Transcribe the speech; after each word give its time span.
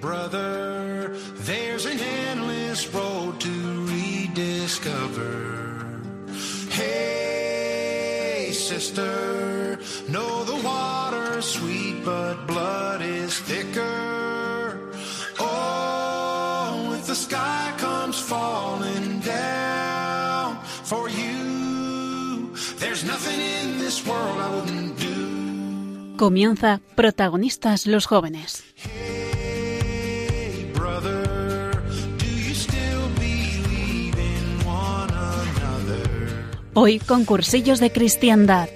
brother, 0.00 1.14
there's 1.44 1.86
an 1.86 1.98
endless 1.98 2.92
road 2.94 3.40
to 3.40 3.86
rediscover. 3.86 5.86
Hey, 6.70 8.50
sister, 8.52 9.78
know 10.08 10.44
the 10.44 10.56
water's 10.64 11.44
sweet, 11.44 12.04
but 12.04 12.46
blood 12.46 13.02
is 13.02 13.38
thicker. 13.38 14.92
Oh, 15.38 16.94
if 16.98 17.06
the 17.06 17.14
sky 17.14 17.72
comes 17.78 18.18
falling 18.18 19.20
down 19.20 20.62
for 20.64 21.08
you, 21.08 22.54
there's 22.78 23.04
nothing 23.04 23.40
in 23.40 23.78
this 23.78 24.06
world 24.06 24.38
I 24.38 24.54
wouldn't 24.54 24.98
do. 24.98 26.16
Comienza 26.16 26.80
Protagonistas 26.96 27.86
los 27.86 28.06
jóvenes. 28.06 28.62
Hoy 36.72 37.00
con 37.00 37.24
cursillos 37.24 37.80
de 37.80 37.90
cristiandad. 37.90 38.68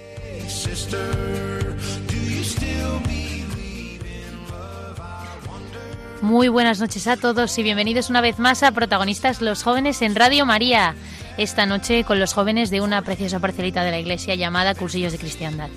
Muy 6.20 6.48
buenas 6.48 6.80
noches 6.80 7.06
a 7.06 7.16
todos 7.16 7.56
y 7.56 7.62
bienvenidos 7.62 8.10
una 8.10 8.20
vez 8.20 8.40
más 8.40 8.64
a 8.64 8.72
Protagonistas 8.72 9.40
los 9.40 9.62
Jóvenes 9.62 10.02
en 10.02 10.16
Radio 10.16 10.44
María. 10.44 10.96
Esta 11.36 11.66
noche 11.66 12.02
con 12.02 12.18
los 12.18 12.32
jóvenes 12.32 12.70
de 12.70 12.80
una 12.80 13.02
preciosa 13.02 13.38
parcelita 13.38 13.84
de 13.84 13.92
la 13.92 14.00
iglesia 14.00 14.34
llamada 14.34 14.74
Cursillos 14.74 15.12
de 15.12 15.18
Cristiandad. 15.18 15.68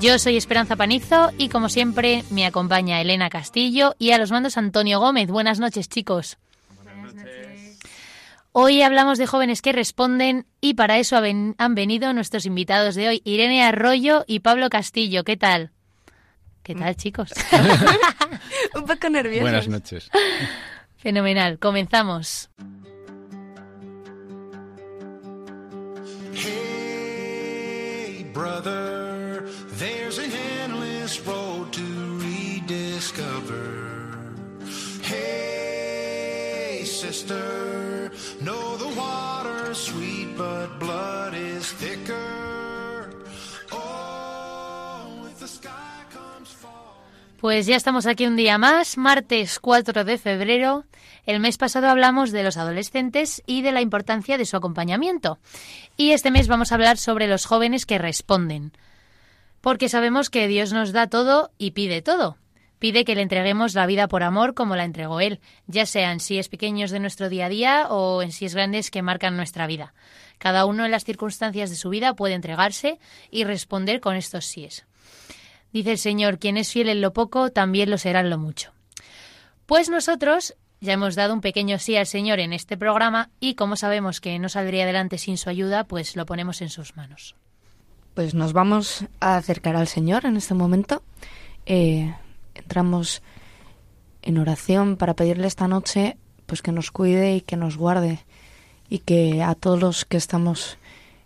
Yo 0.00 0.18
soy 0.18 0.38
Esperanza 0.38 0.76
Panizo 0.76 1.32
y 1.36 1.50
como 1.50 1.68
siempre 1.68 2.24
me 2.30 2.46
acompaña 2.46 3.00
Elena 3.00 3.28
Castillo 3.28 3.94
y 3.98 4.12
a 4.12 4.18
los 4.18 4.30
mandos 4.30 4.56
Antonio 4.56 5.00
Gómez. 5.00 5.28
Buenas 5.28 5.60
noches 5.60 5.88
chicos. 5.90 6.38
Hoy 8.54 8.82
hablamos 8.82 9.16
de 9.16 9.26
jóvenes 9.26 9.62
que 9.62 9.72
responden 9.72 10.44
y 10.60 10.74
para 10.74 10.98
eso 10.98 11.16
han 11.16 11.74
venido 11.74 12.12
nuestros 12.12 12.44
invitados 12.44 12.94
de 12.94 13.08
hoy, 13.08 13.22
Irene 13.24 13.64
Arroyo 13.64 14.24
y 14.26 14.40
Pablo 14.40 14.68
Castillo. 14.68 15.24
¿Qué 15.24 15.38
tal? 15.38 15.70
¿Qué 16.62 16.74
tal 16.74 16.94
chicos? 16.96 17.32
Un 18.74 18.84
poco 18.84 19.08
nervioso. 19.08 19.40
Buenas 19.40 19.68
noches. 19.68 20.10
Fenomenal, 20.98 21.58
comenzamos. 21.58 22.50
Hey, 26.92 28.26
brother, 28.34 29.46
there's 29.78 30.18
an 30.18 30.30
endless 30.62 31.18
road 31.26 31.72
to 31.72 31.82
rediscover. 32.18 34.18
Hey, 35.02 36.82
sister, 36.84 37.81
the 38.44 39.74
sweet, 39.74 40.36
but. 40.36 40.70
Oh. 43.72 44.22
Pues 47.40 47.66
ya 47.66 47.76
estamos 47.76 48.06
aquí 48.06 48.26
un 48.26 48.36
día 48.36 48.58
más, 48.58 48.96
martes 48.96 49.58
4 49.58 50.04
de 50.04 50.18
febrero. 50.18 50.84
El 51.26 51.40
mes 51.40 51.58
pasado 51.58 51.88
hablamos 51.88 52.30
de 52.30 52.42
los 52.42 52.56
adolescentes 52.56 53.42
y 53.46 53.62
de 53.62 53.72
la 53.72 53.80
importancia 53.80 54.38
de 54.38 54.46
su 54.46 54.56
acompañamiento. 54.56 55.38
Y 55.96 56.12
este 56.12 56.30
mes 56.30 56.48
vamos 56.48 56.70
a 56.70 56.76
hablar 56.76 56.98
sobre 56.98 57.26
los 57.26 57.46
jóvenes 57.46 57.86
que 57.86 57.98
responden. 57.98 58.72
Porque 59.60 59.88
sabemos 59.88 60.30
que 60.30 60.48
Dios 60.48 60.72
nos 60.72 60.92
da 60.92 61.08
todo 61.08 61.50
y 61.58 61.72
pide 61.72 62.02
todo. 62.02 62.36
Pide 62.82 63.04
que 63.04 63.14
le 63.14 63.22
entreguemos 63.22 63.74
la 63.74 63.86
vida 63.86 64.08
por 64.08 64.24
amor 64.24 64.54
como 64.54 64.74
la 64.74 64.82
entregó 64.82 65.20
Él, 65.20 65.38
ya 65.68 65.86
sean 65.86 66.18
si 66.18 66.40
es 66.40 66.48
pequeños 66.48 66.90
de 66.90 66.98
nuestro 66.98 67.28
día 67.28 67.46
a 67.46 67.48
día 67.48 67.86
o 67.88 68.22
en 68.22 68.32
si 68.32 68.44
es 68.44 68.56
grandes 68.56 68.90
que 68.90 69.02
marcan 69.02 69.36
nuestra 69.36 69.68
vida. 69.68 69.94
Cada 70.38 70.66
uno 70.66 70.84
en 70.84 70.90
las 70.90 71.04
circunstancias 71.04 71.70
de 71.70 71.76
su 71.76 71.90
vida 71.90 72.14
puede 72.14 72.34
entregarse 72.34 72.98
y 73.30 73.44
responder 73.44 74.00
con 74.00 74.16
estos 74.16 74.46
síes. 74.46 74.84
Dice 75.72 75.92
el 75.92 75.98
Señor, 75.98 76.40
quien 76.40 76.56
es 76.56 76.72
fiel 76.72 76.88
en 76.88 77.00
lo 77.00 77.12
poco, 77.12 77.52
también 77.52 77.88
lo 77.88 77.98
será 77.98 78.18
en 78.18 78.30
lo 78.30 78.38
mucho. 78.38 78.72
Pues 79.66 79.88
nosotros 79.88 80.56
ya 80.80 80.94
hemos 80.94 81.14
dado 81.14 81.34
un 81.34 81.40
pequeño 81.40 81.78
sí 81.78 81.96
al 81.96 82.08
Señor 82.08 82.40
en 82.40 82.52
este 82.52 82.76
programa 82.76 83.30
y 83.38 83.54
como 83.54 83.76
sabemos 83.76 84.20
que 84.20 84.40
no 84.40 84.48
saldría 84.48 84.82
adelante 84.82 85.18
sin 85.18 85.38
su 85.38 85.48
ayuda, 85.50 85.84
pues 85.84 86.16
lo 86.16 86.26
ponemos 86.26 86.60
en 86.60 86.68
sus 86.68 86.96
manos. 86.96 87.36
Pues 88.14 88.34
nos 88.34 88.52
vamos 88.52 89.04
a 89.20 89.36
acercar 89.36 89.76
al 89.76 89.86
Señor 89.86 90.26
en 90.26 90.36
este 90.36 90.54
momento. 90.54 91.04
Eh, 91.64 92.12
entramos 92.54 93.22
en 94.22 94.38
oración 94.38 94.96
para 94.96 95.14
pedirle 95.14 95.46
esta 95.46 95.68
noche 95.68 96.16
pues 96.46 96.62
que 96.62 96.72
nos 96.72 96.90
cuide 96.90 97.36
y 97.36 97.40
que 97.40 97.56
nos 97.56 97.76
guarde 97.76 98.20
y 98.88 98.98
que 99.00 99.42
a 99.42 99.54
todos 99.54 99.80
los 99.80 100.04
que 100.04 100.16
estamos 100.16 100.76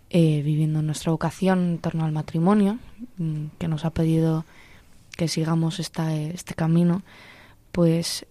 eh, 0.09 0.41
viviendo 0.41 0.81
nuestra 0.81 1.11
vocación 1.11 1.59
en 1.71 1.77
torno 1.79 2.05
al 2.05 2.13
matrimonio, 2.13 2.79
mm, 3.17 3.47
que 3.59 3.67
nos 3.67 3.83
ha 3.83 3.89
pedido 3.89 4.45
que 5.17 5.27
sigamos 5.27 5.79
esta, 5.79 6.15
este 6.15 6.53
camino, 6.53 7.01
pues 7.73 8.25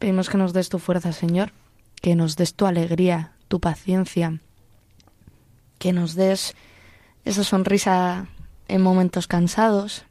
pedimos 0.00 0.28
que 0.28 0.38
nos 0.38 0.52
des 0.52 0.68
tu 0.68 0.80
fuerza, 0.80 1.12
Señor, 1.12 1.52
que 2.00 2.16
nos 2.16 2.34
des 2.34 2.54
tu 2.54 2.66
alegría, 2.66 3.32
tu 3.46 3.60
paciencia, 3.60 4.40
que 5.78 5.92
nos 5.92 6.14
des 6.16 6.56
esa 7.24 7.44
sonrisa 7.44 8.26
en 8.66 8.82
momentos 8.82 9.28
cansados. 9.28 10.04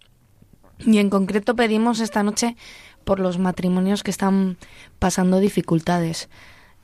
Y 0.85 0.97
en 0.97 1.09
concreto 1.09 1.55
pedimos 1.55 1.99
esta 1.99 2.23
noche 2.23 2.55
por 3.03 3.19
los 3.19 3.37
matrimonios 3.37 4.03
que 4.03 4.11
están 4.11 4.57
pasando 4.99 5.39
dificultades. 5.39 6.29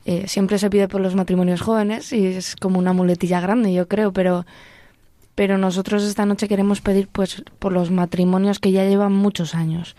Eh, 0.05 0.27
siempre 0.27 0.57
se 0.57 0.69
pide 0.69 0.87
por 0.87 1.01
los 1.01 1.15
matrimonios 1.15 1.61
jóvenes 1.61 2.13
y 2.13 2.25
es 2.25 2.55
como 2.55 2.79
una 2.79 2.93
muletilla 2.93 3.41
grande, 3.41 3.73
yo 3.73 3.87
creo, 3.87 4.13
pero, 4.13 4.45
pero 5.35 5.57
nosotros 5.57 6.03
esta 6.03 6.25
noche 6.25 6.47
queremos 6.47 6.81
pedir 6.81 7.09
pues 7.09 7.43
por 7.59 7.73
los 7.73 7.91
matrimonios 7.91 8.59
que 8.59 8.71
ya 8.71 8.85
llevan 8.85 9.13
muchos 9.13 9.53
años 9.53 9.95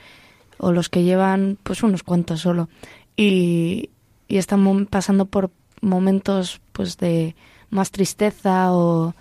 o 0.56 0.72
los 0.72 0.88
que 0.88 1.02
llevan 1.02 1.58
pues 1.62 1.82
unos 1.82 2.02
cuantos 2.02 2.40
solo 2.40 2.68
y, 3.16 3.90
y 4.28 4.38
están 4.38 4.86
pasando 4.86 5.26
por 5.26 5.50
momentos 5.82 6.60
pues 6.72 6.96
de 6.96 7.36
más 7.68 7.90
tristeza 7.90 8.72
o, 8.72 9.14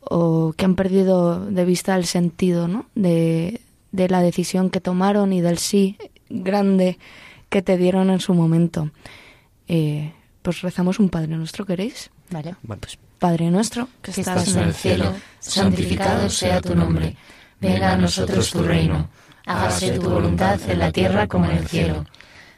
o 0.00 0.54
que 0.56 0.64
han 0.64 0.76
perdido 0.76 1.44
de 1.44 1.64
vista 1.64 1.94
el 1.94 2.06
sentido 2.06 2.68
¿no? 2.68 2.86
de, 2.94 3.60
de 3.92 4.08
la 4.08 4.22
decisión 4.22 4.70
que 4.70 4.80
tomaron 4.80 5.32
y 5.32 5.40
del 5.40 5.58
sí 5.58 5.96
grande 6.28 6.98
que 7.48 7.62
te 7.62 7.76
dieron 7.76 8.10
en 8.10 8.20
su 8.20 8.34
momento. 8.34 8.90
Eh, 9.68 10.12
pues 10.42 10.62
rezamos 10.62 10.98
un 10.98 11.10
Padre 11.10 11.36
Nuestro, 11.36 11.66
¿queréis? 11.66 12.10
Vale. 12.30 12.54
Pues 12.66 12.98
Padre 13.18 13.50
Nuestro, 13.50 13.88
que, 14.00 14.12
Que 14.12 14.20
estás, 14.20 14.48
estás 14.48 14.54
en 14.54 14.58
en 14.58 14.62
el 14.62 14.68
el 14.68 14.74
cielo, 14.74 15.14
santificado 15.38 16.30
sea 16.30 16.60
tu 16.60 16.74
nombre. 16.74 17.16
Venga 17.60 17.92
a 17.92 17.96
nosotros 17.96 18.50
tu 18.50 18.62
reino. 18.62 19.08
Hágase 19.44 19.92
tu 19.92 20.08
voluntad 20.08 20.58
en 20.68 20.78
la 20.78 20.92
tierra 20.92 21.26
como 21.26 21.46
en 21.46 21.58
el 21.58 21.68
cielo. 21.68 22.06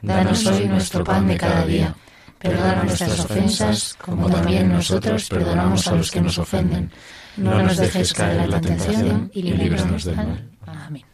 Danos 0.02 0.46
hoy 0.46 0.66
nuestro 0.66 1.02
pan 1.04 1.26
de 1.26 1.36
cada 1.36 1.64
día. 1.64 1.94
Perdona 2.38 2.82
nuestras 2.82 3.20
ofensas, 3.20 3.96
como 4.00 4.28
también 4.28 4.68
nosotros 4.68 5.28
perdonamos 5.28 5.86
a 5.86 5.94
los 5.94 6.10
que 6.10 6.20
nos 6.20 6.38
ofenden. 6.38 6.90
No 7.36 7.62
nos 7.62 7.76
dejes 7.76 8.12
caer 8.12 8.40
en 8.42 8.50
la 8.50 8.60
tentación 8.60 9.30
y 9.32 9.42
líbranos 9.42 10.04
del 10.04 10.16
mal. 10.16 10.50
Amén. 10.66 11.04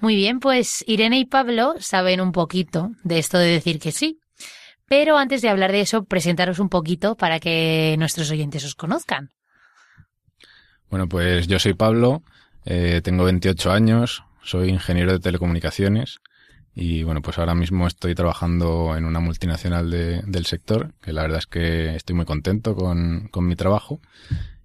Muy 0.00 0.16
bien, 0.16 0.40
pues 0.40 0.82
Irene 0.86 1.18
y 1.18 1.24
Pablo 1.26 1.74
saben 1.78 2.20
un 2.20 2.32
poquito 2.32 2.90
de 3.04 3.18
esto 3.18 3.38
de 3.38 3.46
decir 3.50 3.78
que 3.78 3.92
sí. 3.92 4.18
Pero 4.86 5.18
antes 5.18 5.42
de 5.42 5.48
hablar 5.48 5.70
de 5.72 5.82
eso, 5.82 6.04
presentaros 6.04 6.58
un 6.58 6.68
poquito 6.68 7.16
para 7.16 7.38
que 7.38 7.94
nuestros 7.98 8.30
oyentes 8.30 8.64
os 8.64 8.74
conozcan. 8.74 9.30
Bueno, 10.88 11.08
pues 11.08 11.46
yo 11.46 11.58
soy 11.58 11.74
Pablo, 11.74 12.22
eh, 12.64 13.00
tengo 13.04 13.24
28 13.24 13.70
años, 13.70 14.24
soy 14.42 14.70
ingeniero 14.70 15.12
de 15.12 15.20
telecomunicaciones 15.20 16.18
y 16.74 17.02
bueno, 17.04 17.22
pues 17.22 17.38
ahora 17.38 17.54
mismo 17.54 17.86
estoy 17.86 18.14
trabajando 18.14 18.96
en 18.96 19.04
una 19.04 19.20
multinacional 19.20 19.90
de- 19.90 20.22
del 20.26 20.46
sector, 20.46 20.92
que 21.00 21.12
la 21.12 21.22
verdad 21.22 21.38
es 21.38 21.46
que 21.46 21.94
estoy 21.94 22.16
muy 22.16 22.24
contento 22.24 22.74
con, 22.74 23.28
con 23.30 23.46
mi 23.46 23.54
trabajo. 23.54 24.00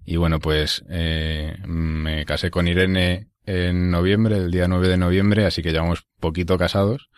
Y 0.04 0.16
bueno, 0.16 0.38
pues 0.40 0.84
eh, 0.88 1.56
me 1.66 2.24
casé 2.24 2.50
con 2.50 2.66
Irene 2.68 3.28
en 3.46 3.90
noviembre, 3.90 4.36
el 4.36 4.50
día 4.50 4.68
9 4.68 4.88
de 4.88 4.96
noviembre, 4.96 5.46
así 5.46 5.62
que 5.62 5.72
llevamos 5.72 6.04
poquito 6.20 6.58
casados. 6.58 7.08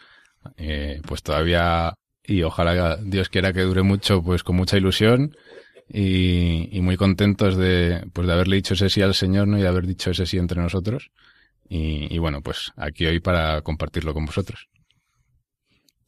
Eh, 0.57 1.01
pues 1.07 1.23
todavía, 1.23 1.95
y 2.23 2.43
ojalá 2.43 2.97
Dios 2.97 3.29
quiera 3.29 3.53
que 3.53 3.63
dure 3.63 3.83
mucho, 3.83 4.23
pues 4.23 4.45
con 4.45 4.57
mucha 4.57 4.77
ilusión 4.77 5.35
y, 5.89 6.79
muy 6.83 6.97
contentos 6.97 7.57
de, 7.57 8.07
pues 8.13 8.27
de 8.27 8.33
haberle 8.33 8.57
dicho 8.57 8.75
ese 8.75 8.91
sí 8.91 9.03
al 9.03 9.15
Señor 9.15 9.49
¿no? 9.49 9.59
y 9.59 9.63
de 9.63 9.69
haber 9.69 9.87
dicho 9.87 10.11
ese 10.11 10.27
sí 10.27 10.37
entre 10.37 10.61
nosotros. 10.61 11.11
Y, 11.69 12.15
y 12.15 12.19
bueno, 12.19 12.43
pues 12.43 12.73
aquí 12.77 13.07
hoy 13.07 13.21
para 13.21 13.63
compartirlo 13.63 14.15
con 14.15 14.27
vosotros. 14.27 14.69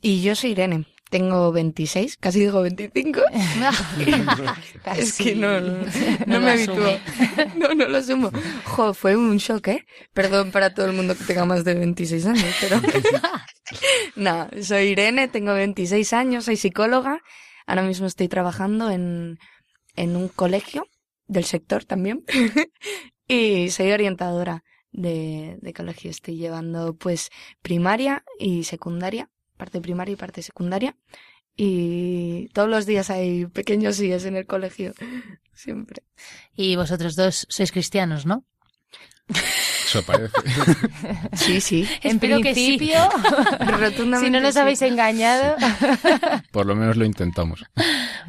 Y 0.03 0.23
yo 0.23 0.35
soy 0.35 0.51
Irene. 0.51 0.87
Tengo 1.11 1.51
26, 1.51 2.19
casi 2.19 2.39
digo 2.39 2.63
25. 2.63 3.21
es 4.97 5.19
que 5.19 5.35
no, 5.35 5.61
no, 5.61 5.85
No 6.27 6.41
me 6.41 6.53
habitúo. 6.53 6.99
No, 7.57 7.75
no 7.75 7.89
lo 7.89 7.99
asumo. 7.99 8.31
Jo, 8.65 8.95
fue 8.95 9.17
un 9.17 9.37
shock, 9.39 9.69
¿eh? 9.69 9.87
Perdón 10.13 10.53
para 10.53 10.73
todo 10.73 10.87
el 10.87 10.93
mundo 10.93 11.17
que 11.17 11.25
tenga 11.25 11.45
más 11.45 11.65
de 11.65 11.75
26 11.75 12.27
años, 12.27 12.55
pero 12.61 12.81
no, 14.17 14.49
soy 14.63 14.85
Irene, 14.85 15.27
tengo 15.27 15.53
26 15.53 16.13
años, 16.13 16.45
soy 16.45 16.57
psicóloga. 16.57 17.21
Ahora 17.67 17.83
mismo 17.83 18.07
estoy 18.07 18.29
trabajando 18.29 18.91
en, 18.91 19.39
en 19.97 20.15
un 20.15 20.29
colegio 20.29 20.87
del 21.27 21.45
sector 21.45 21.85
también. 21.85 22.25
y 23.27 23.71
soy 23.71 23.91
orientadora 23.91 24.63
de, 24.93 25.59
de 25.61 25.73
colegio. 25.73 26.09
Estoy 26.09 26.37
llevando 26.37 26.95
pues 26.95 27.31
primaria 27.63 28.25
y 28.39 28.63
secundaria, 28.63 29.29
parte 29.61 29.81
primaria 29.81 30.15
y 30.15 30.17
parte 30.17 30.43
secundaria. 30.43 30.97
Y 31.57 32.49
todos 32.55 32.69
los 32.69 32.87
días 32.87 33.11
hay 33.11 33.47
pequeños 33.47 33.97
síes 33.97 34.25
en 34.25 34.35
el 34.37 34.47
colegio, 34.47 34.95
siempre. 35.55 36.03
Y 36.57 36.77
vosotros 36.77 37.15
dos 37.17 37.47
sois 37.51 37.71
cristianos, 37.71 38.25
¿no? 38.25 38.45
Eso 39.29 40.03
parece. 40.03 40.33
Sí, 41.35 41.61
sí. 41.61 41.89
En 42.03 42.17
Espero 42.17 42.41
que 42.41 42.55
sí. 42.55 42.77
principio, 42.77 42.99
Rotundamente 43.79 44.21
Si 44.27 44.31
no 44.31 44.41
nos 44.41 44.55
sí. 44.55 44.61
habéis 44.61 44.83
engañado. 44.83 45.57
Por 46.53 46.67
lo 46.67 46.75
menos 46.75 46.97
lo 46.97 47.05
intentamos. 47.05 47.65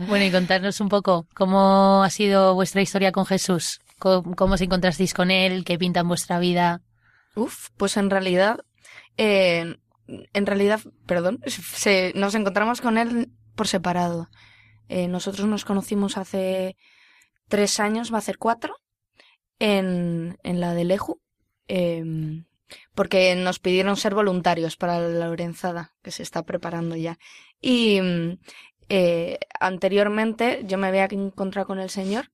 Bueno, 0.08 0.26
y 0.26 0.32
contarnos 0.32 0.80
un 0.80 0.90
poco 0.90 1.28
cómo 1.34 2.04
ha 2.04 2.10
sido 2.10 2.54
vuestra 2.56 2.82
historia 2.82 3.12
con 3.12 3.26
Jesús, 3.26 3.80
cómo, 4.00 4.36
cómo 4.36 4.54
os 4.56 4.62
encontrasteis 4.62 5.14
con 5.14 5.32
él, 5.32 5.64
qué 5.64 5.78
pinta 5.78 6.02
en 6.02 6.08
vuestra 6.08 6.40
vida. 6.40 6.82
Uf, 7.36 7.70
pues 7.78 7.98
en 7.98 8.10
realidad, 8.10 8.60
eh, 9.18 9.78
en 10.34 10.46
realidad, 10.46 10.82
perdón, 11.06 11.40
se, 11.48 12.12
nos 12.16 12.36
encontramos 12.36 12.82
con 12.82 12.98
él 12.98 13.32
por 13.56 13.68
separado. 13.68 14.30
Eh, 14.90 15.08
nosotros 15.08 15.48
nos 15.48 15.66
conocimos 15.66 16.18
hace 16.18 16.76
tres 17.48 17.80
años, 17.80 18.14
va 18.14 18.18
a 18.18 18.22
ser 18.22 18.38
cuatro, 18.38 18.76
en, 19.60 20.38
en 20.44 20.60
la 20.60 20.74
de 20.74 20.86
Leju, 20.86 21.22
eh, 21.68 22.04
porque 22.94 23.36
nos 23.36 23.60
pidieron 23.60 23.96
ser 23.96 24.16
voluntarios 24.16 24.76
para 24.78 25.00
la 25.00 25.28
Lorenzada, 25.28 25.94
que 26.02 26.12
se 26.12 26.24
está 26.24 26.44
preparando 26.44 26.96
ya. 26.96 27.18
Y 27.62 28.02
mm, 28.02 28.40
eh, 28.90 29.40
anteriormente 29.60 30.64
yo 30.66 30.78
me 30.78 30.88
había 30.88 31.06
encontrado 31.06 31.68
con 31.68 31.80
el 31.80 31.90
Señor, 31.90 32.32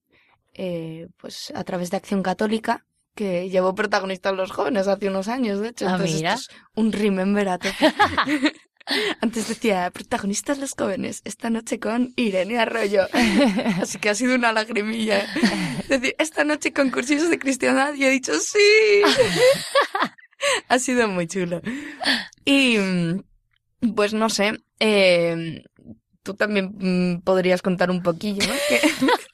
eh, 0.54 1.08
pues 1.16 1.52
a 1.54 1.62
través 1.64 1.90
de 1.90 1.98
Acción 1.98 2.22
Católica, 2.22 2.86
que 3.18 3.50
llevó 3.50 3.74
protagonista 3.74 4.28
a 4.28 4.32
los 4.32 4.52
jóvenes 4.52 4.86
hace 4.86 5.08
unos 5.08 5.26
años, 5.26 5.58
de 5.58 5.70
hecho. 5.70 5.88
Ah, 5.88 5.94
Entonces, 5.94 6.14
mira. 6.18 6.34
esto 6.34 6.52
es 6.52 6.60
un 6.76 6.92
remember 6.92 7.48
a 7.48 7.58
tope. 7.58 7.92
Antes 9.20 9.48
decía, 9.48 9.90
protagonistas 9.90 10.58
los 10.58 10.74
jóvenes, 10.78 11.22
esta 11.24 11.50
noche 11.50 11.80
con 11.80 12.12
Irene 12.14 12.60
Arroyo. 12.60 13.08
Así 13.82 13.98
que 13.98 14.10
ha 14.10 14.14
sido 14.14 14.36
una 14.36 14.52
lagrimilla. 14.52 15.26
Es 15.80 15.88
decir, 15.88 16.14
esta 16.20 16.44
noche 16.44 16.72
con 16.72 16.92
cursillos 16.92 17.28
de 17.28 17.40
cristiandad 17.40 17.92
y 17.94 18.04
he 18.04 18.10
dicho, 18.10 18.38
sí. 18.38 19.02
ha 20.68 20.78
sido 20.78 21.08
muy 21.08 21.26
chulo. 21.26 21.60
Y, 22.44 22.78
mm, 22.78 23.24
pues 23.96 24.14
no 24.14 24.30
sé, 24.30 24.52
eh, 24.78 25.64
tú 26.28 26.34
también 26.34 26.74
mm, 26.78 27.22
podrías 27.22 27.62
contar 27.62 27.90
un 27.90 28.02
poquillo, 28.02 28.46
¿no? 28.46 28.52
Que, 28.68 28.76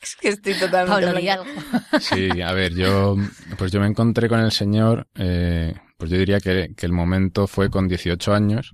es 0.00 0.16
que 0.20 0.28
estoy 0.28 0.54
totalmente... 0.54 1.06
Pablo, 1.06 1.18
di 1.18 1.24
blanca. 1.24 1.32
algo. 1.32 2.00
Sí, 2.00 2.40
a 2.40 2.52
ver, 2.52 2.74
yo, 2.74 3.16
pues 3.58 3.72
yo 3.72 3.80
me 3.80 3.86
encontré 3.88 4.28
con 4.28 4.38
el 4.40 4.52
Señor, 4.52 5.08
eh, 5.16 5.74
pues 5.96 6.10
yo 6.10 6.18
diría 6.18 6.38
que, 6.40 6.72
que 6.76 6.86
el 6.86 6.92
momento 6.92 7.46
fue 7.46 7.68
con 7.70 7.88
18 7.88 8.32
años, 8.32 8.72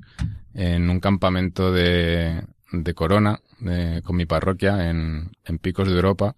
en 0.54 0.90
un 0.90 1.00
campamento 1.00 1.72
de, 1.72 2.42
de 2.72 2.94
Corona, 2.94 3.40
de- 3.60 4.02
con 4.04 4.16
mi 4.16 4.26
parroquia, 4.26 4.90
en, 4.90 5.30
en 5.44 5.58
Picos 5.58 5.88
de 5.88 5.94
Europa. 5.94 6.34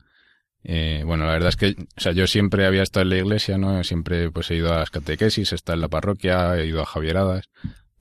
Eh, 0.64 1.02
bueno, 1.05 1.26
la 1.26 1.32
verdad 1.32 1.49
es 1.49 1.56
que, 1.56 1.75
o 1.96 2.00
sea, 2.00 2.12
yo 2.12 2.26
siempre 2.29 2.67
había 2.67 2.82
estado 2.84 3.02
en 3.02 3.08
la 3.11 3.17
iglesia, 3.19 3.58
¿no? 3.58 3.82
Siempre 3.82 4.31
pues 4.31 4.49
he 4.50 4.55
ido 4.56 4.73
a 4.73 4.79
las 4.79 4.90
catequesis, 4.90 5.50
he 5.50 5.56
estado 5.56 5.75
en 5.75 5.81
la 5.81 5.88
parroquia, 5.88 6.56
he 6.56 6.67
ido 6.67 6.81
a 6.82 6.87
Javieradas. 6.87 7.49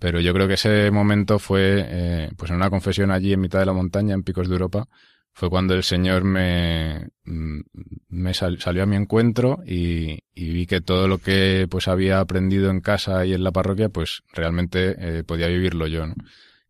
Pero 0.02 0.20
yo 0.20 0.34
creo 0.34 0.48
que 0.50 0.56
ese 0.56 0.92
momento 0.92 1.40
fue, 1.40 1.86
eh, 1.88 2.32
pues 2.38 2.52
en 2.52 2.58
una 2.58 2.72
confesión 2.72 3.12
allí 3.12 3.34
en 3.34 3.42
mitad 3.42 3.60
de 3.60 3.68
la 3.68 3.74
montaña, 3.74 4.16
en 4.16 4.24
Picos 4.24 4.48
de 4.50 4.56
Europa, 4.56 4.88
fue 5.34 5.50
cuando 5.52 5.76
el 5.76 5.84
Señor 5.84 6.24
me, 6.26 7.08
mm, 7.26 7.60
me 8.10 8.34
sal- 8.34 8.60
salió 8.60 8.84
a 8.84 8.86
mi 8.88 8.96
encuentro 8.98 9.60
y, 9.66 10.20
y 10.34 10.54
vi 10.54 10.66
que 10.68 10.82
todo 10.82 11.08
lo 11.08 11.20
que 11.20 11.68
pues 11.70 11.88
había 11.88 12.20
aprendido 12.20 12.72
en 12.72 12.82
casa 12.82 13.26
y 13.26 13.34
en 13.34 13.44
la 13.44 13.52
parroquia, 13.52 13.90
pues 13.90 14.24
realmente 14.34 14.96
eh, 15.20 15.24
podía 15.24 15.48
vivirlo 15.48 15.88
yo, 15.88 16.08
¿no? 16.08 16.16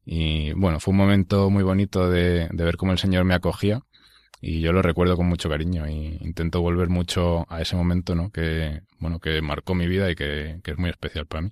Y 0.05 0.53
bueno, 0.53 0.79
fue 0.79 0.91
un 0.93 0.97
momento 0.97 1.49
muy 1.49 1.63
bonito 1.63 2.09
de, 2.09 2.49
de 2.51 2.63
ver 2.65 2.77
cómo 2.77 2.91
el 2.91 2.97
Señor 2.99 3.23
me 3.25 3.35
acogía 3.35 3.81
y 4.41 4.61
yo 4.61 4.73
lo 4.73 4.81
recuerdo 4.83 5.17
con 5.17 5.27
mucho 5.27 5.49
cariño 5.49 5.87
y 5.89 6.17
intento 6.21 6.61
volver 6.61 6.89
mucho 6.89 7.45
a 7.51 7.61
ese 7.61 7.75
momento, 7.77 8.15
¿no? 8.15 8.31
Que, 8.31 8.81
bueno, 8.99 9.19
que 9.19 9.41
marcó 9.41 9.75
mi 9.75 9.87
vida 9.87 10.11
y 10.11 10.15
que, 10.15 10.59
que 10.63 10.71
es 10.71 10.77
muy 10.79 10.89
especial 10.91 11.27
para 11.27 11.43
mí. 11.43 11.51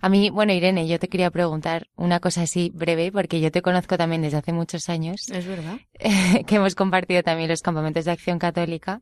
A 0.00 0.08
mí, 0.08 0.30
bueno, 0.30 0.52
Irene, 0.52 0.86
yo 0.86 0.98
te 0.98 1.08
quería 1.08 1.30
preguntar 1.30 1.88
una 1.96 2.20
cosa 2.20 2.42
así 2.42 2.70
breve, 2.74 3.12
porque 3.12 3.40
yo 3.40 3.50
te 3.50 3.62
conozco 3.62 3.96
también 3.96 4.22
desde 4.22 4.38
hace 4.38 4.52
muchos 4.52 4.88
años, 4.88 5.28
Es 5.30 5.46
verdad. 5.46 5.78
que 6.46 6.56
hemos 6.56 6.74
compartido 6.74 7.22
también 7.22 7.48
los 7.48 7.62
campamentos 7.62 8.04
de 8.04 8.10
acción 8.10 8.38
católica. 8.38 9.00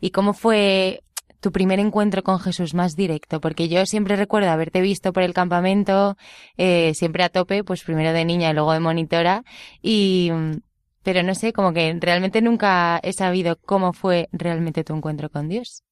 ¿Y 0.00 0.10
cómo 0.10 0.32
fue 0.34 1.02
tu 1.40 1.50
primer 1.50 1.80
encuentro 1.80 2.22
con 2.22 2.38
Jesús 2.38 2.74
más 2.74 2.94
directo? 2.94 3.40
Porque 3.40 3.68
yo 3.68 3.84
siempre 3.86 4.16
recuerdo 4.16 4.50
haberte 4.50 4.80
visto 4.80 5.12
por 5.12 5.22
el 5.22 5.34
campamento, 5.34 6.16
eh, 6.56 6.94
siempre 6.94 7.24
a 7.24 7.28
tope, 7.30 7.64
pues 7.64 7.82
primero 7.82 8.12
de 8.12 8.24
niña 8.24 8.50
y 8.50 8.54
luego 8.54 8.72
de 8.72 8.80
monitora, 8.80 9.42
y, 9.80 10.30
mm, 10.32 10.60
pero 11.02 11.22
no 11.22 11.34
sé, 11.34 11.52
como 11.52 11.72
que 11.72 11.96
realmente 12.00 12.40
nunca 12.42 13.00
he 13.02 13.12
sabido 13.12 13.56
cómo 13.56 13.92
fue 13.92 14.28
realmente 14.32 14.84
tu 14.84 14.94
encuentro 14.94 15.30
con 15.30 15.48
Dios. 15.48 15.82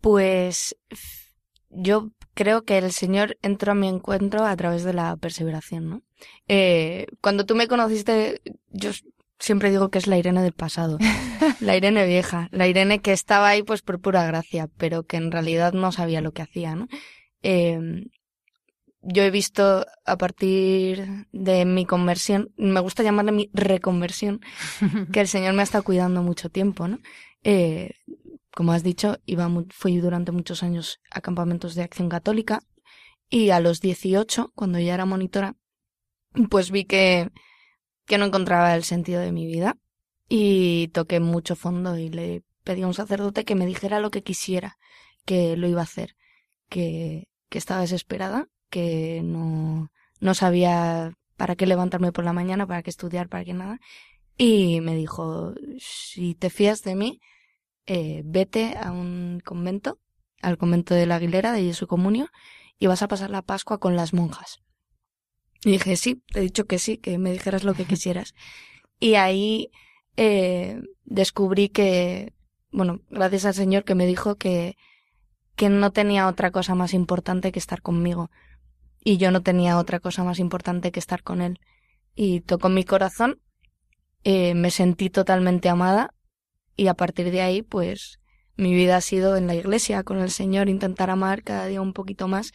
Pues 0.00 0.76
yo 1.70 2.10
creo 2.36 2.64
que 2.64 2.76
el 2.76 2.92
Señor 2.92 3.38
entró 3.40 3.72
a 3.72 3.74
mi 3.74 3.88
encuentro 3.88 4.44
a 4.44 4.54
través 4.56 4.84
de 4.84 4.92
la 4.92 5.16
perseveración, 5.16 5.88
¿no? 5.88 6.02
Eh, 6.48 7.06
cuando 7.22 7.46
tú 7.46 7.56
me 7.56 7.66
conociste, 7.66 8.42
yo 8.70 8.90
siempre 9.38 9.70
digo 9.70 9.88
que 9.88 9.98
es 9.98 10.06
la 10.06 10.18
Irene 10.18 10.42
del 10.42 10.52
pasado, 10.52 10.98
la 11.60 11.76
Irene 11.76 12.06
vieja, 12.06 12.48
la 12.52 12.68
Irene 12.68 13.00
que 13.00 13.12
estaba 13.12 13.48
ahí 13.48 13.62
pues 13.62 13.80
por 13.80 14.00
pura 14.00 14.26
gracia, 14.26 14.68
pero 14.76 15.04
que 15.04 15.16
en 15.16 15.32
realidad 15.32 15.72
no 15.72 15.92
sabía 15.92 16.20
lo 16.20 16.32
que 16.32 16.42
hacía, 16.42 16.76
¿no? 16.76 16.88
Eh, 17.42 18.04
yo 19.00 19.22
he 19.22 19.30
visto 19.30 19.86
a 20.04 20.16
partir 20.18 21.26
de 21.32 21.64
mi 21.64 21.86
conversión, 21.86 22.52
me 22.58 22.80
gusta 22.80 23.02
llamarle 23.02 23.32
mi 23.32 23.50
reconversión, 23.54 24.40
que 25.12 25.20
el 25.22 25.28
Señor 25.28 25.54
me 25.54 25.62
ha 25.62 25.64
estado 25.64 25.84
cuidando 25.84 26.22
mucho 26.22 26.50
tiempo, 26.50 26.86
¿no? 26.86 26.98
Eh, 27.44 27.92
como 28.56 28.72
has 28.72 28.82
dicho, 28.82 29.18
iba 29.26 29.50
fui 29.68 29.98
durante 29.98 30.32
muchos 30.32 30.62
años 30.62 30.98
a 31.10 31.20
campamentos 31.20 31.74
de 31.74 31.82
acción 31.82 32.08
católica 32.08 32.62
y 33.28 33.50
a 33.50 33.60
los 33.60 33.82
18, 33.82 34.50
cuando 34.54 34.78
ya 34.78 34.94
era 34.94 35.04
monitora, 35.04 35.56
pues 36.48 36.70
vi 36.70 36.86
que, 36.86 37.28
que 38.06 38.16
no 38.16 38.24
encontraba 38.24 38.74
el 38.74 38.82
sentido 38.82 39.20
de 39.20 39.30
mi 39.30 39.44
vida 39.44 39.76
y 40.26 40.88
toqué 40.94 41.20
mucho 41.20 41.54
fondo 41.54 41.98
y 41.98 42.08
le 42.08 42.44
pedí 42.64 42.80
a 42.80 42.86
un 42.86 42.94
sacerdote 42.94 43.44
que 43.44 43.56
me 43.56 43.66
dijera 43.66 44.00
lo 44.00 44.10
que 44.10 44.22
quisiera, 44.22 44.78
que 45.26 45.54
lo 45.58 45.68
iba 45.68 45.82
a 45.82 45.84
hacer, 45.84 46.16
que, 46.70 47.28
que 47.50 47.58
estaba 47.58 47.82
desesperada, 47.82 48.48
que 48.70 49.20
no, 49.22 49.90
no 50.18 50.32
sabía 50.32 51.12
para 51.36 51.56
qué 51.56 51.66
levantarme 51.66 52.10
por 52.10 52.24
la 52.24 52.32
mañana, 52.32 52.66
para 52.66 52.82
qué 52.82 52.88
estudiar, 52.88 53.28
para 53.28 53.44
qué 53.44 53.52
nada. 53.52 53.80
Y 54.38 54.80
me 54.80 54.94
dijo, 54.94 55.52
si 55.78 56.34
te 56.34 56.48
fías 56.48 56.82
de 56.84 56.94
mí, 56.94 57.20
eh, 57.86 58.22
vete 58.24 58.76
a 58.76 58.90
un 58.90 59.40
convento, 59.44 59.98
al 60.42 60.58
convento 60.58 60.94
de 60.94 61.06
la 61.06 61.16
Aguilera 61.16 61.52
de 61.52 61.62
Jesu 61.62 61.86
Comunio, 61.86 62.28
y 62.78 62.86
vas 62.86 63.02
a 63.02 63.08
pasar 63.08 63.30
la 63.30 63.42
Pascua 63.42 63.78
con 63.78 63.96
las 63.96 64.12
monjas. 64.12 64.60
Y 65.64 65.72
dije, 65.72 65.96
sí, 65.96 66.22
te 66.32 66.40
he 66.40 66.42
dicho 66.42 66.66
que 66.66 66.78
sí, 66.78 66.98
que 66.98 67.18
me 67.18 67.32
dijeras 67.32 67.64
lo 67.64 67.74
que 67.74 67.84
quisieras. 67.86 68.34
Y 68.98 69.14
ahí 69.14 69.70
eh, 70.16 70.80
descubrí 71.04 71.68
que, 71.68 72.34
bueno, 72.70 73.00
gracias 73.10 73.44
al 73.46 73.54
Señor 73.54 73.84
que 73.84 73.94
me 73.94 74.06
dijo 74.06 74.36
que, 74.36 74.76
que 75.54 75.68
no 75.68 75.92
tenía 75.92 76.28
otra 76.28 76.50
cosa 76.50 76.74
más 76.74 76.92
importante 76.92 77.52
que 77.52 77.58
estar 77.58 77.82
conmigo. 77.82 78.30
Y 79.02 79.18
yo 79.18 79.30
no 79.30 79.42
tenía 79.42 79.78
otra 79.78 80.00
cosa 80.00 80.24
más 80.24 80.40
importante 80.40 80.90
que 80.90 80.98
estar 80.98 81.22
con 81.22 81.40
Él. 81.40 81.60
Y 82.14 82.40
tocó 82.40 82.68
mi 82.68 82.84
corazón, 82.84 83.40
eh, 84.24 84.54
me 84.54 84.70
sentí 84.70 85.08
totalmente 85.10 85.68
amada 85.68 86.15
y 86.76 86.88
a 86.88 86.94
partir 86.94 87.30
de 87.30 87.40
ahí, 87.40 87.62
pues, 87.62 88.20
mi 88.56 88.74
vida 88.74 88.96
ha 88.96 89.00
sido 89.00 89.36
en 89.36 89.46
la 89.46 89.54
iglesia, 89.54 90.02
con 90.02 90.18
el 90.18 90.30
Señor, 90.30 90.68
intentar 90.68 91.10
amar 91.10 91.42
cada 91.42 91.66
día 91.66 91.80
un 91.80 91.92
poquito 91.92 92.28
más 92.28 92.52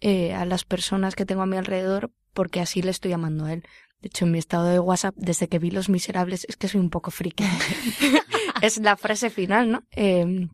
eh, 0.00 0.32
a 0.34 0.44
las 0.44 0.64
personas 0.64 1.14
que 1.14 1.26
tengo 1.26 1.42
a 1.42 1.46
mi 1.46 1.56
alrededor, 1.56 2.10
porque 2.32 2.60
así 2.60 2.82
le 2.82 2.90
estoy 2.90 3.12
amando 3.12 3.44
a 3.44 3.52
Él. 3.52 3.64
De 4.00 4.08
hecho, 4.08 4.24
en 4.24 4.32
mi 4.32 4.38
estado 4.38 4.66
de 4.66 4.78
WhatsApp, 4.78 5.14
desde 5.16 5.48
que 5.48 5.58
vi 5.58 5.70
Los 5.70 5.88
Miserables, 5.88 6.46
es 6.48 6.56
que 6.56 6.68
soy 6.68 6.80
un 6.80 6.90
poco 6.90 7.10
friki. 7.10 7.44
es 8.62 8.78
la 8.78 8.96
frase 8.96 9.30
final, 9.30 9.70
¿no? 9.70 9.82
Eh, 9.92 10.48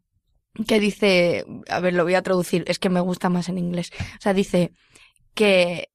que 0.66 0.80
dice, 0.80 1.44
a 1.68 1.80
ver, 1.80 1.94
lo 1.94 2.04
voy 2.04 2.14
a 2.14 2.22
traducir, 2.22 2.64
es 2.66 2.78
que 2.78 2.88
me 2.88 3.00
gusta 3.00 3.28
más 3.28 3.48
en 3.48 3.58
inglés. 3.58 3.90
O 4.18 4.20
sea, 4.20 4.34
dice 4.34 4.72
que 5.34 5.90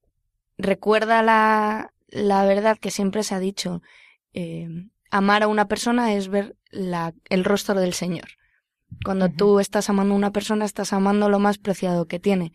recuerda 0.56 1.22
la, 1.22 1.92
la 2.08 2.44
verdad 2.44 2.78
que 2.78 2.90
siempre 2.90 3.22
se 3.22 3.34
ha 3.34 3.40
dicho, 3.40 3.82
eh, 4.34 4.68
amar 5.10 5.42
a 5.42 5.48
una 5.48 5.66
persona 5.66 6.14
es 6.14 6.28
ver 6.28 6.56
la, 6.72 7.14
el 7.28 7.44
rostro 7.44 7.80
del 7.80 7.94
Señor. 7.94 8.28
Cuando 9.04 9.28
tú 9.28 9.60
estás 9.60 9.88
amando 9.88 10.14
a 10.14 10.16
una 10.16 10.32
persona, 10.32 10.64
estás 10.64 10.92
amando 10.92 11.28
lo 11.28 11.38
más 11.38 11.58
preciado 11.58 12.06
que 12.06 12.18
tiene. 12.18 12.52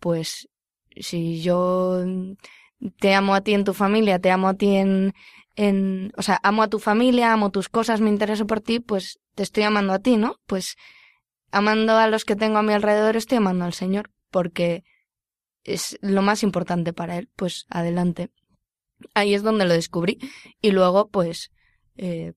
Pues 0.00 0.48
si 0.96 1.40
yo 1.40 2.04
te 2.98 3.14
amo 3.14 3.34
a 3.34 3.40
ti 3.40 3.54
en 3.54 3.64
tu 3.64 3.74
familia, 3.74 4.18
te 4.18 4.30
amo 4.30 4.48
a 4.48 4.54
ti 4.54 4.76
en, 4.76 5.14
en, 5.56 6.12
o 6.16 6.22
sea, 6.22 6.40
amo 6.42 6.62
a 6.62 6.68
tu 6.68 6.78
familia, 6.78 7.32
amo 7.32 7.50
tus 7.50 7.68
cosas, 7.68 8.00
me 8.00 8.10
intereso 8.10 8.46
por 8.46 8.60
ti, 8.60 8.80
pues 8.80 9.20
te 9.34 9.42
estoy 9.42 9.62
amando 9.62 9.92
a 9.92 9.98
ti, 9.98 10.16
¿no? 10.16 10.36
Pues 10.46 10.76
amando 11.50 11.96
a 11.96 12.08
los 12.08 12.24
que 12.24 12.36
tengo 12.36 12.58
a 12.58 12.62
mi 12.62 12.72
alrededor, 12.72 13.16
estoy 13.16 13.38
amando 13.38 13.64
al 13.64 13.74
Señor, 13.74 14.10
porque 14.30 14.84
es 15.64 15.98
lo 16.00 16.22
más 16.22 16.42
importante 16.42 16.92
para 16.92 17.18
Él, 17.18 17.28
pues 17.36 17.66
adelante. 17.68 18.30
Ahí 19.14 19.34
es 19.34 19.42
donde 19.42 19.64
lo 19.64 19.74
descubrí. 19.74 20.18
Y 20.60 20.72
luego, 20.72 21.08
pues, 21.08 21.50
eh, 21.96 22.34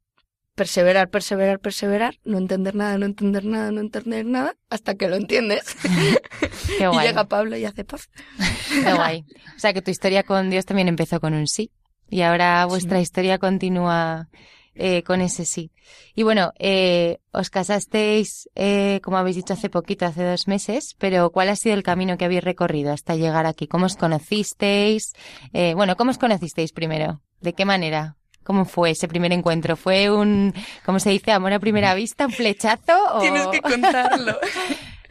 perseverar, 0.55 1.10
perseverar, 1.10 1.60
perseverar, 1.60 2.15
no 2.24 2.38
entender 2.38 2.75
nada, 2.75 2.98
no 2.98 3.05
entender 3.05 3.45
nada, 3.45 3.72
no 3.72 3.81
entender 3.81 4.25
nada, 4.25 4.55
hasta 4.69 4.95
que 4.95 5.07
lo 5.07 5.15
entiendes. 5.15 5.75
Qué 6.77 6.83
y 6.83 6.88
guay. 6.88 7.07
llega 7.07 7.25
Pablo 7.25 7.57
y 7.57 7.65
hace 7.65 7.83
paz. 7.83 8.10
Qué 8.69 8.93
guay. 8.93 9.25
O 9.55 9.60
sea 9.60 9.74
que 9.74 9.81
tu 9.81 9.91
historia 9.91 10.24
con 10.24 10.50
Dios 10.50 10.65
también 10.65 10.88
empezó 10.88 11.19
con 11.19 11.33
un 11.33 11.48
sí. 11.48 11.72
Y 12.10 12.22
ahora 12.22 12.65
vuestra 12.65 13.00
historia 13.00 13.39
continúa 13.39 14.29
eh, 14.75 15.03
con 15.03 15.22
ese 15.22 15.45
sí. 15.45 15.72
Y 16.15 16.24
bueno, 16.24 16.51
eh, 16.60 17.19
os 17.31 17.50
casasteis, 17.50 18.50
eh, 18.55 19.00
como 19.03 19.17
habéis 19.17 19.38
dicho, 19.38 19.53
hace 19.53 19.69
poquito, 19.69 20.05
hace 20.05 20.24
dos 20.24 20.48
meses, 20.48 20.95
pero 21.00 21.31
¿cuál 21.31 21.50
ha 21.50 21.55
sido 21.55 21.75
el 21.75 21.83
camino 21.83 22.17
que 22.17 22.25
habéis 22.25 22.43
recorrido 22.43 22.91
hasta 22.91 23.15
llegar 23.15 23.45
aquí? 23.45 23.67
¿Cómo 23.67 23.86
os 23.88 23.95
conocisteis? 23.95 25.13
Eh, 25.53 25.74
bueno, 25.75 25.95
¿cómo 25.95 26.12
os 26.12 26.17
conocisteis 26.17 26.72
primero? 26.72 27.22
¿De 27.41 27.53
qué 27.53 27.65
manera? 27.65 28.15
¿Cómo 28.43 28.65
fue 28.65 28.91
ese 28.91 29.07
primer 29.07 29.31
encuentro? 29.31 29.75
¿Fue 29.75 30.09
un, 30.09 30.53
cómo 30.85 31.00
se 31.00 31.09
dice, 31.09 31.31
amor 31.31 31.53
a 31.53 31.59
primera 31.59 31.93
vista, 31.95 32.25
un 32.25 32.31
flechazo? 32.31 32.93
O... 33.13 33.21
Tienes 33.21 33.47
que 33.47 33.62
contarlo. 33.62 34.38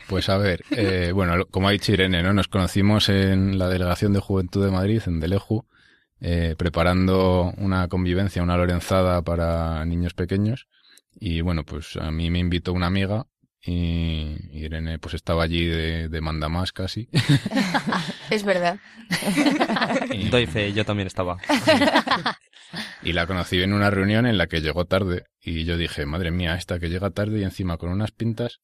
Pues 0.09 0.29
a 0.29 0.37
ver, 0.37 0.63
eh, 0.73 1.13
bueno, 1.15 1.47
como 1.47 1.69
ha 1.69 1.71
dicho 1.71 1.91
Irene, 1.91 2.23
¿no? 2.23 2.35
Nos 2.35 2.47
conocimos 2.47 3.09
en 3.09 3.59
la 3.59 3.69
Delegación 3.69 4.13
de 4.13 4.21
Juventud 4.21 4.63
de 4.63 4.71
Madrid, 4.71 5.01
en 5.07 5.21
Deleju, 5.21 5.65
eh, 6.21 6.55
preparando 6.59 7.55
una 7.57 7.89
convivencia, 7.89 8.43
una 8.43 8.59
lorenzada 8.59 9.23
para 9.23 9.83
niños 9.87 10.13
pequeños. 10.13 10.67
Y 11.19 11.41
bueno, 11.41 11.65
pues 11.65 11.97
a 11.97 12.11
mí 12.11 12.31
me 12.31 12.41
invitó 12.41 12.75
una 12.75 12.89
amiga 12.89 13.27
y 13.65 14.37
Irene 14.53 14.99
pues 14.99 15.15
estaba 15.15 15.45
allí 15.45 15.65
de, 15.67 16.09
de 16.09 16.21
mandamás 16.21 16.73
casi. 16.73 17.09
es 18.31 18.45
verdad. 18.45 18.79
Y- 20.13 20.29
Doy 20.29 20.47
fe, 20.47 20.73
yo 20.73 20.85
también 20.85 21.07
estaba. 21.07 21.39
Y 23.03 23.13
la 23.13 23.27
conocí 23.27 23.61
en 23.63 23.75
una 23.75 23.91
reunión 23.91 24.25
en 24.25 24.39
la 24.39 24.47
que 24.47 24.63
llegó 24.63 24.87
tarde 24.87 25.27
y 25.45 25.65
yo 25.65 25.77
dije, 25.77 26.07
madre 26.07 26.31
mía, 26.31 26.55
esta 26.55 26.79
que 26.79 26.89
llega 26.89 27.11
tarde 27.11 27.41
y 27.41 27.43
encima 27.45 27.77
con 27.77 27.91
unas 27.91 28.13
pintas 28.13 28.61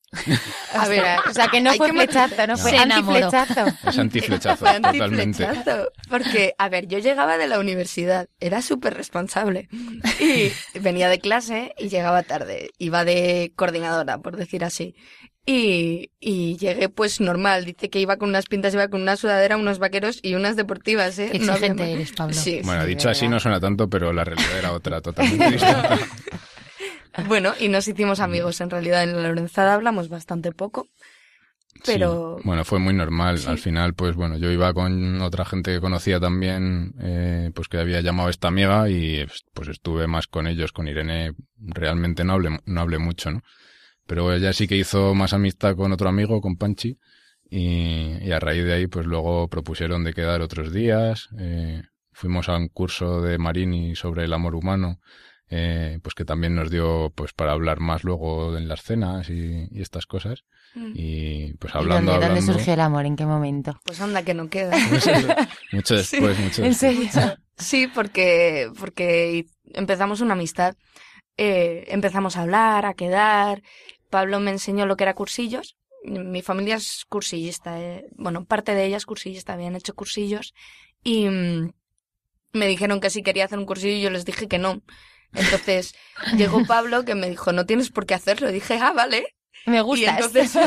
A 0.74 0.86
ver, 0.88 1.02
O 1.28 1.32
sea, 1.32 1.48
que 1.48 1.60
no 1.60 1.74
fue 1.74 1.88
que 1.88 1.92
flechazo, 1.94 2.46
no 2.46 2.56
fue 2.56 2.76
antiflechazo. 2.78 3.66
es 3.88 3.98
antiflechazo, 3.98 4.64
Fue 4.64 4.74
totalmente. 4.80 5.44
antiflechazo, 5.44 5.90
Porque, 6.08 6.54
a 6.56 6.68
ver, 6.68 6.86
yo 6.86 6.98
llegaba 6.98 7.36
de 7.36 7.48
la 7.48 7.58
universidad, 7.58 8.28
era 8.38 8.62
súper 8.62 8.94
responsable. 8.94 9.68
Y 10.20 10.52
venía 10.78 11.08
de 11.08 11.18
clase 11.18 11.74
y 11.78 11.88
llegaba 11.88 12.22
tarde. 12.22 12.70
Iba 12.78 13.04
de 13.04 13.52
coordinadora, 13.56 14.18
por 14.18 14.36
decir 14.36 14.64
así. 14.64 14.94
Y, 15.44 16.10
y 16.20 16.58
llegué 16.58 16.88
pues 16.90 17.20
normal. 17.20 17.64
Dice 17.64 17.88
que 17.88 18.00
iba 18.00 18.18
con 18.18 18.28
unas 18.28 18.44
pintas, 18.46 18.74
iba 18.74 18.86
con 18.88 19.00
una 19.02 19.16
sudadera, 19.16 19.56
unos 19.56 19.78
vaqueros 19.78 20.20
y 20.22 20.34
unas 20.34 20.56
deportivas, 20.56 21.18
¿eh? 21.18 21.30
Qué 21.32 21.38
No 21.38 21.54
exigente 21.54 21.90
eres, 21.92 22.12
Pablo. 22.12 22.34
Sí. 22.34 22.60
Bueno, 22.62 22.82
Sí, 22.82 22.88
dicho 22.88 23.08
así 23.08 23.28
no 23.28 23.40
suena 23.40 23.58
tanto, 23.58 23.88
pero 23.88 24.12
la 24.12 24.24
realidad 24.24 24.58
era 24.58 24.72
otra, 24.72 25.00
totalmente 25.00 25.50
distinta. 25.52 25.98
Bueno, 27.26 27.54
y 27.58 27.68
nos 27.68 27.88
hicimos 27.88 28.20
amigos. 28.20 28.60
En 28.60 28.70
realidad, 28.70 29.02
en 29.02 29.14
la 29.14 29.28
Lorenzada 29.28 29.74
hablamos 29.74 30.08
bastante 30.08 30.52
poco. 30.52 30.86
Pero 31.84 32.36
Sí. 32.38 32.42
Bueno, 32.44 32.64
fue 32.64 32.78
muy 32.80 32.92
normal. 32.94 33.38
Al 33.46 33.58
final, 33.58 33.94
pues 33.94 34.16
bueno, 34.16 34.36
yo 34.36 34.50
iba 34.50 34.72
con 34.74 35.20
otra 35.22 35.44
gente 35.44 35.72
que 35.72 35.80
conocía 35.80 36.18
también, 36.18 36.94
eh, 37.00 37.50
pues 37.54 37.68
que 37.68 37.78
había 37.78 38.00
llamado 38.00 38.28
a 38.28 38.30
esta 38.30 38.48
amiga 38.48 38.88
y 38.88 39.24
pues 39.54 39.68
estuve 39.68 40.06
más 40.06 40.26
con 40.26 40.46
ellos. 40.46 40.72
Con 40.72 40.88
Irene 40.88 41.34
realmente 41.58 42.24
no 42.24 42.32
hablé, 42.34 42.58
no 42.64 42.80
hablé 42.80 42.98
mucho, 42.98 43.30
¿no? 43.30 43.42
Pero 44.06 44.32
ella 44.32 44.52
sí 44.52 44.66
que 44.66 44.76
hizo 44.76 45.14
más 45.14 45.32
amistad 45.34 45.76
con 45.76 45.92
otro 45.92 46.08
amigo, 46.08 46.40
con 46.40 46.56
Panchi, 46.56 46.98
y, 47.50 48.16
y 48.26 48.32
a 48.32 48.40
raíz 48.40 48.64
de 48.64 48.72
ahí, 48.74 48.86
pues 48.86 49.06
luego 49.06 49.48
propusieron 49.48 50.02
de 50.04 50.14
quedar 50.14 50.40
otros 50.40 50.72
días. 50.72 51.28
eh, 51.38 51.82
fuimos 52.12 52.48
a 52.48 52.56
un 52.56 52.68
curso 52.68 53.20
de 53.22 53.38
Marini 53.38 53.94
sobre 53.94 54.24
el 54.24 54.32
amor 54.32 54.54
humano, 54.56 54.98
eh, 55.50 55.98
pues 56.02 56.14
que 56.14 56.24
también 56.24 56.54
nos 56.54 56.70
dio 56.70 57.10
pues 57.14 57.32
para 57.32 57.52
hablar 57.52 57.80
más 57.80 58.04
luego 58.04 58.56
en 58.56 58.68
las 58.68 58.82
cenas 58.82 59.30
y, 59.30 59.68
y 59.70 59.80
estas 59.82 60.06
cosas. 60.06 60.44
Mm. 60.74 60.92
Y 60.94 61.54
pues 61.54 61.74
¿Y 61.74 61.78
hablando, 61.78 62.12
dónde, 62.12 62.26
dónde 62.26 62.40
hablando. 62.40 62.52
surgió 62.52 62.74
el 62.74 62.80
amor? 62.80 63.06
¿En 63.06 63.16
qué 63.16 63.26
momento? 63.26 63.80
pues 63.84 64.00
anda 64.00 64.22
que 64.22 64.34
no 64.34 64.48
queda. 64.48 64.76
mucho 65.72 65.96
después, 65.96 66.38
mucho 66.38 66.62
¿En 66.64 66.68
después. 66.70 66.76
serio? 66.76 67.08
Sí, 67.56 67.86
porque, 67.88 68.70
porque 68.78 69.46
empezamos 69.74 70.20
una 70.20 70.34
amistad. 70.34 70.76
Eh, 71.36 71.84
empezamos 71.88 72.36
a 72.36 72.42
hablar, 72.42 72.84
a 72.86 72.94
quedar. 72.94 73.62
Pablo 74.10 74.40
me 74.40 74.50
enseñó 74.50 74.86
lo 74.86 74.96
que 74.96 75.04
era 75.04 75.14
cursillos. 75.14 75.76
Mi 76.04 76.42
familia 76.42 76.76
es 76.76 77.04
cursillista. 77.08 77.80
eh. 77.80 78.06
Bueno, 78.16 78.44
parte 78.44 78.74
de 78.74 78.84
ella 78.86 78.96
es 78.96 79.06
cursillista, 79.06 79.54
habían 79.54 79.76
hecho 79.76 79.94
cursillos. 79.94 80.54
Y 81.02 81.28
mm, 81.28 81.72
me 82.52 82.66
dijeron 82.66 83.00
que 83.00 83.10
si 83.10 83.22
quería 83.22 83.44
hacer 83.46 83.58
un 83.58 83.66
cursillo 83.66 83.94
y 83.96 84.02
yo 84.02 84.10
les 84.10 84.24
dije 84.24 84.48
que 84.48 84.58
no. 84.58 84.82
Entonces 85.34 85.94
llegó 86.36 86.64
Pablo 86.66 87.04
que 87.04 87.14
me 87.14 87.28
dijo, 87.30 87.52
no 87.52 87.66
tienes 87.66 87.90
por 87.90 88.06
qué 88.06 88.14
hacerlo. 88.14 88.48
Y 88.50 88.54
dije, 88.54 88.78
ah, 88.80 88.92
vale. 88.92 89.36
Me 89.66 89.78
Y 89.78 89.80
gusta. 89.80 90.10
entonces, 90.10 90.52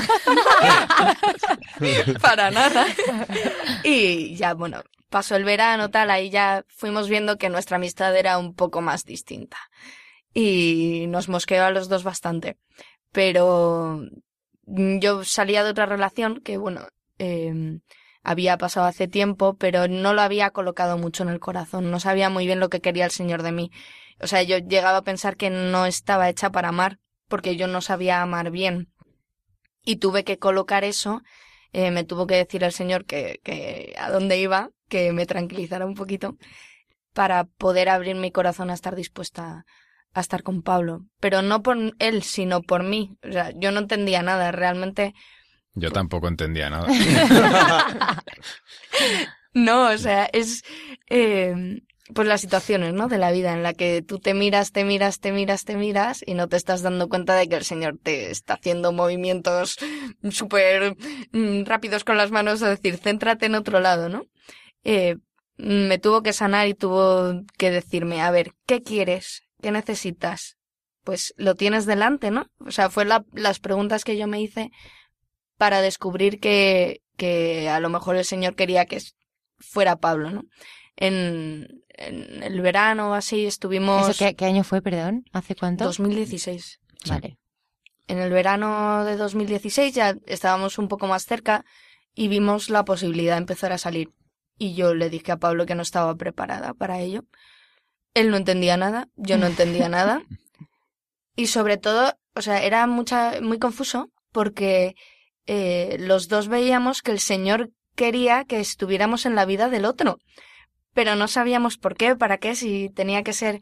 para 2.22 2.52
nada. 2.52 2.86
Y 3.84 4.36
ya, 4.36 4.54
bueno, 4.54 4.84
pasó 5.10 5.36
el 5.36 5.44
verano, 5.44 5.90
tal, 5.90 6.12
ahí 6.12 6.30
ya 6.30 6.66
fuimos 6.70 7.10
viendo 7.10 7.38
que 7.38 7.50
nuestra 7.50 7.78
amistad 7.78 8.16
era 8.16 8.38
un 8.38 8.54
poco 8.54 8.82
más 8.82 9.06
distinta. 9.06 9.58
Y 10.34 11.06
nos 11.10 11.30
mosqueó 11.30 11.64
a 11.66 11.72
los 11.72 11.90
dos 11.90 12.04
bastante. 12.04 12.58
Pero 13.12 14.02
mm, 14.66 15.00
yo 15.00 15.24
salía 15.24 15.64
de 15.64 15.72
otra 15.72 15.86
relación 15.86 16.42
que, 16.42 16.58
bueno, 16.58 16.88
eh, 17.20 17.80
había 18.24 18.58
pasado 18.58 18.86
hace 18.86 19.08
tiempo, 19.08 19.56
pero 19.58 19.88
no 19.88 20.14
lo 20.14 20.22
había 20.22 20.52
colocado 20.52 20.98
mucho 20.98 21.24
en 21.24 21.30
el 21.30 21.40
corazón. 21.40 21.92
No 21.92 22.00
sabía 22.00 22.30
muy 22.30 22.46
bien 22.46 22.60
lo 22.60 22.70
que 22.70 22.82
quería 22.82 23.06
el 23.06 23.12
Señor 23.12 23.44
de 23.44 23.52
mí. 23.52 23.72
O 24.22 24.28
sea, 24.28 24.44
yo 24.44 24.58
llegaba 24.58 24.98
a 24.98 25.04
pensar 25.04 25.36
que 25.36 25.50
no 25.50 25.86
estaba 25.86 26.30
hecha 26.30 26.52
para 26.52 26.70
amar, 26.70 27.00
porque 27.28 27.56
yo 27.56 27.68
no 27.68 27.82
sabía 27.82 28.22
amar 28.22 28.52
bien. 28.52 28.92
Y 29.84 29.98
tuve 29.98 30.24
que 30.24 30.38
colocar 30.38 30.84
eso, 30.84 31.22
eh, 31.74 31.92
me 31.92 32.04
tuvo 32.04 32.28
que 32.28 32.36
decir 32.36 32.64
el 32.64 32.72
Señor 32.72 33.06
que, 33.06 33.40
que 33.44 33.96
a 33.98 34.12
dónde 34.12 34.38
iba, 34.38 34.70
que 34.90 35.12
me 35.14 35.26
tranquilizara 35.26 35.86
un 35.86 35.96
poquito, 35.96 36.38
para 37.14 37.46
poder 37.46 37.90
abrir 37.90 38.16
mi 38.16 38.32
corazón 38.32 38.70
a 38.70 38.74
estar 38.74 38.96
dispuesta 38.96 39.66
a 40.14 40.20
estar 40.20 40.44
con 40.44 40.62
Pablo. 40.62 41.06
Pero 41.20 41.42
no 41.42 41.64
por 41.64 41.78
él, 42.00 42.24
sino 42.24 42.62
por 42.62 42.84
mí. 42.84 43.18
O 43.28 43.32
sea, 43.32 43.52
yo 43.56 43.72
no 43.72 43.80
entendía 43.80 44.22
nada, 44.22 44.52
realmente 44.52 45.14
Yo 45.74 45.92
tampoco 45.92 46.28
entendía 46.28 46.70
nada. 46.70 46.88
No, 49.54 49.90
o 49.90 49.98
sea, 49.98 50.30
es 50.32 50.64
eh, 51.10 51.82
pues 52.14 52.28
las 52.28 52.42
situaciones, 52.42 52.94
¿no? 52.94 53.08
De 53.08 53.18
la 53.18 53.32
vida 53.32 53.54
en 53.54 53.64
la 53.64 53.74
que 53.74 54.02
tú 54.02 54.20
te 54.20 54.34
miras, 54.34 54.72
te 54.72 54.84
miras, 54.84 55.20
te 55.20 55.32
miras, 55.32 55.64
te 55.66 55.78
miras 55.78 56.24
y 56.26 56.34
no 56.34 56.48
te 56.48 56.58
estás 56.58 56.82
dando 56.82 57.08
cuenta 57.10 57.36
de 57.36 57.48
que 57.48 57.56
el 57.56 57.64
Señor 57.64 57.98
te 58.02 58.32
está 58.32 58.56
haciendo 58.56 58.92
movimientos 58.92 59.78
súper 60.32 60.98
mm, 61.32 61.64
rápidos 61.66 62.04
con 62.04 62.18
las 62.18 62.32
manos, 62.32 62.62
es 62.62 62.70
decir, 62.70 62.98
céntrate 62.98 63.46
en 63.46 63.56
otro 63.56 63.80
lado, 63.80 64.10
¿no? 64.10 64.24
Eh, 64.84 65.18
me 65.58 66.00
tuvo 66.00 66.24
que 66.24 66.34
sanar 66.34 66.68
y 66.68 66.74
tuvo 66.74 67.44
que 67.58 67.72
decirme, 67.72 68.22
a 68.22 68.32
ver, 68.32 68.54
¿qué 68.66 68.82
quieres? 68.82 69.44
¿Qué 69.62 69.72
necesitas? 69.72 70.58
Pues 71.04 71.34
lo 71.38 71.56
tienes 71.56 71.86
delante, 71.86 72.32
¿no? 72.32 72.48
O 72.66 72.72
sea, 72.72 72.90
fue 72.90 73.06
la- 73.06 73.26
las 73.34 73.60
preguntas 73.60 74.04
que 74.04 74.18
yo 74.18 74.28
me 74.28 74.42
hice 74.42 74.72
para 75.58 75.82
descubrir 75.82 76.40
que, 76.40 77.02
que 77.18 77.70
a 77.70 77.80
lo 77.80 77.90
mejor 77.90 78.16
el 78.16 78.26
Señor 78.26 78.56
quería 78.56 78.86
que 78.86 79.00
fuera 79.60 79.96
Pablo, 79.98 80.32
¿no? 80.32 80.44
En, 80.96 81.84
en 81.90 82.44
el 82.44 82.62
verano 82.62 83.14
así 83.14 83.46
estuvimos... 83.46 84.10
¿Eso 84.10 84.26
qué, 84.26 84.36
qué 84.36 84.46
año 84.46 84.64
fue, 84.64 84.82
perdón? 84.82 85.26
¿Hace 85.32 85.56
cuánto? 85.56 85.86
2016. 85.86 86.80
Vale. 87.08 87.38
En 88.08 88.20
el 88.20 88.32
verano 88.32 89.06
de 89.06 89.16
2016 89.16 89.94
ya 89.94 90.16
estábamos 90.26 90.78
un 90.78 90.88
poco 90.88 91.08
más 91.08 91.26
cerca 91.26 91.66
y 92.14 92.28
vimos 92.28 92.70
la 92.70 92.84
posibilidad 92.84 93.36
de 93.36 93.40
empezar 93.40 93.72
a 93.72 93.78
salir. 93.78 94.10
Y 94.58 94.74
yo 94.74 94.94
le 94.94 95.10
dije 95.10 95.32
a 95.32 95.38
Pablo 95.38 95.66
que 95.66 95.76
no 95.76 95.82
estaba 95.82 96.16
preparada 96.16 96.74
para 96.74 97.00
ello. 97.00 97.24
Él 98.14 98.30
no 98.30 98.38
entendía 98.38 98.78
nada, 98.78 99.08
yo 99.16 99.38
no 99.38 99.48
entendía 99.48 99.90
nada. 99.90 100.24
Y 101.36 101.48
sobre 101.48 101.78
todo, 101.78 102.14
o 102.36 102.42
sea, 102.42 102.64
era 102.64 102.86
mucha, 102.88 103.40
muy 103.42 103.60
confuso 103.60 104.12
porque 104.32 104.96
eh, 105.46 105.98
los 106.00 106.28
dos 106.28 106.48
veíamos 106.48 107.02
que 107.02 107.12
el 107.12 107.20
Señor 107.20 107.72
quería 107.96 108.46
que 108.46 108.60
estuviéramos 108.60 109.26
en 109.26 109.36
la 109.36 109.46
vida 109.46 109.70
del 109.70 109.86
otro. 109.86 110.20
Pero 110.94 111.16
no 111.16 111.28
sabíamos 111.28 111.78
por 111.78 111.96
qué, 111.96 112.16
para 112.16 112.38
qué, 112.38 112.56
si 112.56 112.90
tenía 112.90 113.24
que 113.24 113.34
ser 113.34 113.60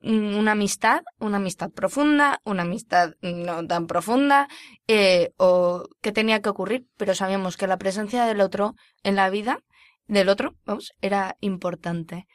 mm, 0.00 0.36
una 0.36 0.52
amistad, 0.52 1.02
una 1.18 1.38
amistad 1.38 1.70
profunda, 1.70 2.40
una 2.44 2.62
amistad 2.62 3.14
no 3.22 3.66
tan 3.66 3.86
profunda, 3.86 4.48
eh, 4.86 5.32
o 5.36 5.84
qué 6.00 6.12
tenía 6.12 6.40
que 6.40 6.48
ocurrir, 6.48 6.86
pero 6.96 7.14
sabíamos 7.14 7.56
que 7.56 7.66
la 7.66 7.78
presencia 7.78 8.24
del 8.26 8.40
otro 8.40 8.74
en 9.02 9.16
la 9.16 9.30
vida 9.30 9.58
del 10.06 10.28
otro, 10.28 10.56
vamos, 10.64 10.92
era 11.00 11.36
importante. 11.40 12.26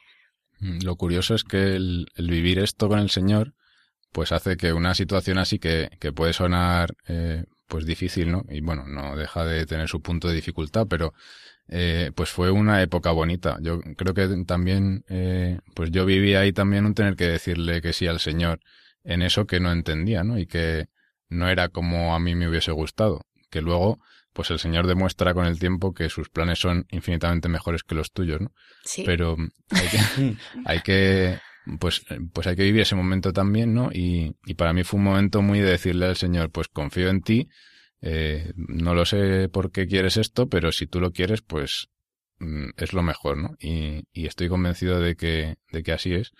Mm, 0.60 0.78
Lo 0.82 0.96
curioso 0.96 1.34
es 1.34 1.44
que 1.44 1.76
el, 1.76 2.06
el 2.14 2.30
vivir 2.30 2.58
esto 2.58 2.88
con 2.88 2.98
el 2.98 3.10
Señor, 3.10 3.52
pues 4.12 4.32
hace 4.32 4.56
que 4.56 4.72
una 4.72 4.94
situación 4.94 5.38
así 5.38 5.58
que, 5.58 5.90
que 6.00 6.12
puede 6.12 6.32
sonar 6.32 6.94
eh, 7.06 7.44
pues 7.66 7.86
difícil, 7.86 8.30
¿no? 8.30 8.44
Y 8.48 8.60
bueno, 8.60 8.84
no 8.86 9.16
deja 9.16 9.44
de 9.44 9.66
tener 9.66 9.88
su 9.88 10.00
punto 10.00 10.28
de 10.28 10.34
dificultad, 10.34 10.86
pero 10.88 11.14
eh, 11.68 12.12
pues 12.14 12.30
fue 12.30 12.50
una 12.50 12.82
época 12.82 13.10
bonita. 13.10 13.58
Yo 13.60 13.80
creo 13.96 14.14
que 14.14 14.44
también, 14.46 15.04
eh, 15.08 15.58
pues 15.74 15.90
yo 15.90 16.06
viví 16.06 16.34
ahí 16.34 16.52
también 16.52 16.86
un 16.86 16.94
tener 16.94 17.16
que 17.16 17.26
decirle 17.26 17.80
que 17.80 17.92
sí 17.92 18.06
al 18.06 18.20
Señor 18.20 18.60
en 19.04 19.22
eso 19.22 19.46
que 19.46 19.60
no 19.60 19.72
entendía, 19.72 20.22
¿no? 20.24 20.38
Y 20.38 20.46
que 20.46 20.88
no 21.28 21.48
era 21.48 21.68
como 21.68 22.14
a 22.14 22.18
mí 22.20 22.34
me 22.34 22.48
hubiese 22.48 22.72
gustado. 22.72 23.26
Que 23.50 23.62
luego, 23.62 23.98
pues 24.32 24.50
el 24.50 24.58
Señor 24.58 24.86
demuestra 24.86 25.34
con 25.34 25.46
el 25.46 25.58
tiempo 25.58 25.92
que 25.92 26.08
sus 26.08 26.28
planes 26.28 26.58
son 26.60 26.86
infinitamente 26.90 27.48
mejores 27.48 27.82
que 27.82 27.94
los 27.94 28.12
tuyos, 28.12 28.40
¿no? 28.40 28.52
Sí. 28.84 29.02
Pero 29.04 29.36
hay 29.70 29.88
que, 29.88 30.36
hay 30.64 30.80
que, 30.80 31.38
pues, 31.80 32.04
pues 32.32 32.46
hay 32.46 32.56
que 32.56 32.62
vivir 32.62 32.82
ese 32.82 32.94
momento 32.94 33.32
también, 33.32 33.74
¿no? 33.74 33.90
Y, 33.92 34.36
y 34.44 34.54
para 34.54 34.72
mí 34.72 34.84
fue 34.84 34.98
un 34.98 35.04
momento 35.04 35.42
muy 35.42 35.60
de 35.60 35.70
decirle 35.70 36.06
al 36.06 36.16
Señor, 36.16 36.50
pues 36.50 36.68
confío 36.68 37.08
en 37.08 37.22
ti, 37.22 37.48
eh, 38.00 38.52
no 38.56 38.94
lo 38.94 39.04
sé 39.04 39.48
por 39.48 39.72
qué 39.72 39.86
quieres 39.86 40.16
esto, 40.16 40.48
pero 40.48 40.72
si 40.72 40.86
tú 40.86 41.00
lo 41.00 41.12
quieres, 41.12 41.42
pues 41.42 41.88
mm, 42.38 42.70
es 42.76 42.92
lo 42.92 43.02
mejor, 43.02 43.36
¿no? 43.38 43.56
Y, 43.58 44.04
y 44.12 44.26
estoy 44.26 44.48
convencido 44.48 45.00
de 45.00 45.16
que, 45.16 45.56
de 45.72 45.82
que 45.82 45.92
así 45.92 46.14
es. 46.14 46.32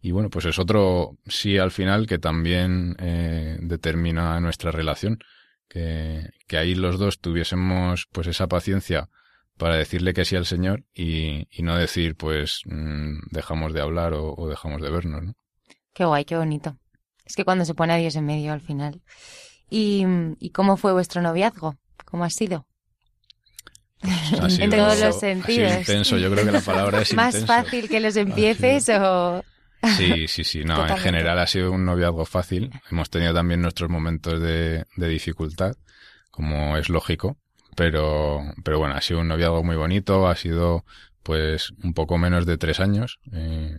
Y 0.00 0.12
bueno, 0.12 0.30
pues 0.30 0.44
es 0.44 0.58
otro 0.58 1.18
sí 1.26 1.58
al 1.58 1.72
final 1.72 2.06
que 2.06 2.18
también 2.18 2.94
eh, 3.00 3.58
determina 3.60 4.38
nuestra 4.40 4.70
relación. 4.70 5.18
Que, 5.68 6.30
que 6.46 6.56
ahí 6.56 6.74
los 6.74 6.98
dos 6.98 7.20
tuviésemos 7.20 8.06
pues 8.10 8.26
esa 8.26 8.48
paciencia 8.48 9.10
para 9.58 9.76
decirle 9.76 10.14
que 10.14 10.24
sí 10.24 10.36
al 10.36 10.46
Señor 10.46 10.84
y, 10.94 11.46
y 11.50 11.62
no 11.62 11.76
decir 11.76 12.16
pues 12.16 12.62
mm, 12.64 13.18
dejamos 13.30 13.74
de 13.74 13.80
hablar 13.82 14.14
o, 14.14 14.34
o 14.34 14.48
dejamos 14.48 14.80
de 14.80 14.90
vernos, 14.90 15.22
¿no? 15.22 15.34
Qué 15.92 16.04
guay, 16.04 16.24
qué 16.24 16.36
bonito. 16.36 16.78
Es 17.26 17.34
que 17.36 17.44
cuando 17.44 17.64
se 17.66 17.74
pone 17.74 17.92
a 17.92 17.96
Dios 17.96 18.16
en 18.16 18.24
medio 18.24 18.52
al 18.52 18.60
final. 18.62 19.02
¿Y, 19.68 20.04
y 20.38 20.50
cómo 20.50 20.76
fue 20.78 20.92
vuestro 20.94 21.20
noviazgo? 21.20 21.76
¿Cómo 22.06 22.24
ha 22.24 22.30
sido? 22.30 22.66
Ha 24.40 24.48
sido- 24.50 24.70
todos 24.76 25.00
los 25.00 25.18
sentidos. 25.20 25.72
intenso, 25.80 26.16
yo 26.18 26.30
creo 26.30 26.44
que 26.44 26.52
la 26.52 26.60
palabra 26.60 27.02
es 27.02 27.12
¿Más 27.14 27.34
intenso. 27.34 27.52
fácil 27.52 27.88
que 27.88 28.00
los 28.00 28.16
empieces 28.16 28.88
o...? 28.90 29.44
Sí, 29.96 30.26
sí, 30.26 30.42
sí. 30.42 30.64
No, 30.64 30.84
en 30.88 30.96
general 30.96 31.38
ha 31.38 31.46
sido 31.46 31.70
un 31.70 31.84
noviazgo 31.84 32.24
fácil. 32.24 32.68
Hemos 32.90 33.10
tenido 33.10 33.32
también 33.32 33.62
nuestros 33.62 33.88
momentos 33.88 34.40
de, 34.40 34.84
de 34.96 35.08
dificultad, 35.08 35.76
como 36.32 36.76
es 36.76 36.88
lógico. 36.88 37.36
Pero, 37.78 38.42
pero 38.64 38.80
bueno, 38.80 38.96
ha 38.96 39.00
sido 39.00 39.20
un 39.20 39.28
noviazgo 39.28 39.62
muy 39.62 39.76
bonito. 39.76 40.26
Ha 40.26 40.34
sido, 40.34 40.84
pues, 41.22 41.72
un 41.84 41.94
poco 41.94 42.18
menos 42.18 42.44
de 42.44 42.58
tres 42.58 42.80
años, 42.80 43.20
eh, 43.32 43.78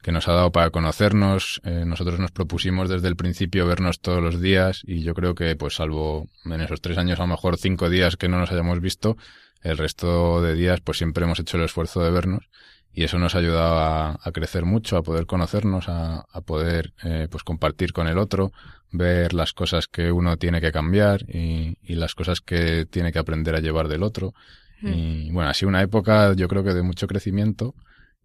que 0.00 0.12
nos 0.12 0.28
ha 0.28 0.32
dado 0.32 0.52
para 0.52 0.70
conocernos. 0.70 1.60
Eh, 1.64 1.82
nosotros 1.84 2.20
nos 2.20 2.30
propusimos 2.30 2.88
desde 2.88 3.08
el 3.08 3.16
principio 3.16 3.66
vernos 3.66 3.98
todos 3.98 4.22
los 4.22 4.40
días 4.40 4.82
y 4.86 5.02
yo 5.02 5.12
creo 5.14 5.34
que, 5.34 5.56
pues, 5.56 5.74
salvo 5.74 6.28
en 6.44 6.60
esos 6.60 6.80
tres 6.80 6.98
años, 6.98 7.18
a 7.18 7.24
lo 7.24 7.26
mejor 7.26 7.56
cinco 7.56 7.90
días 7.90 8.16
que 8.16 8.28
no 8.28 8.38
nos 8.38 8.52
hayamos 8.52 8.78
visto, 8.78 9.16
el 9.60 9.76
resto 9.76 10.40
de 10.40 10.54
días, 10.54 10.80
pues 10.80 10.98
siempre 10.98 11.24
hemos 11.24 11.40
hecho 11.40 11.56
el 11.56 11.64
esfuerzo 11.64 12.04
de 12.04 12.12
vernos 12.12 12.48
y 12.92 13.02
eso 13.02 13.18
nos 13.18 13.34
ha 13.34 13.38
ayudado 13.38 13.80
a, 14.22 14.32
crecer 14.32 14.64
mucho, 14.64 14.96
a 14.96 15.02
poder 15.02 15.26
conocernos, 15.26 15.88
a, 15.88 16.26
a 16.32 16.40
poder 16.42 16.92
eh, 17.02 17.26
pues 17.28 17.42
compartir 17.42 17.92
con 17.92 18.06
el 18.06 18.18
otro, 18.18 18.52
ver 18.92 19.34
las 19.34 19.52
cosas 19.52 19.88
que 19.88 20.12
uno 20.12 20.36
tiene 20.36 20.60
que 20.60 20.72
cambiar 20.72 21.22
y, 21.28 21.78
y 21.82 21.94
las 21.94 22.14
cosas 22.14 22.40
que 22.40 22.86
tiene 22.86 23.12
que 23.12 23.18
aprender 23.18 23.54
a 23.54 23.60
llevar 23.60 23.88
del 23.88 24.02
otro. 24.02 24.34
Y 24.82 25.30
bueno, 25.30 25.48
ha 25.48 25.54
sido 25.54 25.70
una 25.70 25.82
época 25.82 26.34
yo 26.34 26.48
creo 26.48 26.62
que 26.62 26.74
de 26.74 26.82
mucho 26.82 27.06
crecimiento 27.06 27.74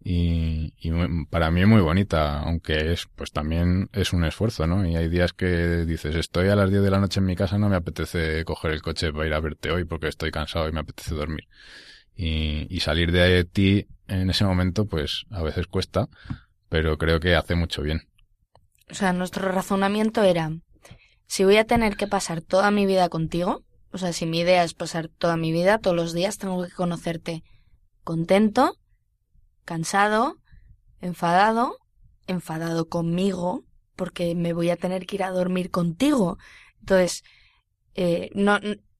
y, 0.04 0.74
y 0.78 0.90
para 1.30 1.50
mí 1.50 1.64
muy 1.64 1.80
bonita, 1.80 2.40
aunque 2.40 2.92
es 2.92 3.06
pues 3.14 3.30
también 3.32 3.88
es 3.92 4.12
un 4.12 4.24
esfuerzo, 4.24 4.66
¿no? 4.66 4.86
Y 4.86 4.96
hay 4.96 5.08
días 5.08 5.32
que 5.32 5.86
dices, 5.86 6.14
estoy 6.16 6.48
a 6.48 6.56
las 6.56 6.70
10 6.70 6.82
de 6.82 6.90
la 6.90 6.98
noche 6.98 7.20
en 7.20 7.26
mi 7.26 7.36
casa, 7.36 7.56
no 7.56 7.68
me 7.68 7.76
apetece 7.76 8.44
coger 8.44 8.72
el 8.72 8.82
coche 8.82 9.12
para 9.12 9.26
ir 9.26 9.34
a 9.34 9.40
verte 9.40 9.70
hoy 9.70 9.84
porque 9.84 10.08
estoy 10.08 10.30
cansado 10.30 10.68
y 10.68 10.72
me 10.72 10.80
apetece 10.80 11.14
dormir. 11.14 11.48
Y, 12.16 12.66
y 12.68 12.80
salir 12.80 13.12
de 13.12 13.44
ti 13.44 13.86
en 14.08 14.28
ese 14.28 14.44
momento, 14.44 14.86
pues 14.86 15.24
a 15.30 15.42
veces 15.42 15.66
cuesta, 15.66 16.08
pero 16.68 16.98
creo 16.98 17.20
que 17.20 17.34
hace 17.34 17.54
mucho 17.54 17.82
bien. 17.82 18.02
O 18.92 18.94
sea, 18.94 19.14
nuestro 19.14 19.50
razonamiento 19.50 20.22
era, 20.22 20.52
si 21.26 21.44
voy 21.44 21.56
a 21.56 21.66
tener 21.66 21.96
que 21.96 22.06
pasar 22.06 22.42
toda 22.42 22.70
mi 22.70 22.84
vida 22.84 23.08
contigo, 23.08 23.64
o 23.90 23.96
sea, 23.96 24.12
si 24.12 24.26
mi 24.26 24.40
idea 24.40 24.64
es 24.64 24.74
pasar 24.74 25.08
toda 25.08 25.38
mi 25.38 25.50
vida, 25.50 25.78
todos 25.78 25.96
los 25.96 26.12
días 26.12 26.36
tengo 26.36 26.62
que 26.62 26.70
conocerte 26.70 27.42
contento, 28.04 28.76
cansado, 29.64 30.36
enfadado, 31.00 31.78
enfadado 32.26 32.90
conmigo, 32.90 33.64
porque 33.96 34.34
me 34.34 34.52
voy 34.52 34.68
a 34.68 34.76
tener 34.76 35.06
que 35.06 35.16
ir 35.16 35.22
a 35.22 35.30
dormir 35.30 35.70
contigo. 35.70 36.36
Entonces, 36.80 37.24
eh, 37.94 38.28
no, 38.34 38.58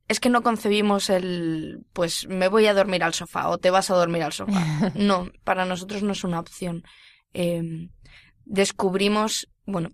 es 0.09 0.21
que 0.21 0.31
no 0.31 0.43
concebimos 0.43 1.11
el, 1.11 1.85
pues 1.93 2.27
me 2.29 2.49
voy 2.49 2.67
a 2.67 2.73
dormir 2.73 3.05
al 3.05 3.13
sofá 3.13 3.51
o 3.51 3.59
te 3.59 3.71
vas 3.71 3.91
a 3.91 3.95
dormir 3.95 4.23
al 4.23 4.33
sofá. 4.33 4.91
No, 4.95 5.31
para 5.45 5.67
nosotros 5.67 6.03
no 6.03 6.13
es 6.13 6.25
una 6.25 6.41
opción. 6.41 6.83
Eh, 7.35 7.91
descubrimos, 8.47 9.49
bueno, 9.64 9.90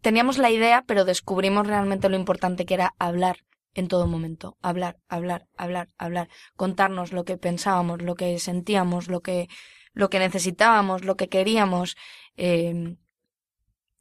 teníamos 0.00 0.38
la 0.38 0.50
idea, 0.50 0.84
pero 0.86 1.04
descubrimos 1.04 1.66
realmente 1.66 2.08
lo 2.08 2.16
importante 2.16 2.64
que 2.66 2.74
era 2.74 2.94
hablar 2.98 3.38
en 3.74 3.88
todo 3.88 4.06
momento. 4.06 4.56
Hablar, 4.62 4.98
hablar, 5.08 5.46
hablar, 5.56 5.88
hablar. 5.98 6.28
Contarnos 6.56 7.12
lo 7.12 7.24
que 7.24 7.38
pensábamos, 7.38 8.02
lo 8.02 8.14
que 8.14 8.38
sentíamos, 8.38 9.08
lo 9.08 9.20
que, 9.20 9.48
lo 9.92 10.10
que 10.10 10.18
necesitábamos, 10.18 11.04
lo 11.04 11.16
que 11.16 11.28
queríamos. 11.28 11.96
eh, 12.36 12.96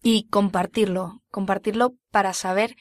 y 0.03 0.27
compartirlo. 0.29 1.21
Compartirlo 1.29 1.93
para 2.09 2.33
saber 2.33 2.75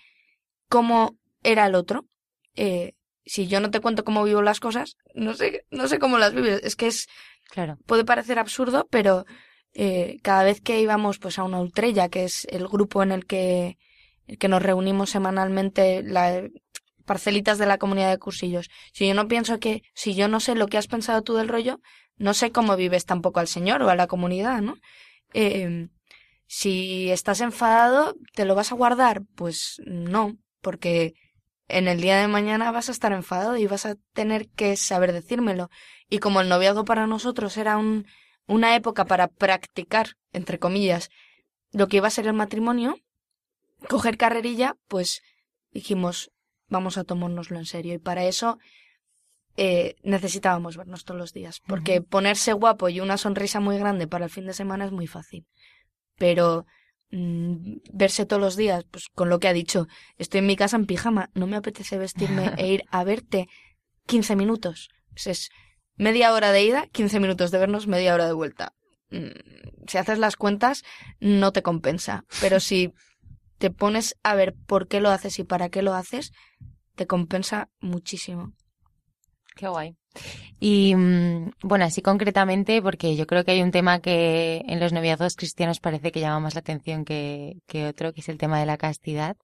cómo 0.69 1.19
era 1.43 1.67
el 1.67 1.75
otro. 1.75 2.07
Eh, 2.55 2.95
si 3.25 3.47
yo 3.47 3.61
no 3.61 3.71
te 3.71 3.81
cuento 3.81 4.05
cómo 4.05 4.25
vivo 4.25 4.43
las 4.43 4.61
cosas, 4.61 4.97
no 5.15 5.35
sé, 5.35 5.65
no 5.71 5.87
sé 5.89 5.99
cómo 5.99 6.19
las 6.19 6.35
vives. 6.35 6.61
Es 6.65 6.77
que 6.77 6.87
es, 6.87 7.09
Claro. 7.51 7.77
puede 7.87 8.05
parecer 8.05 8.39
absurdo, 8.39 8.87
pero 8.91 9.27
eh, 9.75 10.19
cada 10.23 10.43
vez 10.43 10.61
que 10.61 10.81
íbamos 10.81 11.19
pues 11.19 11.39
a 11.39 11.45
una 11.45 11.61
ultrella, 11.61 12.09
que 12.09 12.25
es 12.25 12.47
el 12.51 12.67
grupo 12.67 13.03
en 13.03 13.13
el 13.13 13.27
que, 13.27 13.79
el 14.27 14.39
que 14.39 14.49
nos 14.49 14.63
reunimos 14.63 15.11
semanalmente, 15.11 16.03
la, 16.03 16.49
parcelitas 17.05 17.59
de 17.59 17.67
la 17.67 17.79
comunidad 17.79 18.11
de 18.11 18.19
cursillos, 18.19 18.71
si 18.93 19.07
yo 19.07 19.15
no 19.15 19.29
pienso 19.29 19.59
que, 19.59 19.83
si 19.95 20.15
yo 20.15 20.29
no 20.29 20.41
sé 20.41 20.55
lo 20.55 20.69
que 20.69 20.79
has 20.79 20.87
pensado 20.87 21.23
tú 21.23 21.35
del 21.35 21.49
rollo, 21.49 21.81
no 22.17 22.35
sé 22.35 22.53
cómo 22.53 22.77
vives 22.77 23.07
tampoco 23.07 23.41
al 23.41 23.49
Señor 23.49 23.83
o 23.83 23.91
a 23.91 23.97
la 23.97 24.07
comunidad, 24.07 24.61
¿no? 24.61 24.77
Eh, 25.33 25.89
si 26.47 27.11
estás 27.11 27.41
enfadado, 27.41 28.17
¿te 28.35 28.45
lo 28.45 28.57
vas 28.57 28.73
a 28.73 28.75
guardar? 28.75 29.23
Pues 29.37 29.81
no, 29.87 30.37
porque 30.61 31.15
en 31.69 31.87
el 31.87 32.01
día 32.01 32.21
de 32.21 32.27
mañana 32.27 32.73
vas 32.73 32.89
a 32.89 32.93
estar 32.93 33.13
enfadado 33.13 33.57
y 33.57 33.67
vas 33.69 33.87
a 33.87 33.95
tener 34.13 34.49
que 34.49 34.77
saber 34.77 35.13
decírmelo. 35.13 35.71
Y 36.09 36.19
como 36.19 36.41
el 36.41 36.49
noviazgo 36.49 36.85
para 36.85 37.07
nosotros 37.07 37.57
era 37.57 37.77
un, 37.77 38.05
una 38.51 38.75
época 38.75 39.05
para 39.05 39.29
practicar, 39.29 40.17
entre 40.33 40.59
comillas, 40.59 41.09
lo 41.71 41.87
que 41.87 41.99
iba 41.99 42.09
a 42.09 42.11
ser 42.11 42.27
el 42.27 42.33
matrimonio, 42.33 42.97
coger 43.89 44.17
carrerilla, 44.17 44.77
pues 44.89 45.23
dijimos, 45.71 46.33
vamos 46.69 46.99
a 46.99 47.05
tomárnoslo 47.05 47.59
en 47.59 47.65
serio. 47.65 47.95
Y 47.95 47.99
para 47.99 48.25
eso 48.25 48.59
eh, 49.57 49.95
necesitábamos 50.03 50.77
vernos 50.77 51.05
todos 51.05 51.19
los 51.21 51.33
días. 51.33 51.61
Porque 51.61 52.03
ponerse 52.03 52.53
guapo 52.53 52.89
y 52.89 52.99
una 52.99 53.19
sonrisa 53.19 53.61
muy 53.61 53.79
grande 53.79 54.09
para 54.09 54.25
el 54.25 54.31
fin 54.33 54.47
de 54.47 54.53
semana 54.53 54.85
es 54.85 54.91
muy 54.91 55.07
fácil. 55.07 55.47
Pero 56.17 56.67
mm, 57.13 57.77
verse 57.93 58.27
todos 58.27 58.43
los 58.43 58.57
días, 58.57 58.85
pues 58.91 59.05
con 59.15 59.29
lo 59.29 59.39
que 59.39 59.47
ha 59.47 59.53
dicho, 59.53 59.87
estoy 60.19 60.41
en 60.41 60.47
mi 60.47 60.57
casa 60.57 60.77
en 60.77 60.87
pijama, 60.87 61.31
no 61.35 61.47
me 61.47 61.57
apetece 61.57 61.99
vestirme 61.99 62.51
e 62.59 62.67
ir 62.73 62.85
a 62.91 63.05
verte 63.05 63.47
15 64.07 64.35
minutos. 64.35 64.91
Pues 65.11 65.29
es 65.29 65.51
media 66.01 66.33
hora 66.33 66.51
de 66.51 66.65
ida, 66.65 66.87
15 66.93 67.21
minutos 67.21 67.51
de 67.51 67.59
vernos, 67.59 67.87
media 67.87 68.15
hora 68.15 68.27
de 68.27 68.33
vuelta. 68.33 68.73
Mm, 69.11 69.29
Si 69.87 69.99
haces 69.99 70.19
las 70.19 70.37
cuentas, 70.37 70.83
no 71.21 71.53
te 71.53 71.63
compensa. 71.63 72.25
Pero 72.41 72.61
si 72.61 72.93
te 73.59 73.71
pones 73.71 74.17
a 74.23 74.35
ver 74.35 74.55
por 74.67 74.89
qué 74.89 75.01
lo 75.01 75.11
haces 75.11 75.39
y 75.39 75.45
para 75.45 75.69
qué 75.69 75.83
lo 75.83 75.95
haces, 75.95 76.33
te 76.95 77.07
compensa 77.07 77.69
muchísimo. 77.81 78.53
Qué 79.57 79.69
guay. 79.69 79.97
Y 80.59 80.95
mm, 80.95 81.51
bueno, 81.63 81.85
así 81.85 82.03
concretamente, 82.03 82.81
porque 82.83 83.17
yo 83.17 83.27
creo 83.27 83.45
que 83.45 83.51
hay 83.53 83.63
un 83.63 83.71
tema 83.71 84.01
que 84.01 84.63
en 84.67 84.81
los 84.81 84.93
noviazgos 84.93 85.37
cristianos 85.37 85.81
parece 85.81 86.13
que 86.13 86.21
llama 86.21 86.41
más 86.41 86.55
la 86.55 86.61
atención 86.61 87.05
que, 87.05 87.57
que 87.67 87.87
otro, 87.87 88.13
que 88.13 88.21
es 88.21 88.29
el 88.29 88.39
tema 88.39 88.59
de 88.61 88.67
la 88.67 88.79
castidad. 88.79 89.37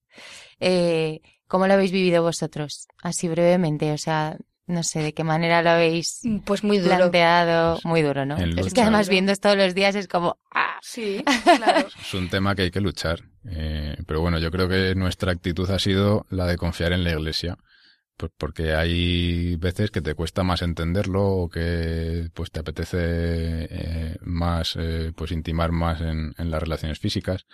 Eh, 0.61 1.21
¿Cómo 1.49 1.66
lo 1.66 1.75
habéis 1.75 1.92
vivido 1.92 2.23
vosotros? 2.23 2.87
Así 3.03 3.29
brevemente, 3.29 3.92
o 3.92 3.99
sea, 3.99 4.37
no 4.66 4.83
sé 4.83 5.00
de 5.00 5.12
qué 5.14 5.24
manera 5.24 5.62
lo 5.62 5.70
habéis 5.70 6.20
Pues 6.44 6.64
muy 6.64 6.79
duro. 6.79 6.96
planteado. 6.96 7.79
Muy 7.85 8.02
duro, 8.02 8.24
¿no? 8.26 8.37
Es 8.37 8.74
que 8.74 8.83
además 8.83 9.09
viendo 9.09 9.35
todos 9.37 9.57
los 9.57 9.74
días 9.74 9.94
es 9.94 10.09
como, 10.09 10.38
¡ah! 10.52 10.79
Sí, 10.83 11.22
claro. 11.44 11.88
Es 12.00 12.14
un 12.14 12.29
tema 12.29 12.55
que 12.55 12.62
hay 12.62 12.70
que 12.70 12.81
luchar. 12.81 13.20
Eh, 13.48 13.96
pero 14.07 14.20
bueno, 14.20 14.38
yo 14.38 14.50
creo 14.50 14.68
que 14.68 14.94
nuestra 14.94 15.33
actitud 15.33 15.70
ha 15.70 15.79
sido 15.79 16.26
la 16.31 16.46
de 16.46 16.57
confiar 16.57 16.92
en 16.92 17.05
la 17.05 17.12
Iglesia. 17.12 17.57
pues 18.16 18.33
porque 18.38 18.74
hay 18.74 19.57
veces 19.57 19.90
que 19.90 20.00
te 20.00 20.14
cuesta 20.14 20.42
más 20.42 20.62
entenderlo 20.62 21.22
o 21.24 21.48
que 21.50 22.29
pues 22.35 22.50
te 22.50 22.61
apetece 22.61 22.96
eh, 22.98 24.16
más 24.22 24.74
eh, 24.79 25.12
pues 25.14 25.33
intimar 25.33 25.70
más 25.72 26.00
en, 26.00 26.35
en, 26.38 26.50
las 26.50 26.62
relaciones 26.62 26.98
físicas 26.98 27.46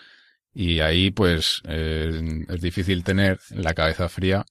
y 0.54 0.78
ahí 0.80 1.10
pues 1.10 1.62
eh, 1.66 2.44
es 2.48 2.60
difícil 2.60 3.02
tener 3.02 3.40
la 3.50 3.74
cabeza 3.74 4.08
fría 4.08 4.44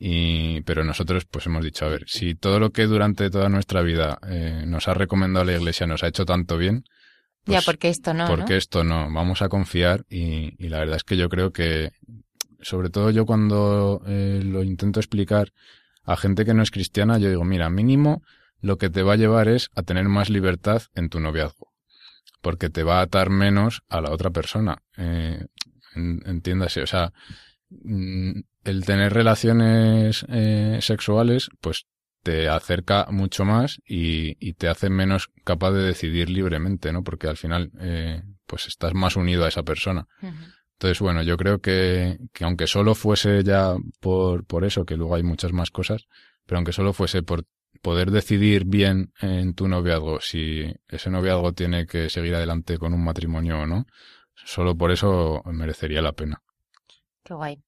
y 0.00 0.62
pero 0.62 0.82
nosotros 0.82 1.26
pues 1.26 1.46
hemos 1.46 1.62
dicho 1.62 1.84
a 1.84 1.90
ver 1.90 2.04
si 2.08 2.34
todo 2.34 2.58
lo 2.58 2.70
que 2.70 2.86
durante 2.86 3.30
toda 3.30 3.48
nuestra 3.48 3.82
vida 3.82 4.18
eh, 4.26 4.64
nos 4.66 4.88
ha 4.88 4.94
recomendado 4.94 5.44
la 5.44 5.56
Iglesia 5.56 5.86
nos 5.86 6.02
ha 6.02 6.08
hecho 6.08 6.24
tanto 6.24 6.56
bien 6.56 6.84
pues, 7.44 7.58
ya 7.58 7.62
porque 7.64 7.90
esto 7.90 8.14
no 8.14 8.26
porque 8.26 8.54
¿no? 8.54 8.58
esto 8.58 8.82
no 8.82 9.12
vamos 9.12 9.42
a 9.42 9.48
confiar 9.48 10.06
y, 10.08 10.54
y 10.58 10.68
la 10.70 10.78
verdad 10.78 10.96
es 10.96 11.04
que 11.04 11.18
yo 11.18 11.28
creo 11.28 11.52
que 11.52 11.92
sobre 12.62 12.90
todo 12.90 13.10
yo 13.10 13.26
cuando 13.26 14.02
eh, 14.06 14.40
lo 14.44 14.62
intento 14.62 15.00
explicar 15.00 15.52
a 16.04 16.16
gente 16.16 16.44
que 16.44 16.54
no 16.54 16.62
es 16.62 16.70
cristiana, 16.70 17.18
yo 17.18 17.28
digo, 17.28 17.44
mira, 17.44 17.70
mínimo 17.70 18.22
lo 18.60 18.78
que 18.78 18.90
te 18.90 19.02
va 19.02 19.14
a 19.14 19.16
llevar 19.16 19.48
es 19.48 19.70
a 19.74 19.82
tener 19.82 20.08
más 20.08 20.28
libertad 20.28 20.82
en 20.94 21.08
tu 21.08 21.20
noviazgo, 21.20 21.72
porque 22.42 22.68
te 22.68 22.82
va 22.82 22.98
a 22.98 23.02
atar 23.02 23.30
menos 23.30 23.82
a 23.88 24.00
la 24.00 24.10
otra 24.10 24.30
persona. 24.30 24.82
Eh, 24.96 25.46
entiéndase, 25.94 26.82
o 26.82 26.86
sea, 26.86 27.12
mm, 27.70 28.40
el 28.64 28.84
tener 28.84 29.12
relaciones 29.12 30.24
eh, 30.28 30.78
sexuales, 30.80 31.50
pues 31.60 31.86
te 32.22 32.48
acerca 32.48 33.06
mucho 33.10 33.44
más 33.44 33.80
y, 33.86 34.36
y, 34.46 34.52
te 34.52 34.68
hace 34.68 34.90
menos 34.90 35.30
capaz 35.44 35.72
de 35.72 35.82
decidir 35.82 36.28
libremente, 36.28 36.92
¿no? 36.92 37.02
Porque 37.02 37.28
al 37.28 37.38
final, 37.38 37.70
eh, 37.80 38.22
pues 38.46 38.66
estás 38.66 38.92
más 38.92 39.16
unido 39.16 39.44
a 39.44 39.48
esa 39.48 39.62
persona. 39.62 40.06
Uh 40.20 40.26
-huh. 40.26 40.54
Entonces, 40.74 41.00
bueno, 41.00 41.22
yo 41.22 41.36
creo 41.36 41.60
que, 41.60 42.18
que 42.32 42.44
aunque 42.44 42.66
solo 42.66 42.94
fuese 42.94 43.42
ya 43.42 43.74
por, 44.00 44.46
por 44.46 44.64
eso, 44.64 44.84
que 44.84 44.96
luego 44.96 45.14
hay 45.14 45.22
muchas 45.22 45.52
más 45.52 45.70
cosas, 45.70 46.06
pero 46.46 46.56
aunque 46.58 46.72
solo 46.72 46.92
fuese 46.92 47.22
por 47.22 47.44
poder 47.82 48.10
decidir 48.10 48.64
bien 48.64 49.12
en 49.20 49.54
tu 49.54 49.68
noviazgo 49.68 50.20
si 50.20 50.64
ese 50.88 51.10
noviazgo 51.10 51.52
tiene 51.52 51.86
que 51.86 52.10
seguir 52.10 52.34
adelante 52.34 52.78
con 52.78 52.94
un 52.94 53.04
matrimonio 53.04 53.60
o 53.60 53.66
no, 53.66 53.86
solo 54.34 54.74
por 54.74 54.90
eso 54.90 55.42
merecería 55.46 56.02
la 56.02 56.12
pena. 56.12 56.42
Qué 57.24 57.34
guay. 57.34 57.62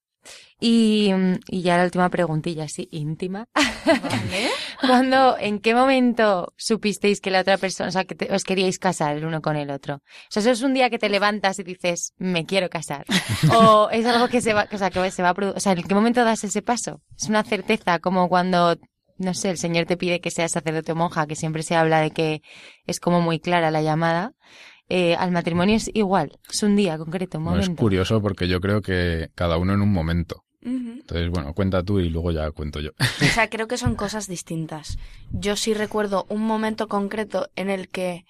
Y, 0.64 1.10
y 1.48 1.62
ya 1.62 1.76
la 1.76 1.82
última 1.82 2.08
preguntilla, 2.08 2.64
así 2.64 2.86
íntima. 2.92 3.48
Vale. 3.84 4.48
¿Cuándo, 4.80 5.36
en 5.36 5.58
qué 5.58 5.74
momento 5.74 6.52
supisteis 6.56 7.20
que 7.20 7.32
la 7.32 7.40
otra 7.40 7.58
persona, 7.58 7.88
o 7.88 7.90
sea, 7.90 8.04
que 8.04 8.14
te, 8.14 8.32
os 8.32 8.44
queríais 8.44 8.78
casar 8.78 9.16
el 9.16 9.24
uno 9.24 9.42
con 9.42 9.56
el 9.56 9.70
otro? 9.72 9.96
O 9.96 10.00
sea, 10.28 10.40
eso 10.40 10.50
es 10.52 10.62
un 10.62 10.72
día 10.72 10.88
que 10.88 11.00
te 11.00 11.08
levantas 11.08 11.58
y 11.58 11.64
dices, 11.64 12.14
me 12.16 12.46
quiero 12.46 12.70
casar. 12.70 13.04
o 13.52 13.90
es 13.90 14.06
algo 14.06 14.28
que 14.28 14.40
se 14.40 14.52
va, 14.52 14.68
o 14.70 14.78
sea, 14.78 14.90
que 14.90 15.10
se 15.10 15.22
va 15.24 15.30
a 15.30 15.34
producir. 15.34 15.56
O 15.56 15.60
sea, 15.60 15.72
¿en 15.72 15.82
qué 15.82 15.94
momento 15.96 16.24
das 16.24 16.44
ese 16.44 16.62
paso? 16.62 17.02
Es 17.20 17.28
una 17.28 17.42
certeza, 17.42 17.98
como 17.98 18.28
cuando, 18.28 18.76
no 19.18 19.34
sé, 19.34 19.50
el 19.50 19.58
Señor 19.58 19.86
te 19.86 19.96
pide 19.96 20.20
que 20.20 20.30
seas 20.30 20.52
sacerdote 20.52 20.92
o 20.92 20.94
monja, 20.94 21.26
que 21.26 21.34
siempre 21.34 21.64
se 21.64 21.74
habla 21.74 21.98
de 21.98 22.12
que 22.12 22.40
es 22.86 23.00
como 23.00 23.20
muy 23.20 23.40
clara 23.40 23.72
la 23.72 23.82
llamada. 23.82 24.34
Eh, 24.88 25.16
al 25.16 25.32
matrimonio 25.32 25.74
es 25.74 25.90
igual, 25.92 26.38
es 26.48 26.62
un 26.62 26.76
día 26.76 26.98
concreto, 26.98 27.38
un 27.38 27.44
momento. 27.44 27.66
No, 27.66 27.72
es 27.72 27.78
curioso 27.80 28.22
porque 28.22 28.46
yo 28.46 28.60
creo 28.60 28.80
que 28.80 29.30
cada 29.34 29.56
uno 29.56 29.74
en 29.74 29.80
un 29.80 29.92
momento. 29.92 30.44
Uh 30.64 30.68
-huh. 30.68 31.00
Entonces, 31.00 31.30
bueno, 31.30 31.54
cuenta 31.54 31.82
tú 31.82 31.98
y 31.98 32.08
luego 32.08 32.30
ya 32.30 32.50
cuento 32.52 32.80
yo. 32.80 32.90
O 32.98 33.24
sea, 33.34 33.48
creo 33.50 33.66
que 33.66 33.76
son 33.76 33.94
cosas 33.96 34.28
distintas. 34.28 34.98
Yo 35.30 35.56
sí 35.56 35.74
recuerdo 35.74 36.26
un 36.28 36.42
momento 36.42 36.88
concreto 36.88 37.50
en 37.56 37.68
el 37.70 37.88
que 37.88 38.24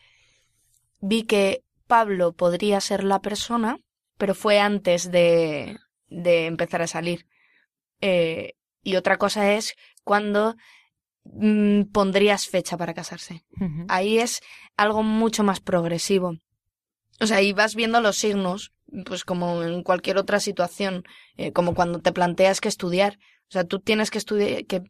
vi 1.01 1.25
que 1.25 1.62
Pablo 1.87 2.33
podría 2.33 2.81
ser 2.81 3.05
la 3.05 3.21
persona, 3.21 3.77
pero 4.16 4.35
fue 4.35 4.61
antes 4.61 5.11
de, 5.11 5.79
de 6.09 6.47
empezar 6.47 6.81
a 6.81 6.87
salir. 6.87 7.27
Eh, 8.01 8.55
y 8.83 8.97
otra 8.97 9.18
cosa 9.18 9.53
es 9.53 9.75
cuando 10.05 10.57
mmm, 11.25 11.83
pondrías 11.92 12.49
fecha 12.49 12.77
para 12.77 12.95
casarse. 12.95 13.45
Uh 13.61 13.64
-huh. 13.64 13.85
Ahí 13.88 14.18
es 14.18 14.40
algo 14.77 15.03
mucho 15.03 15.45
más 15.45 15.61
progresivo. 15.61 16.38
O 17.21 17.27
sea, 17.27 17.37
ahí 17.38 17.53
vas 17.53 17.75
viendo 17.75 18.01
los 18.01 18.16
signos, 18.16 18.73
pues 19.05 19.25
como 19.25 19.63
en 19.63 19.83
cualquier 19.83 20.19
otra 20.19 20.41
situación, 20.41 21.05
eh, 21.37 21.53
como 21.53 21.75
cuando 21.75 22.01
te 22.01 22.13
planteas 22.13 22.61
que 22.61 22.69
estudiar. 22.69 23.19
O 23.49 23.53
sea, 23.53 23.65
tú 23.65 23.81
tienes 23.81 24.11
que 24.11 24.19
estudiar, 24.19 24.65
que 24.67 24.83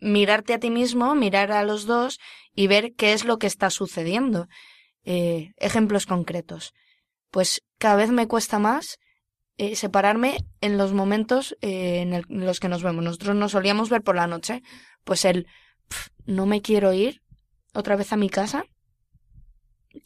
mirarte 0.00 0.54
a 0.54 0.58
ti 0.58 0.70
mismo, 0.70 1.14
mirar 1.14 1.52
a 1.52 1.64
los 1.64 1.86
dos 1.86 2.18
y 2.54 2.66
ver 2.66 2.94
qué 2.94 3.12
es 3.12 3.24
lo 3.24 3.38
que 3.38 3.46
está 3.46 3.70
sucediendo. 3.70 4.48
Eh, 5.04 5.52
ejemplos 5.56 6.06
concretos. 6.06 6.72
Pues 7.30 7.62
cada 7.78 7.96
vez 7.96 8.10
me 8.10 8.26
cuesta 8.26 8.58
más 8.58 8.98
eh, 9.56 9.76
separarme 9.76 10.38
en 10.60 10.78
los 10.78 10.92
momentos 10.92 11.56
en, 11.60 12.24
los 12.28 12.60
que 12.60 12.68
nos 12.68 12.82
vemos. 12.82 13.04
Nosotros 13.04 13.36
nos 13.36 13.52
solíamos 13.52 13.90
ver 13.90 14.02
por 14.02 14.16
la 14.16 14.26
noche. 14.26 14.62
Pues 15.04 15.24
el 15.24 15.46
no 16.24 16.46
me 16.46 16.62
quiero 16.62 16.92
ir 16.92 17.22
otra 17.74 17.96
vez 17.96 18.12
a 18.12 18.16
mi 18.16 18.30
casa. 18.30 18.64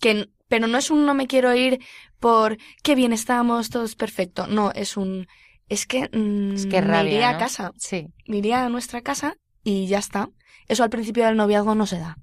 Que 0.00 0.28
pero 0.48 0.66
no 0.66 0.78
es 0.78 0.90
un 0.90 1.04
no 1.04 1.14
me 1.14 1.26
quiero 1.26 1.54
ir 1.54 1.78
por 2.18 2.56
qué 2.82 2.94
bien 2.94 3.12
estamos, 3.12 3.70
todo 3.70 3.84
es 3.84 3.94
perfecto. 3.94 4.46
No, 4.46 4.72
es 4.72 4.96
un 4.96 5.26
es 5.68 5.86
que, 5.86 6.08
mmm, 6.12 6.54
es 6.54 6.66
que 6.66 6.80
rabia, 6.80 7.02
me 7.02 7.10
iría 7.10 7.30
¿no? 7.30 7.36
a 7.36 7.40
casa. 7.40 7.72
Sí. 7.76 8.08
Me 8.26 8.38
iría 8.38 8.64
a 8.64 8.68
nuestra 8.68 9.02
casa 9.02 9.36
y 9.62 9.86
ya 9.86 9.98
está. 9.98 10.30
Eso 10.66 10.82
al 10.82 10.90
principio 10.90 11.26
del 11.26 11.36
noviazgo 11.36 11.74
no 11.74 11.86
se 11.86 11.98
da. 11.98 12.16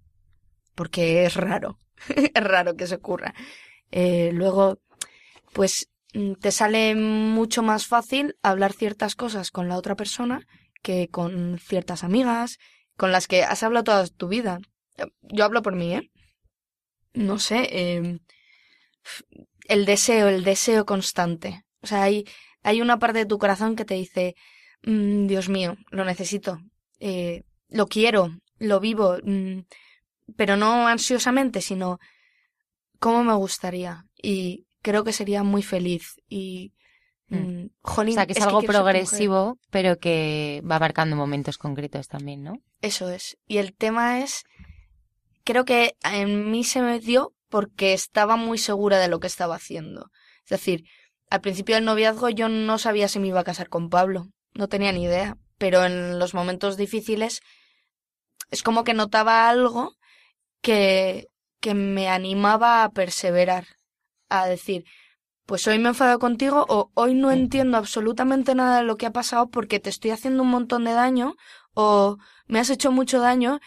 Porque 0.73 1.25
es 1.25 1.35
raro. 1.35 1.79
es 2.15 2.43
raro 2.43 2.75
que 2.75 2.87
se 2.87 2.95
ocurra. 2.95 3.33
Eh, 3.91 4.31
luego, 4.33 4.79
pues 5.53 5.89
mm, 6.13 6.33
te 6.33 6.51
sale 6.51 6.95
mucho 6.95 7.61
más 7.63 7.87
fácil 7.87 8.35
hablar 8.41 8.73
ciertas 8.73 9.15
cosas 9.15 9.51
con 9.51 9.69
la 9.69 9.77
otra 9.77 9.95
persona 9.95 10.45
que 10.81 11.07
con 11.09 11.57
ciertas 11.59 12.03
amigas, 12.03 12.57
con 12.97 13.11
las 13.11 13.27
que 13.27 13.43
has 13.43 13.63
hablado 13.63 13.85
toda 13.85 14.07
tu 14.07 14.27
vida. 14.27 14.59
Yo 15.21 15.45
hablo 15.45 15.61
por 15.61 15.75
mí, 15.75 15.93
¿eh? 15.93 16.11
No 17.15 17.39
sé, 17.39 17.67
eh, 17.71 18.19
el 19.67 19.85
deseo, 19.85 20.27
el 20.27 20.43
deseo 20.43 20.85
constante. 20.85 21.65
O 21.81 21.87
sea, 21.87 22.03
hay, 22.03 22.25
hay 22.63 22.81
una 22.81 22.99
parte 22.99 23.19
de 23.19 23.25
tu 23.25 23.37
corazón 23.37 23.75
que 23.75 23.85
te 23.85 23.95
dice, 23.95 24.35
mmm, 24.83 25.27
Dios 25.27 25.49
mío, 25.49 25.77
lo 25.91 26.05
necesito, 26.05 26.59
eh, 26.99 27.43
lo 27.69 27.87
quiero, 27.87 28.31
lo 28.57 28.79
vivo, 28.79 29.17
mmm, 29.23 29.59
pero 30.35 30.57
no 30.57 30.87
ansiosamente, 30.87 31.61
sino 31.61 31.99
cómo 32.99 33.23
me 33.23 33.33
gustaría. 33.35 34.05
Y 34.21 34.65
creo 34.81 35.03
que 35.03 35.13
sería 35.13 35.43
muy 35.43 35.61
feliz. 35.61 36.15
Y, 36.27 36.73
mm, 37.29 37.67
jolín, 37.81 38.13
o 38.13 38.15
sea, 38.15 38.25
que 38.25 38.33
es, 38.33 38.39
es 38.39 38.43
algo 38.43 38.61
que 38.61 38.67
progresivo, 38.67 39.59
pero 39.69 39.97
que 39.97 40.63
va 40.69 40.77
abarcando 40.77 41.15
momentos 41.15 41.57
concretos 41.57 42.07
también, 42.07 42.43
¿no? 42.43 42.53
Eso 42.81 43.09
es. 43.09 43.37
Y 43.47 43.57
el 43.57 43.73
tema 43.73 44.21
es 44.21 44.43
creo 45.45 45.63
que 45.63 45.95
en 46.03 46.51
mí 46.51 46.65
se 46.65 46.81
me 46.81 46.99
dio 46.99 47.33
porque 47.49 47.93
estaba 47.93 48.35
muy 48.35 48.57
segura 48.57 48.99
de 48.99 49.07
lo 49.07 49.21
que 49.21 49.27
estaba 49.27 49.55
haciendo. 49.55 50.11
Es 50.43 50.49
decir, 50.49 50.83
al 51.29 51.41
principio 51.41 51.75
del 51.75 51.85
noviazgo 51.85 52.29
yo 52.29 52.49
no 52.49 52.77
sabía 52.77 53.07
si 53.07 53.19
me 53.19 53.27
iba 53.27 53.39
a 53.39 53.45
casar 53.45 53.69
con 53.69 53.89
Pablo, 53.89 54.27
no 54.53 54.67
tenía 54.67 54.91
ni 54.91 55.03
idea, 55.03 55.37
pero 55.57 55.85
en 55.85 56.19
los 56.19 56.33
momentos 56.33 56.75
difíciles 56.75 57.41
es 58.51 58.63
como 58.63 58.83
que 58.83 58.93
notaba 58.93 59.47
algo 59.47 59.95
que, 60.61 61.29
que 61.59 61.73
me 61.73 62.09
animaba 62.09 62.83
a 62.83 62.91
perseverar, 62.91 63.65
a 64.29 64.47
decir, 64.47 64.85
pues 65.45 65.67
hoy 65.67 65.77
me 65.77 65.85
he 65.85 65.89
enfadado 65.89 66.19
contigo 66.19 66.65
o 66.67 66.91
hoy 66.95 67.13
no 67.13 67.31
entiendo 67.31 67.77
absolutamente 67.77 68.55
nada 68.55 68.77
de 68.77 68.83
lo 68.83 68.97
que 68.97 69.05
ha 69.05 69.11
pasado 69.11 69.49
porque 69.49 69.79
te 69.79 69.89
estoy 69.89 70.11
haciendo 70.11 70.41
un 70.43 70.49
montón 70.49 70.83
de 70.85 70.93
daño 70.93 71.35
o 71.73 72.17
me 72.47 72.59
has 72.59 72.69
hecho 72.69 72.91
mucho 72.91 73.19
daño 73.19 73.59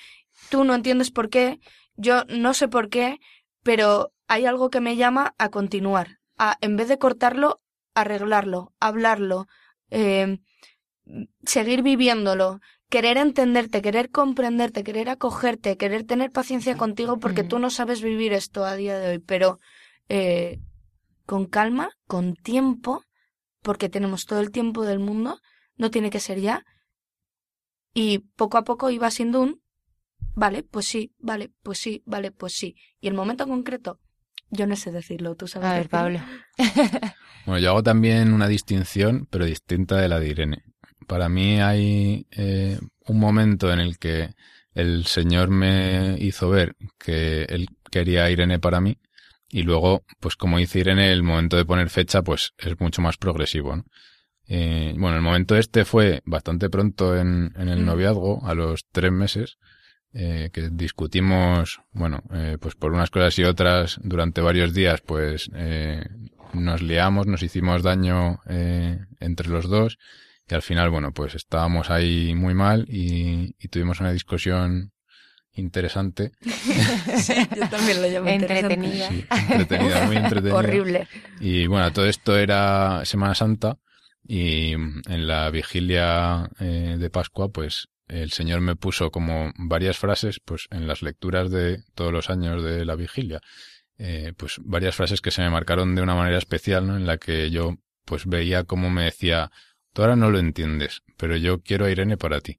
tú 0.50 0.64
no 0.64 0.74
entiendes 0.74 1.10
por 1.10 1.28
qué, 1.30 1.60
yo 1.96 2.24
no 2.28 2.54
sé 2.54 2.68
por 2.68 2.88
qué, 2.88 3.18
pero 3.62 4.12
hay 4.26 4.46
algo 4.46 4.70
que 4.70 4.80
me 4.80 4.96
llama 4.96 5.34
a 5.38 5.50
continuar, 5.50 6.18
a 6.36 6.56
en 6.60 6.76
vez 6.76 6.88
de 6.88 6.98
cortarlo, 6.98 7.60
arreglarlo, 7.94 8.72
hablarlo, 8.80 9.46
eh, 9.90 10.38
seguir 11.44 11.82
viviéndolo, 11.82 12.60
querer 12.88 13.16
entenderte, 13.18 13.82
querer 13.82 14.10
comprenderte, 14.10 14.84
querer 14.84 15.08
acogerte, 15.08 15.76
querer 15.76 16.04
tener 16.04 16.30
paciencia 16.30 16.76
contigo 16.76 17.18
porque 17.18 17.44
tú 17.44 17.58
no 17.58 17.70
sabes 17.70 18.02
vivir 18.02 18.32
esto 18.32 18.64
a 18.64 18.76
día 18.76 18.98
de 18.98 19.10
hoy, 19.10 19.18
pero 19.18 19.58
eh, 20.08 20.60
con 21.26 21.46
calma, 21.46 21.90
con 22.06 22.34
tiempo, 22.34 23.04
porque 23.62 23.88
tenemos 23.88 24.24
todo 24.24 24.40
el 24.40 24.50
tiempo 24.50 24.84
del 24.84 24.98
mundo, 24.98 25.40
no 25.76 25.90
tiene 25.90 26.10
que 26.10 26.20
ser 26.20 26.40
ya, 26.40 26.64
y 27.92 28.20
poco 28.36 28.58
a 28.58 28.64
poco 28.64 28.90
iba 28.90 29.10
siendo 29.10 29.40
un 29.40 29.60
vale, 30.38 30.62
pues 30.62 30.86
sí, 30.86 31.12
vale, 31.18 31.50
pues 31.62 31.78
sí, 31.78 32.02
vale, 32.06 32.30
pues 32.30 32.52
sí. 32.54 32.76
Y 33.00 33.08
el 33.08 33.14
momento 33.14 33.46
concreto, 33.46 33.98
yo 34.50 34.66
no 34.66 34.76
sé 34.76 34.90
decirlo, 34.92 35.34
tú 35.34 35.46
sabes. 35.48 35.68
A 35.68 35.74
ver, 35.74 35.88
Pablo. 35.88 36.20
bueno, 37.46 37.58
yo 37.58 37.70
hago 37.70 37.82
también 37.82 38.32
una 38.32 38.48
distinción, 38.48 39.26
pero 39.30 39.44
distinta 39.44 39.96
de 39.96 40.08
la 40.08 40.20
de 40.20 40.28
Irene. 40.28 40.62
Para 41.06 41.28
mí 41.28 41.60
hay 41.60 42.26
eh, 42.32 42.78
un 43.06 43.18
momento 43.18 43.72
en 43.72 43.80
el 43.80 43.98
que 43.98 44.30
el 44.74 45.06
Señor 45.06 45.48
me 45.50 46.16
hizo 46.18 46.48
ver 46.50 46.76
que 46.98 47.42
Él 47.44 47.68
quería 47.90 48.24
a 48.24 48.30
Irene 48.30 48.58
para 48.58 48.80
mí 48.80 48.98
y 49.50 49.62
luego, 49.62 50.02
pues 50.20 50.36
como 50.36 50.58
dice 50.58 50.80
Irene, 50.80 51.10
el 51.12 51.22
momento 51.22 51.56
de 51.56 51.64
poner 51.64 51.88
fecha, 51.88 52.22
pues 52.22 52.52
es 52.58 52.78
mucho 52.78 53.00
más 53.00 53.16
progresivo, 53.16 53.74
¿no? 53.76 53.84
Eh, 54.46 54.94
bueno, 54.96 55.16
el 55.16 55.22
momento 55.22 55.56
este 55.56 55.84
fue 55.84 56.22
bastante 56.24 56.68
pronto 56.70 57.16
en, 57.16 57.52
en 57.56 57.68
el 57.68 57.80
Mm. 57.82 57.86
noviazgo, 57.86 58.46
a 58.46 58.54
los 58.54 58.86
tres 58.92 59.12
meses, 59.12 59.56
eh, 60.12 60.50
que 60.52 60.70
discutimos, 60.70 61.80
bueno, 61.92 62.22
eh, 62.32 62.56
pues 62.60 62.74
por 62.74 62.92
unas 62.92 63.10
cosas 63.10 63.38
y 63.38 63.44
otras 63.44 63.98
durante 64.02 64.40
varios 64.40 64.74
días, 64.74 65.00
pues 65.00 65.50
eh, 65.54 66.04
nos 66.54 66.82
liamos, 66.82 67.26
nos 67.26 67.42
hicimos 67.42 67.82
daño 67.82 68.40
eh, 68.48 68.98
entre 69.20 69.48
los 69.48 69.68
dos 69.68 69.98
y 70.48 70.54
al 70.54 70.62
final, 70.62 70.90
bueno, 70.90 71.12
pues 71.12 71.34
estábamos 71.34 71.90
ahí 71.90 72.34
muy 72.34 72.54
mal 72.54 72.86
y, 72.88 73.54
y 73.58 73.68
tuvimos 73.68 74.00
una 74.00 74.12
discusión 74.12 74.92
interesante, 75.52 76.32
Yo 76.40 77.68
también 77.68 78.00
lo 78.00 78.08
llamo. 78.08 78.28
Entretenida. 78.28 79.08
sí, 79.08 79.26
entretenida, 79.50 80.06
muy 80.06 80.16
entretenida. 80.18 80.54
Horrible. 80.54 81.08
Y 81.40 81.66
bueno, 81.66 81.92
todo 81.92 82.06
esto 82.06 82.38
era 82.38 83.04
Semana 83.04 83.34
Santa 83.34 83.78
y 84.26 84.72
en 84.72 85.26
la 85.26 85.50
vigilia 85.50 86.48
eh, 86.60 86.96
de 86.98 87.10
Pascua, 87.10 87.48
pues 87.50 87.88
el 88.08 88.30
Señor 88.32 88.60
me 88.60 88.76
puso 88.76 89.10
como 89.10 89.52
varias 89.56 89.98
frases, 89.98 90.40
pues 90.44 90.66
en 90.70 90.86
las 90.86 91.02
lecturas 91.02 91.50
de 91.50 91.82
todos 91.94 92.12
los 92.12 92.30
años 92.30 92.62
de 92.62 92.84
la 92.84 92.96
vigilia, 92.96 93.40
eh, 93.98 94.32
pues 94.36 94.56
varias 94.64 94.96
frases 94.96 95.20
que 95.20 95.30
se 95.30 95.42
me 95.42 95.50
marcaron 95.50 95.94
de 95.94 96.02
una 96.02 96.14
manera 96.14 96.38
especial, 96.38 96.86
¿no? 96.86 96.96
En 96.96 97.06
la 97.06 97.18
que 97.18 97.50
yo 97.50 97.76
pues 98.04 98.26
veía 98.26 98.64
como 98.64 98.90
me 98.90 99.04
decía, 99.04 99.50
tú 99.92 100.02
ahora 100.02 100.16
no 100.16 100.30
lo 100.30 100.38
entiendes, 100.38 101.02
pero 101.16 101.36
yo 101.36 101.60
quiero 101.60 101.84
a 101.84 101.90
Irene 101.90 102.16
para 102.16 102.40
ti. 102.40 102.58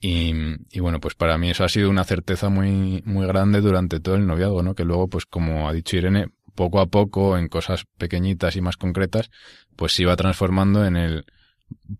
Y, 0.00 0.32
y 0.70 0.80
bueno, 0.80 1.00
pues 1.00 1.14
para 1.14 1.38
mí 1.38 1.50
eso 1.50 1.64
ha 1.64 1.68
sido 1.68 1.88
una 1.88 2.04
certeza 2.04 2.50
muy, 2.50 3.02
muy 3.06 3.26
grande 3.26 3.60
durante 3.60 4.00
todo 4.00 4.16
el 4.16 4.26
noviazgo, 4.26 4.62
¿no? 4.62 4.74
Que 4.74 4.84
luego, 4.84 5.08
pues 5.08 5.24
como 5.24 5.68
ha 5.68 5.72
dicho 5.72 5.96
Irene, 5.96 6.28
poco 6.54 6.80
a 6.80 6.86
poco, 6.86 7.38
en 7.38 7.48
cosas 7.48 7.84
pequeñitas 7.98 8.54
y 8.56 8.60
más 8.60 8.76
concretas, 8.76 9.30
pues 9.76 9.92
se 9.92 10.02
iba 10.02 10.14
transformando 10.16 10.84
en 10.84 10.96
el 10.96 11.24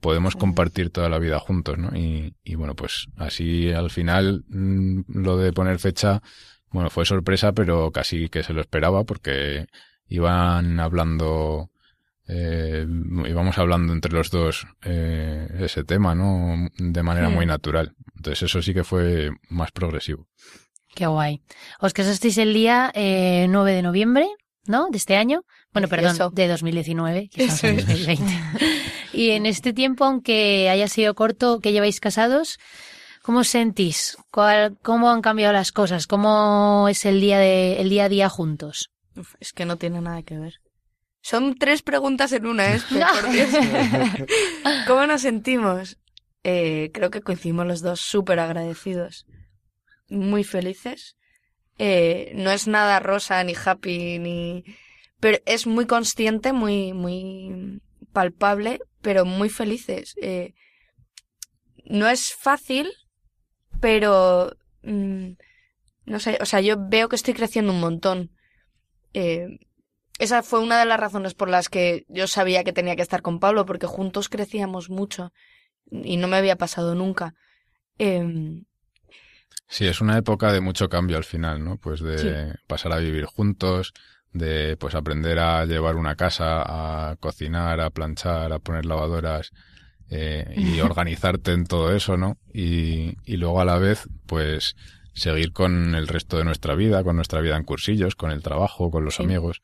podemos 0.01 0.37
compartir 0.37 0.91
toda 0.91 1.09
la 1.09 1.19
vida 1.19 1.39
juntos, 1.39 1.79
¿no? 1.79 1.97
Y, 1.97 2.35
y 2.45 2.55
bueno, 2.55 2.75
pues 2.75 3.07
así 3.17 3.71
al 3.73 3.91
final 3.91 4.45
mm, 4.49 5.01
lo 5.09 5.37
de 5.37 5.53
poner 5.53 5.79
fecha, 5.79 6.23
bueno, 6.71 6.91
fue 6.91 7.05
sorpresa, 7.05 7.53
pero 7.53 7.91
casi 7.93 8.29
que 8.29 8.43
se 8.43 8.53
lo 8.53 8.61
esperaba 8.61 9.05
porque 9.05 9.67
iban 10.09 10.81
hablando, 10.81 11.71
eh, 12.27 12.87
íbamos 13.27 13.59
hablando 13.59 13.93
entre 13.93 14.13
los 14.13 14.31
dos 14.31 14.67
eh, 14.83 15.47
ese 15.61 15.85
tema, 15.85 16.15
¿no? 16.15 16.69
De 16.77 17.03
manera 17.03 17.29
muy 17.29 17.47
natural. 17.47 17.95
Entonces 18.17 18.43
eso 18.45 18.63
sí 18.63 18.75
que 18.75 18.85
fue 18.85 19.31
más 19.49 19.71
progresivo. 19.73 20.27
Qué 20.95 21.07
guay. 21.07 21.43
Os 21.81 21.93
casasteis 21.93 22.39
el 22.39 22.55
día 22.55 22.91
eh, 22.95 23.47
9 23.49 23.73
de 23.73 23.83
noviembre, 23.83 24.29
¿no? 24.67 24.89
De 24.91 24.97
este 24.97 25.17
año. 25.17 25.43
Bueno, 25.73 25.89
Precioso. 25.89 26.31
perdón, 26.31 26.35
de 26.35 26.49
2019, 26.49 27.29
que 27.33 27.45
estamos 27.45 27.65
en 27.65 27.79
Eso 27.79 27.91
es. 27.93 27.99
2020. 28.07 28.33
Y 29.15 29.31
en 29.31 29.47
este 29.47 29.73
tiempo, 29.73 30.05
aunque 30.05 30.69
haya 30.71 30.89
sido 30.89 31.15
corto, 31.15 31.61
que 31.61 31.73
lleváis 31.73 32.01
casados, 32.01 32.59
¿cómo 33.23 33.41
os 33.41 33.49
sentís? 33.49 34.17
¿Cuál- 34.31 34.77
¿Cómo 34.83 35.11
han 35.11 35.23
cambiado 35.23 35.53
las 35.53 35.73
cosas? 35.73 36.07
¿Cómo 36.07 36.87
es 36.89 37.05
el 37.05 37.21
día, 37.21 37.39
de, 37.39 37.81
el 37.81 37.89
día 37.89 38.05
a 38.05 38.09
día 38.09 38.29
juntos? 38.29 38.91
Uf, 39.17 39.35
es 39.41 39.53
que 39.53 39.65
no 39.65 39.77
tiene 39.77 40.01
nada 40.01 40.23
que 40.23 40.37
ver. 40.39 40.55
Son 41.23 41.55
tres 41.57 41.81
preguntas 41.83 42.33
en 42.33 42.45
una, 42.47 42.75
¿eh? 42.75 42.79
¿Cómo 44.87 45.07
nos 45.07 45.23
sentimos? 45.23 45.97
Eh, 46.43 46.91
creo 46.93 47.11
que 47.11 47.23
coincidimos 47.23 47.67
los 47.67 47.81
dos 47.81 48.01
súper 48.01 48.39
agradecidos, 48.41 49.25
muy 50.11 50.45
felices. 50.45 51.17
Eh, 51.79 52.33
no 52.35 52.51
es 52.51 52.69
nada 52.69 53.01
rosa 53.01 53.43
ni 53.43 53.55
happy 53.55 54.19
ni, 54.19 54.65
pero 55.21 55.39
es 55.47 55.67
muy 55.67 55.87
consciente, 55.87 56.53
muy, 56.53 56.93
muy 56.93 57.81
palpable, 58.13 58.81
pero 59.05 59.27
muy 59.27 59.51
felices. 59.51 60.17
Eh, 60.23 60.55
no 61.85 62.09
es 62.09 62.35
fácil, 62.35 62.91
pero 63.81 64.53
mm, 64.83 65.33
no 66.07 66.21
sé, 66.21 66.39
o 66.43 66.47
sea, 66.47 66.61
yo 66.63 66.77
veo 66.79 67.09
que 67.09 67.17
estoy 67.17 67.35
creciendo 67.35 67.73
un 67.73 67.81
montón. 67.81 68.33
Eh, 69.15 69.49
esa 70.19 70.43
fue 70.43 70.61
una 70.61 70.81
de 70.81 70.87
las 70.87 71.01
razones 71.01 71.35
por 71.35 71.51
las 71.51 71.69
que 71.71 72.07
yo 72.09 72.29
sabía 72.29 72.65
que 72.65 72.73
tenía 72.73 72.97
que 72.97 73.03
estar 73.03 73.23
con 73.23 73.41
Pablo, 73.41 73.67
porque 73.67 73.87
juntos 73.87 74.29
crecíamos 74.31 74.91
mucho 74.91 75.33
y 75.91 76.19
no 76.19 76.29
me 76.29 76.37
había 76.39 76.57
pasado 76.57 76.95
nunca. 76.97 77.35
Eh, 77.99 78.63
Sí, 79.69 79.87
es 79.87 80.01
una 80.01 80.19
época 80.19 80.53
de 80.53 80.61
mucho 80.61 80.89
cambio 80.89 81.17
al 81.17 81.25
final, 81.25 81.65
¿no? 81.65 81.79
Pues 81.79 82.01
de 82.01 82.19
Sí. 82.19 82.29
pasar 82.67 82.93
a 82.93 82.99
vivir 82.99 83.25
juntos, 83.25 83.93
de 84.35 84.77
pues 84.77 84.95
aprender 84.95 85.39
a 85.39 85.65
llevar 85.65 85.97
una 85.97 86.17
casa, 86.17 86.63
a 87.11 87.17
cocinar, 87.17 87.81
a 87.81 87.89
planchar, 87.91 88.53
a 88.53 88.59
poner 88.59 88.85
lavadoras 88.85 89.53
eh, 90.11 90.55
y 90.57 90.81
organizarte 90.81 91.53
en 91.53 91.65
todo 91.65 91.95
eso, 91.95 92.17
¿no? 92.19 92.37
Y, 92.53 93.15
y 93.25 93.37
luego 93.39 93.61
a 93.61 93.65
la 93.65 93.79
vez, 93.79 94.09
pues 94.27 94.77
seguir 95.15 95.53
con 95.53 95.95
el 95.95 96.09
resto 96.09 96.37
de 96.37 96.45
nuestra 96.45 96.75
vida, 96.75 97.03
con 97.05 97.17
nuestra 97.17 97.41
vida 97.41 97.57
en 97.57 97.65
cursillos, 97.65 98.17
con 98.17 98.31
el 98.33 98.43
trabajo, 98.43 98.91
con 98.91 99.05
los 99.05 99.15
Sí. 99.17 99.23
amigos. 99.23 99.63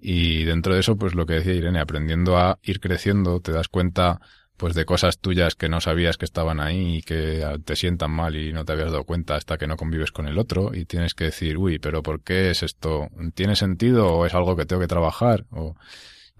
Y 0.00 0.44
dentro 0.44 0.74
de 0.74 0.80
eso, 0.80 0.96
pues 0.96 1.14
lo 1.14 1.24
que 1.26 1.34
decía 1.34 1.54
Irene, 1.54 1.80
aprendiendo 1.80 2.36
a 2.36 2.58
ir 2.62 2.80
creciendo, 2.80 3.40
te 3.40 3.52
das 3.52 3.68
cuenta 3.68 4.20
pues 4.58 4.74
de 4.74 4.84
cosas 4.84 5.18
tuyas 5.18 5.54
que 5.54 5.68
no 5.68 5.80
sabías 5.80 6.18
que 6.18 6.24
estaban 6.24 6.60
ahí 6.60 6.96
y 6.96 7.02
que 7.02 7.46
te 7.64 7.76
sientan 7.76 8.10
mal 8.10 8.36
y 8.36 8.52
no 8.52 8.64
te 8.64 8.72
habías 8.72 8.90
dado 8.90 9.04
cuenta 9.04 9.36
hasta 9.36 9.56
que 9.56 9.68
no 9.68 9.76
convives 9.76 10.10
con 10.10 10.26
el 10.26 10.36
otro 10.36 10.74
y 10.74 10.84
tienes 10.84 11.14
que 11.14 11.24
decir, 11.24 11.56
uy, 11.56 11.78
pero 11.78 12.02
¿por 12.02 12.22
qué 12.22 12.50
es 12.50 12.64
esto? 12.64 13.08
¿Tiene 13.34 13.54
sentido 13.54 14.12
o 14.12 14.26
es 14.26 14.34
algo 14.34 14.56
que 14.56 14.66
tengo 14.66 14.82
que 14.82 14.88
trabajar? 14.88 15.46
O, 15.52 15.76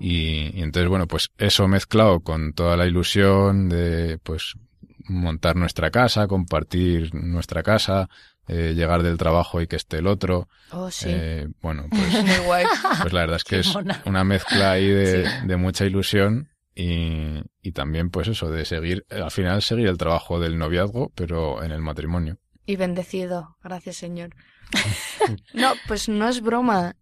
y, 0.00 0.50
y 0.58 0.62
entonces, 0.62 0.88
bueno, 0.88 1.06
pues 1.06 1.30
eso 1.38 1.68
mezclado 1.68 2.20
con 2.20 2.52
toda 2.54 2.76
la 2.76 2.86
ilusión 2.86 3.68
de, 3.68 4.18
pues, 4.22 4.54
montar 5.06 5.54
nuestra 5.54 5.90
casa, 5.92 6.26
compartir 6.26 7.14
nuestra 7.14 7.62
casa, 7.62 8.08
eh, 8.48 8.74
llegar 8.74 9.04
del 9.04 9.16
trabajo 9.16 9.60
y 9.60 9.68
que 9.68 9.76
esté 9.76 9.98
el 9.98 10.08
otro. 10.08 10.48
oh, 10.72 10.90
sí. 10.90 11.06
eh, 11.08 11.48
bueno, 11.62 11.86
pues, 11.90 12.24
pues 13.02 13.12
la 13.12 13.20
verdad 13.20 13.36
es 13.36 13.44
que 13.44 13.60
es 13.60 13.72
una 14.04 14.24
mezcla 14.24 14.72
ahí 14.72 14.88
de, 14.88 15.28
de 15.44 15.56
mucha 15.56 15.84
ilusión 15.84 16.48
y, 16.78 17.42
y 17.60 17.72
también 17.72 18.10
pues 18.10 18.28
eso, 18.28 18.50
de 18.50 18.64
seguir, 18.64 19.04
al 19.10 19.30
final 19.30 19.60
seguir 19.62 19.88
el 19.88 19.98
trabajo 19.98 20.38
del 20.38 20.56
noviazgo, 20.58 21.10
pero 21.14 21.62
en 21.64 21.72
el 21.72 21.80
matrimonio. 21.82 22.38
Y 22.66 22.76
bendecido. 22.76 23.56
Gracias, 23.62 23.96
Señor. 23.96 24.30
No, 25.54 25.72
pues 25.86 26.08
no 26.08 26.28
es 26.28 26.40
broma. 26.40 26.94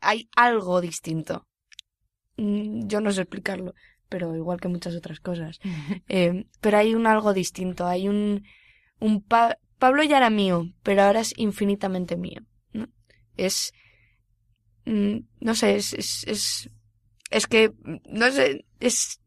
Hay 0.00 0.28
algo 0.36 0.80
distinto. 0.80 1.46
Mm, 2.36 2.86
Yo 2.86 3.00
no 3.00 3.10
sé 3.12 3.22
explicarlo, 3.22 3.74
pero 4.08 4.34
igual 4.36 4.60
que 4.60 4.68
muchas 4.68 4.94
otras 4.94 5.20
cosas. 5.20 5.58
Eh, 6.08 6.46
pero 6.60 6.78
hay 6.78 6.94
un 6.94 7.06
algo 7.06 7.32
distinto. 7.34 7.86
Hay 7.86 8.08
un, 8.08 8.44
un 9.00 9.22
Pa- 9.22 9.58
Pablo 9.78 10.02
ya 10.04 10.18
era 10.18 10.30
mío, 10.30 10.66
pero 10.82 11.02
ahora 11.02 11.20
es 11.20 11.34
infinitamente 11.36 12.16
mío. 12.16 12.42
¿no? 12.72 12.86
Es, 13.36 13.72
mm, 14.84 15.18
no 15.40 15.54
sé, 15.54 15.76
es, 15.76 15.92
es, 15.94 16.24
es, 16.26 16.70
es 17.30 17.46
que, 17.46 17.72
no 18.06 18.30
sé, 18.30 18.64
es, 18.80 19.20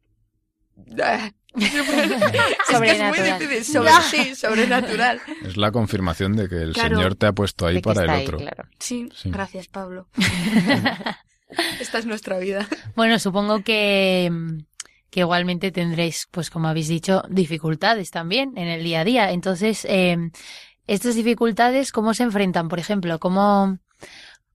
ah. 1.03 1.31
Es 1.53 1.69
que 2.79 2.91
es 2.91 3.03
muy 3.03 3.19
difícil. 3.19 3.65
Sobre, 3.65 3.91
sí, 4.09 4.35
sobrenatural. 4.35 5.19
Es 5.43 5.57
la 5.57 5.71
confirmación 5.71 6.35
de 6.37 6.47
que 6.47 6.55
el 6.55 6.73
Claro. 6.73 6.95
Señor 6.95 7.15
te 7.15 7.25
ha 7.25 7.33
puesto 7.33 7.65
ahí 7.67 7.81
para 7.81 8.03
el 8.03 8.09
ahí, 8.09 8.23
otro. 8.25 8.37
claro. 8.37 8.63
Sí, 8.79 9.09
Sí. 9.13 9.29
gracias, 9.31 9.67
Pablo. 9.67 10.07
Esta 11.81 11.97
es 11.99 12.05
nuestra 12.05 12.39
vida. 12.39 12.67
Bueno, 12.95 13.19
supongo 13.19 13.61
que, 13.63 14.31
que 15.09 15.19
igualmente 15.19 15.71
tendréis, 15.71 16.27
pues 16.31 16.49
como 16.49 16.69
habéis 16.69 16.87
dicho, 16.87 17.23
dificultades 17.29 18.11
también 18.11 18.57
en 18.57 18.69
el 18.69 18.83
día 18.85 19.01
a 19.01 19.03
día. 19.03 19.31
Entonces, 19.31 19.85
eh, 19.89 20.15
estas 20.87 21.15
dificultades, 21.15 21.91
¿cómo 21.91 22.13
se 22.13 22.23
enfrentan? 22.23 22.69
Por 22.69 22.79
ejemplo, 22.79 23.19
¿cómo, 23.19 23.77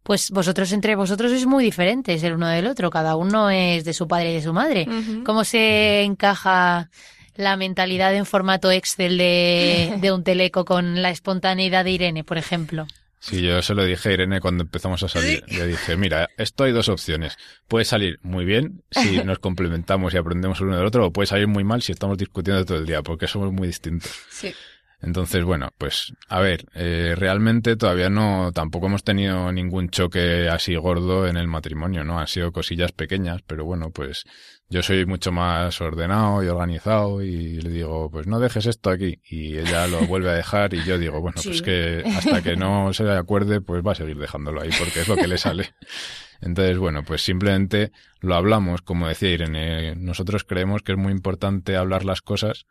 pues 0.06 0.30
vosotros 0.30 0.70
entre 0.70 0.94
vosotros 0.94 1.32
sois 1.32 1.46
muy 1.46 1.64
diferentes 1.64 2.22
el 2.22 2.34
uno 2.34 2.46
del 2.46 2.68
otro, 2.68 2.90
cada 2.90 3.16
uno 3.16 3.50
es 3.50 3.84
de 3.84 3.92
su 3.92 4.06
padre 4.06 4.30
y 4.30 4.34
de 4.34 4.42
su 4.42 4.52
madre. 4.52 4.86
¿Cómo 5.24 5.42
se 5.42 6.02
encaja 6.02 6.90
la 7.34 7.56
mentalidad 7.56 8.14
en 8.14 8.24
formato 8.24 8.70
Excel 8.70 9.18
de, 9.18 9.96
de 10.00 10.12
un 10.12 10.22
teleco 10.22 10.64
con 10.64 11.02
la 11.02 11.10
espontaneidad 11.10 11.84
de 11.84 11.90
Irene, 11.90 12.22
por 12.22 12.38
ejemplo? 12.38 12.86
Sí, 13.18 13.42
yo 13.42 13.60
se 13.62 13.74
lo 13.74 13.84
dije 13.84 14.10
a 14.10 14.12
Irene 14.12 14.40
cuando 14.40 14.62
empezamos 14.62 15.02
a 15.02 15.08
salir. 15.08 15.42
Le 15.48 15.66
dije, 15.66 15.96
mira, 15.96 16.28
esto 16.36 16.62
hay 16.62 16.70
dos 16.70 16.88
opciones. 16.88 17.36
Puede 17.66 17.84
salir 17.84 18.20
muy 18.22 18.44
bien 18.44 18.84
si 18.92 19.18
nos 19.24 19.40
complementamos 19.40 20.14
y 20.14 20.18
aprendemos 20.18 20.60
el 20.60 20.68
uno 20.68 20.76
del 20.76 20.86
otro, 20.86 21.06
o 21.06 21.12
puede 21.12 21.26
salir 21.26 21.48
muy 21.48 21.64
mal 21.64 21.82
si 21.82 21.90
estamos 21.90 22.16
discutiendo 22.16 22.64
todo 22.64 22.78
el 22.78 22.86
día, 22.86 23.02
porque 23.02 23.26
somos 23.26 23.52
muy 23.52 23.66
distintos. 23.66 24.12
Sí. 24.30 24.54
Entonces, 25.02 25.44
bueno, 25.44 25.68
pues 25.76 26.14
a 26.28 26.40
ver, 26.40 26.64
eh, 26.74 27.14
realmente 27.16 27.76
todavía 27.76 28.08
no, 28.08 28.50
tampoco 28.52 28.86
hemos 28.86 29.04
tenido 29.04 29.52
ningún 29.52 29.90
choque 29.90 30.48
así 30.48 30.74
gordo 30.74 31.26
en 31.26 31.36
el 31.36 31.48
matrimonio, 31.48 32.02
¿no? 32.02 32.18
Han 32.18 32.26
sido 32.26 32.50
cosillas 32.50 32.92
pequeñas, 32.92 33.42
pero 33.46 33.64
bueno, 33.64 33.90
pues 33.90 34.24
yo 34.68 34.82
soy 34.82 35.04
mucho 35.04 35.32
más 35.32 35.80
ordenado 35.80 36.42
y 36.42 36.48
organizado 36.48 37.22
y 37.22 37.60
le 37.60 37.70
digo, 37.70 38.10
pues 38.10 38.26
no 38.26 38.40
dejes 38.40 38.66
esto 38.66 38.90
aquí 38.90 39.20
y 39.28 39.58
ella 39.58 39.86
lo 39.86 40.00
vuelve 40.06 40.30
a 40.30 40.34
dejar 40.34 40.72
y 40.72 40.82
yo 40.84 40.98
digo, 40.98 41.20
bueno, 41.20 41.40
pues 41.44 41.60
que 41.60 42.02
hasta 42.04 42.42
que 42.42 42.56
no 42.56 42.92
se 42.94 43.08
acuerde, 43.10 43.60
pues 43.60 43.86
va 43.86 43.92
a 43.92 43.96
seguir 43.96 44.16
dejándolo 44.16 44.62
ahí 44.62 44.70
porque 44.78 45.00
es 45.00 45.08
lo 45.08 45.16
que 45.16 45.28
le 45.28 45.38
sale. 45.38 45.74
Entonces, 46.40 46.78
bueno, 46.78 47.02
pues 47.02 47.22
simplemente 47.22 47.92
lo 48.20 48.34
hablamos, 48.34 48.82
como 48.82 49.08
decía 49.08 49.30
Irene, 49.30 49.94
nosotros 49.96 50.44
creemos 50.44 50.82
que 50.82 50.92
es 50.92 50.98
muy 50.98 51.12
importante 51.12 51.76
hablar 51.76 52.04
las 52.04 52.20
cosas 52.20 52.66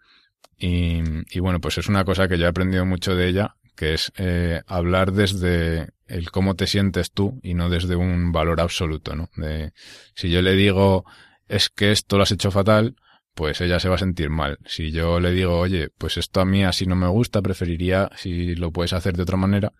y, 0.57 1.01
y 1.29 1.39
bueno, 1.39 1.59
pues 1.59 1.77
es 1.77 1.87
una 1.87 2.05
cosa 2.05 2.27
que 2.27 2.37
yo 2.37 2.45
he 2.45 2.49
aprendido 2.49 2.85
mucho 2.85 3.15
de 3.15 3.27
ella, 3.27 3.55
que 3.75 3.93
es 3.93 4.11
eh, 4.17 4.61
hablar 4.67 5.11
desde 5.11 5.89
el 6.07 6.31
cómo 6.31 6.55
te 6.55 6.67
sientes 6.67 7.11
tú 7.11 7.39
y 7.43 7.53
no 7.53 7.69
desde 7.69 7.95
un 7.95 8.31
valor 8.31 8.61
absoluto, 8.61 9.15
¿no? 9.15 9.29
De, 9.35 9.73
si 10.13 10.29
yo 10.29 10.41
le 10.41 10.53
digo, 10.53 11.05
es 11.47 11.69
que 11.69 11.91
esto 11.91 12.17
lo 12.17 12.23
has 12.23 12.31
hecho 12.31 12.51
fatal, 12.51 12.95
pues 13.33 13.59
ella 13.59 13.79
se 13.79 13.89
va 13.89 13.95
a 13.95 13.99
sentir 13.99 14.29
mal. 14.29 14.59
Si 14.65 14.91
yo 14.91 15.19
le 15.19 15.31
digo, 15.31 15.59
oye, 15.59 15.89
pues 15.97 16.17
esto 16.17 16.39
a 16.39 16.45
mí 16.45 16.63
así 16.63 16.85
no 16.85 16.95
me 16.95 17.07
gusta, 17.07 17.41
preferiría 17.41 18.09
si 18.15 18.55
lo 18.55 18.71
puedes 18.71 18.93
hacer 18.93 19.15
de 19.17 19.23
otra 19.23 19.37
manera, 19.37 19.73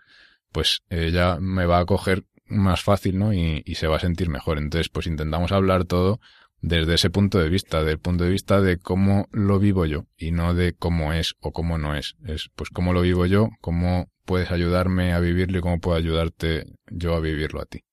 pues 0.52 0.82
ella 0.90 1.38
me 1.40 1.66
va 1.66 1.80
a 1.80 1.86
coger 1.86 2.26
más 2.48 2.84
fácil, 2.84 3.18
¿no? 3.18 3.34
Y, 3.34 3.64
y 3.66 3.76
se 3.76 3.88
va 3.88 3.98
a 3.98 4.00
sentir 4.00 4.30
mejor. 4.30 4.58
Entonces, 4.58 4.90
pues 4.90 5.08
intentamos 5.08 5.52
hablar 5.52 5.86
todo 5.86 6.20
desde 6.66 6.96
ese 6.96 7.12
punto 7.12 7.38
de 7.38 7.48
vista, 7.48 7.84
del 7.84 8.00
punto 8.00 8.24
de 8.24 8.32
vista 8.32 8.60
de 8.60 8.78
cómo 8.80 9.28
lo 9.32 9.60
vivo 9.60 9.86
yo 9.86 10.06
y 10.18 10.32
no 10.32 10.56
de 10.56 10.74
cómo 10.74 11.14
es 11.14 11.36
o 11.40 11.52
cómo 11.52 11.78
no 11.78 11.96
es. 11.96 12.16
Es 12.26 12.50
pues 12.56 12.72
cómo 12.72 12.92
lo 12.92 13.02
vivo 13.02 13.28
yo, 13.28 13.50
cómo 13.62 14.10
puedes 14.26 14.50
ayudarme 14.50 15.14
a 15.14 15.20
vivirlo 15.20 15.60
y 15.60 15.62
cómo 15.62 15.80
puedo 15.80 15.96
ayudarte 15.96 16.66
yo 16.90 17.14
a 17.14 17.20
vivirlo 17.20 17.62
a 17.62 17.66
ti. 17.66 17.84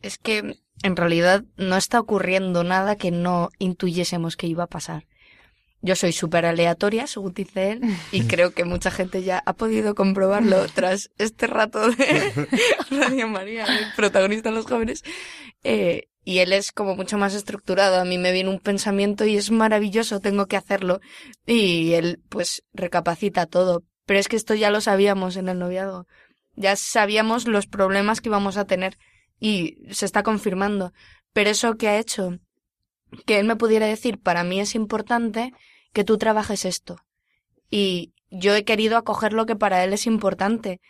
Es 0.00 0.16
que 0.16 0.56
en 0.82 0.96
realidad 0.96 1.44
no 1.58 1.76
está 1.76 2.00
ocurriendo 2.00 2.64
nada 2.64 2.96
que 2.96 3.10
no 3.10 3.50
intuyésemos 3.58 4.38
que 4.38 4.46
iba 4.46 4.64
a 4.64 4.68
pasar. 4.68 5.06
Yo 5.82 5.94
soy 5.94 6.12
súper 6.12 6.46
aleatoria, 6.46 7.06
según 7.06 7.34
dice 7.34 7.72
él, 7.72 7.80
y 8.12 8.22
creo 8.26 8.52
que 8.52 8.64
mucha 8.64 8.90
gente 8.90 9.24
ya 9.24 9.42
ha 9.44 9.52
podido 9.52 9.94
comprobarlo 9.94 10.64
tras 10.74 11.10
este 11.18 11.46
rato 11.48 11.90
de 11.90 12.48
Radio 12.90 13.28
María, 13.28 13.66
el 13.66 13.94
protagonista 13.94 14.48
de 14.48 14.54
los 14.54 14.64
jóvenes. 14.64 15.04
Eh, 15.64 16.08
y 16.28 16.40
él 16.40 16.52
es 16.52 16.72
como 16.72 16.96
mucho 16.96 17.18
más 17.18 17.34
estructurado. 17.34 18.00
A 18.00 18.04
mí 18.04 18.18
me 18.18 18.32
viene 18.32 18.50
un 18.50 18.58
pensamiento 18.58 19.24
y 19.26 19.36
es 19.36 19.52
maravilloso, 19.52 20.18
tengo 20.18 20.46
que 20.46 20.56
hacerlo. 20.56 21.00
Y 21.46 21.92
él, 21.92 22.20
pues, 22.28 22.64
recapacita 22.74 23.46
todo. 23.46 23.84
Pero 24.06 24.18
es 24.18 24.26
que 24.26 24.34
esto 24.34 24.52
ya 24.54 24.70
lo 24.70 24.80
sabíamos 24.80 25.36
en 25.36 25.48
el 25.48 25.60
noviado. 25.60 26.08
Ya 26.56 26.74
sabíamos 26.74 27.46
los 27.46 27.68
problemas 27.68 28.20
que 28.20 28.28
íbamos 28.28 28.56
a 28.56 28.64
tener 28.64 28.98
y 29.38 29.78
se 29.92 30.04
está 30.04 30.24
confirmando. 30.24 30.92
Pero 31.32 31.50
eso 31.50 31.76
que 31.76 31.86
ha 31.86 31.98
hecho 32.00 32.40
que 33.24 33.38
él 33.38 33.46
me 33.46 33.54
pudiera 33.54 33.86
decir, 33.86 34.20
para 34.20 34.42
mí 34.42 34.58
es 34.58 34.74
importante 34.74 35.52
que 35.92 36.02
tú 36.02 36.18
trabajes 36.18 36.64
esto. 36.64 36.96
Y 37.70 38.14
yo 38.30 38.56
he 38.56 38.64
querido 38.64 38.96
acoger 38.96 39.32
lo 39.32 39.46
que 39.46 39.54
para 39.54 39.84
él 39.84 39.92
es 39.92 40.08
importante. 40.08 40.80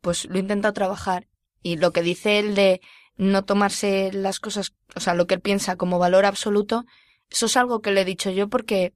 Pues 0.00 0.24
lo 0.24 0.38
he 0.38 0.40
intentado 0.40 0.74
trabajar. 0.74 1.28
Y 1.62 1.76
lo 1.76 1.92
que 1.92 2.02
dice 2.02 2.40
él 2.40 2.56
de 2.56 2.80
no 3.16 3.44
tomarse 3.44 4.10
las 4.12 4.40
cosas, 4.40 4.74
o 4.94 5.00
sea, 5.00 5.14
lo 5.14 5.26
que 5.26 5.34
él 5.34 5.40
piensa 5.40 5.76
como 5.76 5.98
valor 5.98 6.24
absoluto, 6.24 6.84
eso 7.30 7.46
es 7.46 7.56
algo 7.56 7.80
que 7.80 7.92
le 7.92 8.02
he 8.02 8.04
dicho 8.04 8.30
yo 8.30 8.48
porque 8.48 8.94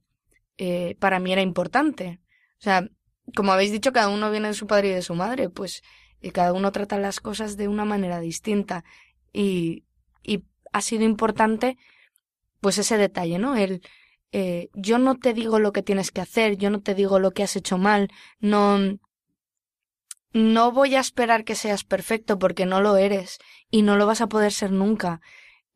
eh, 0.57 0.95
para 0.99 1.19
mí 1.19 1.31
era 1.31 1.41
importante. 1.41 2.19
O 2.59 2.63
sea, 2.63 2.87
como 3.35 3.51
habéis 3.51 3.71
dicho, 3.71 3.93
cada 3.93 4.09
uno 4.09 4.31
viene 4.31 4.49
de 4.49 4.53
su 4.53 4.67
padre 4.67 4.89
y 4.89 4.93
de 4.93 5.01
su 5.01 5.15
madre, 5.15 5.49
pues 5.49 5.83
y 6.21 6.31
cada 6.31 6.53
uno 6.53 6.71
trata 6.71 6.97
las 6.97 7.19
cosas 7.19 7.57
de 7.57 7.67
una 7.67 7.85
manera 7.85 8.19
distinta. 8.19 8.83
Y, 9.33 9.83
y 10.23 10.43
ha 10.73 10.81
sido 10.81 11.03
importante, 11.03 11.77
pues 12.59 12.77
ese 12.77 12.97
detalle, 12.97 13.37
¿no? 13.37 13.55
El, 13.55 13.81
eh, 14.31 14.69
yo 14.73 14.97
no 14.97 15.15
te 15.15 15.33
digo 15.33 15.59
lo 15.59 15.71
que 15.71 15.83
tienes 15.83 16.11
que 16.11 16.21
hacer, 16.21 16.57
yo 16.57 16.69
no 16.69 16.81
te 16.81 16.95
digo 16.95 17.19
lo 17.19 17.31
que 17.31 17.43
has 17.43 17.55
hecho 17.55 17.77
mal, 17.77 18.09
no, 18.39 18.79
no 20.33 20.71
voy 20.71 20.95
a 20.95 20.99
esperar 20.99 21.43
que 21.43 21.55
seas 21.55 21.83
perfecto 21.83 22.37
porque 22.37 22.65
no 22.65 22.81
lo 22.81 22.97
eres 22.97 23.39
y 23.69 23.81
no 23.81 23.95
lo 23.95 24.05
vas 24.05 24.21
a 24.21 24.27
poder 24.27 24.51
ser 24.51 24.71
nunca. 24.71 25.21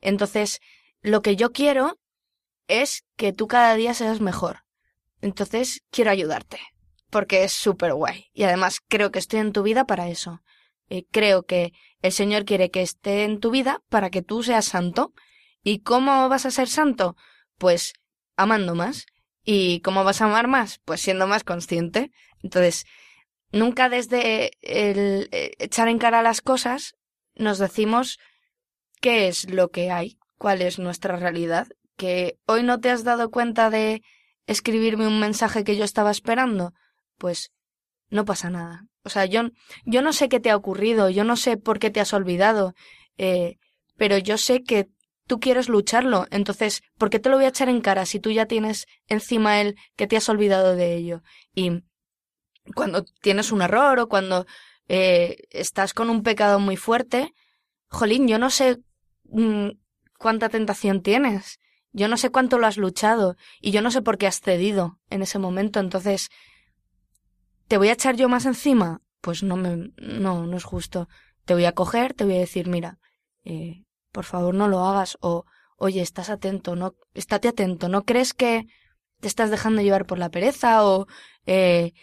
Entonces, 0.01 0.59
lo 1.01 1.21
que 1.21 1.35
yo 1.35 1.51
quiero 1.51 1.99
es 2.67 3.03
que 3.15 3.33
tú 3.33 3.47
cada 3.47 3.75
día 3.75 3.93
seas 3.93 4.21
mejor. 4.21 4.63
Entonces, 5.21 5.83
quiero 5.91 6.11
ayudarte, 6.11 6.59
porque 7.09 7.43
es 7.43 7.53
súper 7.53 7.93
guay. 7.93 8.27
Y 8.33 8.43
además 8.43 8.79
creo 8.87 9.11
que 9.11 9.19
estoy 9.19 9.39
en 9.39 9.53
tu 9.53 9.63
vida 9.63 9.85
para 9.85 10.09
eso. 10.09 10.41
Eh, 10.89 11.05
creo 11.11 11.43
que 11.43 11.73
el 12.01 12.11
Señor 12.11 12.45
quiere 12.45 12.69
que 12.71 12.81
esté 12.81 13.23
en 13.23 13.39
tu 13.39 13.51
vida 13.51 13.81
para 13.89 14.09
que 14.09 14.21
tú 14.21 14.43
seas 14.43 14.65
santo. 14.65 15.13
¿Y 15.63 15.79
cómo 15.79 16.27
vas 16.27 16.45
a 16.45 16.51
ser 16.51 16.67
santo? 16.67 17.15
Pues 17.57 17.93
amando 18.35 18.75
más. 18.75 19.05
¿Y 19.43 19.81
cómo 19.81 20.03
vas 20.03 20.21
a 20.21 20.25
amar 20.25 20.47
más? 20.47 20.79
Pues 20.83 21.01
siendo 21.01 21.27
más 21.27 21.43
consciente. 21.43 22.11
Entonces, 22.43 22.85
nunca 23.51 23.89
desde 23.89 24.51
el 24.61 25.29
eh, 25.31 25.51
echar 25.59 25.87
en 25.87 25.97
cara 25.97 26.21
las 26.21 26.41
cosas 26.41 26.93
nos 27.35 27.57
decimos 27.57 28.19
qué 29.01 29.27
es 29.27 29.49
lo 29.49 29.69
que 29.69 29.91
hay, 29.91 30.17
cuál 30.37 30.61
es 30.61 30.79
nuestra 30.79 31.17
realidad, 31.17 31.67
que 31.97 32.37
hoy 32.45 32.63
no 32.63 32.79
te 32.79 32.89
has 32.89 33.03
dado 33.03 33.31
cuenta 33.31 33.69
de 33.69 34.01
escribirme 34.47 35.07
un 35.07 35.19
mensaje 35.19 35.63
que 35.63 35.75
yo 35.75 35.83
estaba 35.83 36.11
esperando, 36.11 36.73
pues 37.17 37.51
no 38.09 38.25
pasa 38.25 38.49
nada. 38.49 38.85
O 39.03 39.09
sea, 39.09 39.25
yo, 39.25 39.41
yo 39.85 40.01
no 40.01 40.13
sé 40.13 40.29
qué 40.29 40.39
te 40.39 40.51
ha 40.51 40.55
ocurrido, 40.55 41.09
yo 41.09 41.23
no 41.23 41.35
sé 41.35 41.57
por 41.57 41.79
qué 41.79 41.89
te 41.89 41.99
has 41.99 42.13
olvidado, 42.13 42.73
eh, 43.17 43.57
pero 43.97 44.17
yo 44.17 44.37
sé 44.37 44.63
que 44.63 44.89
tú 45.27 45.39
quieres 45.39 45.69
lucharlo, 45.69 46.27
entonces, 46.29 46.81
¿por 46.97 47.09
qué 47.09 47.19
te 47.19 47.29
lo 47.29 47.37
voy 47.37 47.45
a 47.45 47.49
echar 47.49 47.69
en 47.69 47.81
cara 47.81 48.05
si 48.05 48.19
tú 48.19 48.31
ya 48.31 48.45
tienes 48.45 48.85
encima 49.07 49.61
él 49.61 49.75
que 49.95 50.07
te 50.07 50.17
has 50.17 50.27
olvidado 50.29 50.75
de 50.75 50.95
ello? 50.95 51.23
Y 51.55 51.83
cuando 52.75 53.03
tienes 53.21 53.51
un 53.51 53.61
error 53.61 53.99
o 53.99 54.07
cuando 54.07 54.45
eh, 54.87 55.47
estás 55.49 55.93
con 55.93 56.09
un 56.09 56.23
pecado 56.23 56.59
muy 56.59 56.77
fuerte, 56.77 57.33
jolín, 57.87 58.27
yo 58.27 58.39
no 58.39 58.49
sé 58.49 58.79
mm, 59.25 59.69
cuánta 60.17 60.49
tentación 60.49 61.01
tienes, 61.01 61.59
yo 61.91 62.07
no 62.07 62.17
sé 62.17 62.29
cuánto 62.29 62.57
lo 62.57 62.67
has 62.67 62.77
luchado 62.77 63.35
y 63.59 63.71
yo 63.71 63.81
no 63.81 63.91
sé 63.91 64.01
por 64.01 64.17
qué 64.17 64.27
has 64.27 64.39
cedido 64.39 64.99
en 65.09 65.21
ese 65.21 65.39
momento, 65.39 65.79
entonces, 65.79 66.29
¿te 67.67 67.77
voy 67.77 67.89
a 67.89 67.93
echar 67.93 68.15
yo 68.15 68.29
más 68.29 68.45
encima? 68.45 69.01
Pues 69.19 69.43
no 69.43 69.55
me, 69.55 69.91
no, 69.97 70.45
no 70.45 70.57
es 70.57 70.63
justo. 70.63 71.07
Te 71.45 71.53
voy 71.53 71.65
a 71.65 71.73
coger, 71.73 72.13
te 72.13 72.23
voy 72.23 72.35
a 72.35 72.39
decir, 72.39 72.67
mira, 72.67 72.97
eh, 73.43 73.83
por 74.11 74.25
favor 74.25 74.53
no 74.55 74.67
lo 74.67 74.85
hagas 74.85 75.17
o, 75.21 75.45
oye, 75.77 76.01
estás 76.01 76.29
atento, 76.29 76.75
no, 76.75 76.95
estate 77.13 77.47
atento, 77.47 77.89
¿no 77.89 78.03
crees 78.03 78.33
que 78.33 78.65
te 79.19 79.27
estás 79.27 79.51
dejando 79.51 79.81
llevar 79.81 80.05
por 80.05 80.17
la 80.17 80.29
pereza 80.29 80.85
o 80.85 81.07
eh, 81.45 81.93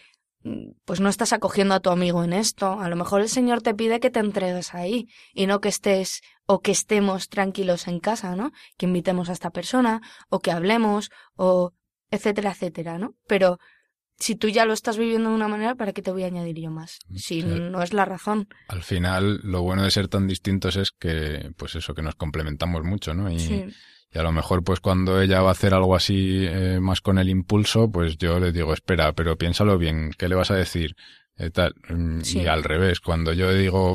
pues 0.85 1.01
no 1.01 1.09
estás 1.09 1.33
acogiendo 1.33 1.75
a 1.75 1.81
tu 1.81 1.91
amigo 1.91 2.25
en 2.25 2.33
esto. 2.33 2.81
A 2.81 2.89
lo 2.89 2.97
mejor 2.97 3.21
el 3.21 3.29
Señor 3.29 3.63
te 3.63 3.75
pide 3.75 4.01
que 4.01 4.11
te 4.11 4.21
entregues 4.21 4.75
ahí 4.75 5.09
y 5.35 5.47
no 5.47 5.61
que 5.61 5.69
estés 5.69 6.21
o 6.47 6.61
que 6.61 6.73
estemos 6.73 7.29
tranquilos 7.29 7.89
en 7.89 8.01
casa, 8.01 8.37
¿no? 8.37 8.53
Que 8.77 8.87
invitemos 8.87 9.29
a 9.29 9.33
esta 9.33 9.51
persona 9.51 10.01
o 10.29 10.41
que 10.41 10.51
hablemos 10.51 11.11
o 11.37 11.73
etcétera, 12.11 12.53
etcétera, 12.53 12.99
¿no? 12.99 13.15
Pero 13.27 13.59
si 14.19 14.35
tú 14.35 14.49
ya 14.49 14.65
lo 14.65 14.73
estás 14.73 14.99
viviendo 14.99 15.31
de 15.31 15.37
una 15.37 15.49
manera, 15.49 15.75
¿para 15.75 15.93
qué 15.93 16.03
te 16.03 16.11
voy 16.11 16.25
a 16.25 16.27
añadir 16.27 16.59
yo 16.59 16.71
más? 16.71 16.99
Si 17.15 17.43
no 17.43 17.83
es 17.83 17.93
la 17.93 18.05
razón. 18.05 18.49
Al 18.67 18.83
final, 18.83 19.41
lo 19.45 19.63
bueno 19.63 19.85
de 19.85 19.91
ser 19.91 20.09
tan 20.09 20.27
distintos 20.27 20.77
es 20.77 20.91
que, 20.91 21.53
pues 21.57 21.77
eso, 21.77 21.95
que 21.95 22.03
nos 22.03 22.17
complementamos 22.17 22.83
mucho, 22.83 23.15
¿no? 23.15 23.31
Y, 23.31 23.73
y 24.11 24.19
a 24.19 24.23
lo 24.23 24.33
mejor, 24.33 24.65
pues 24.65 24.81
cuando 24.81 25.21
ella 25.21 25.43
va 25.43 25.51
a 25.51 25.53
hacer 25.53 25.75
algo 25.75 25.95
así 25.95 26.47
eh, 26.47 26.79
más 26.81 27.01
con 27.01 27.19
el 27.19 27.29
impulso, 27.29 27.91
pues 27.91 28.17
yo 28.17 28.41
le 28.41 28.53
digo, 28.53 28.73
espera, 28.73 29.13
pero 29.13 29.37
piénsalo 29.37 29.77
bien, 29.77 30.13
¿qué 30.17 30.29
le 30.29 30.35
vas 30.35 30.51
a 30.51 30.55
decir? 30.55 30.97
Eh, 31.37 31.51
tal. 31.51 31.75
Mm, 31.89 32.21
y 32.25 32.47
al 32.47 32.65
revés, 32.65 33.01
cuando 33.01 33.33
yo 33.33 33.53
digo, 33.53 33.95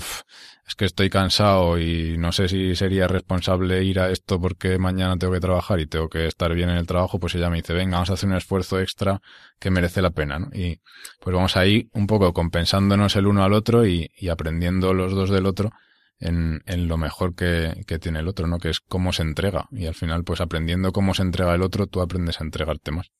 es 0.65 0.75
que 0.75 0.85
estoy 0.85 1.09
cansado 1.09 1.77
y 1.77 2.17
no 2.17 2.31
sé 2.31 2.47
si 2.47 2.75
sería 2.75 3.07
responsable 3.07 3.83
ir 3.83 3.99
a 3.99 4.11
esto 4.11 4.39
porque 4.39 4.77
mañana 4.77 5.17
tengo 5.17 5.33
que 5.33 5.41
trabajar 5.41 5.79
y 5.79 5.87
tengo 5.87 6.09
que 6.09 6.27
estar 6.27 6.53
bien 6.53 6.69
en 6.69 6.77
el 6.77 6.87
trabajo, 6.87 7.19
pues 7.19 7.35
ella 7.35 7.49
me 7.49 7.57
dice, 7.57 7.73
venga, 7.73 7.97
vamos 7.97 8.11
a 8.11 8.13
hacer 8.13 8.29
un 8.29 8.35
esfuerzo 8.35 8.79
extra 8.79 9.19
que 9.59 9.71
merece 9.71 10.01
la 10.01 10.11
pena, 10.11 10.39
¿no? 10.39 10.49
Y 10.53 10.79
pues 11.19 11.35
vamos 11.35 11.57
ahí 11.57 11.89
un 11.93 12.07
poco 12.07 12.33
compensándonos 12.33 13.15
el 13.17 13.27
uno 13.27 13.43
al 13.43 13.53
otro 13.53 13.85
y, 13.85 14.11
y 14.15 14.29
aprendiendo 14.29 14.93
los 14.93 15.13
dos 15.13 15.29
del 15.29 15.47
otro 15.47 15.71
en, 16.19 16.61
en 16.65 16.87
lo 16.87 16.97
mejor 16.97 17.35
que, 17.35 17.83
que, 17.87 17.99
tiene 17.99 18.19
el 18.19 18.27
otro, 18.27 18.47
¿no? 18.47 18.59
Que 18.59 18.69
es 18.69 18.79
cómo 18.79 19.11
se 19.13 19.23
entrega. 19.23 19.67
Y 19.71 19.85
al 19.85 19.95
final, 19.95 20.23
pues 20.23 20.41
aprendiendo 20.41 20.91
cómo 20.91 21.13
se 21.13 21.23
entrega 21.23 21.53
el 21.55 21.61
otro, 21.61 21.87
tú 21.87 22.01
aprendes 22.01 22.39
a 22.39 22.43
entregarte 22.43 22.91
más. 22.91 23.11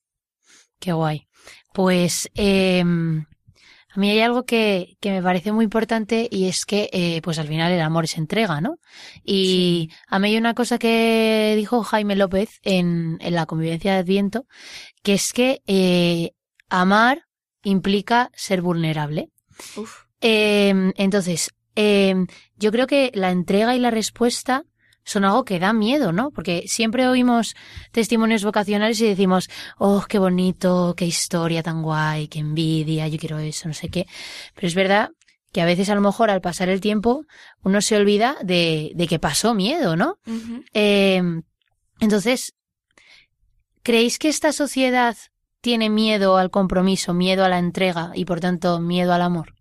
Qué 0.80 0.94
guay. 0.94 1.28
Pues 1.74 2.30
eh, 2.36 2.84
a 3.96 4.00
mí 4.00 4.10
hay 4.10 4.22
algo 4.22 4.44
que, 4.44 4.98
que, 5.00 5.12
me 5.12 5.22
parece 5.22 5.52
muy 5.52 5.66
importante 5.66 6.28
y 6.32 6.48
es 6.48 6.66
que, 6.66 6.90
eh, 6.94 7.22
pues 7.22 7.38
al 7.38 7.48
final 7.48 7.72
el 7.72 7.82
amor 7.82 8.06
es 8.06 8.18
entrega, 8.18 8.60
¿no? 8.60 8.80
Y 9.24 9.90
sí. 9.92 9.98
a 10.08 10.18
mí 10.18 10.30
hay 10.30 10.38
una 10.38 10.56
cosa 10.56 10.80
que 10.80 11.54
dijo 11.56 11.84
Jaime 11.84 12.16
López 12.16 12.60
en, 12.64 13.18
en 13.22 13.36
la 13.36 13.46
convivencia 13.46 13.94
de 13.94 14.00
Adviento, 14.00 14.46
que 15.04 15.14
es 15.14 15.32
que 15.32 15.62
eh, 15.68 16.32
amar 16.70 17.26
implica 17.62 18.32
ser 18.34 18.62
vulnerable. 18.62 19.30
Uf. 19.76 20.06
Eh, 20.22 20.92
entonces, 20.96 21.54
eh, 21.76 22.16
yo 22.58 22.72
creo 22.72 22.88
que 22.88 23.12
la 23.14 23.32
entrega 23.32 23.76
y 23.76 23.80
la 23.80 23.92
respuesta 23.92 24.64
son 25.04 25.26
algo 25.26 25.44
que 25.44 25.60
da 25.60 25.74
miedo, 25.74 26.12
¿no? 26.12 26.32
Porque 26.32 26.64
siempre 26.68 27.08
oímos 27.08 27.56
testimonios 27.92 28.44
vocacionales 28.44 29.00
y 29.02 29.08
decimos, 29.08 29.50
oh, 29.78 30.06
qué 30.08 30.18
bonito, 30.18 30.94
qué 30.96 31.06
historia 31.06 31.62
tan 31.62 31.82
guay, 31.82 32.28
qué 32.28 32.40
envidia, 32.40 33.08
yo 33.08 33.18
quiero 33.18 33.40
eso, 33.40 33.68
no 33.68 33.74
sé 33.74 33.90
qué. 33.90 34.08
Pero 34.56 34.68
es 34.68 34.76
verdad 34.76 35.12
que 35.52 35.62
a 35.62 35.66
veces 35.66 35.90
a 35.90 35.96
lo 35.96 36.02
mejor 36.02 36.30
al 36.30 36.42
pasar 36.42 36.70
el 36.70 36.82
tiempo 36.82 37.26
uno 37.64 37.82
se 37.82 37.96
olvida 37.96 38.38
de, 38.44 38.92
de 38.96 39.08
que 39.08 39.20
pasó 39.20 39.54
miedo, 39.54 39.96
¿no? 39.96 40.18
Eh, 40.74 41.22
entonces, 42.00 42.54
¿creéis 43.84 44.18
que 44.20 44.30
esta 44.30 44.52
sociedad 44.52 45.16
tiene 45.62 45.90
miedo 45.90 46.38
al 46.38 46.50
compromiso, 46.50 47.14
miedo 47.14 47.46
a 47.46 47.50
la 47.50 47.60
entrega 47.60 48.12
y 48.16 48.26
por 48.26 48.40
tanto 48.40 48.80
miedo 48.80 49.14
al 49.14 49.22
amor? 49.22 49.54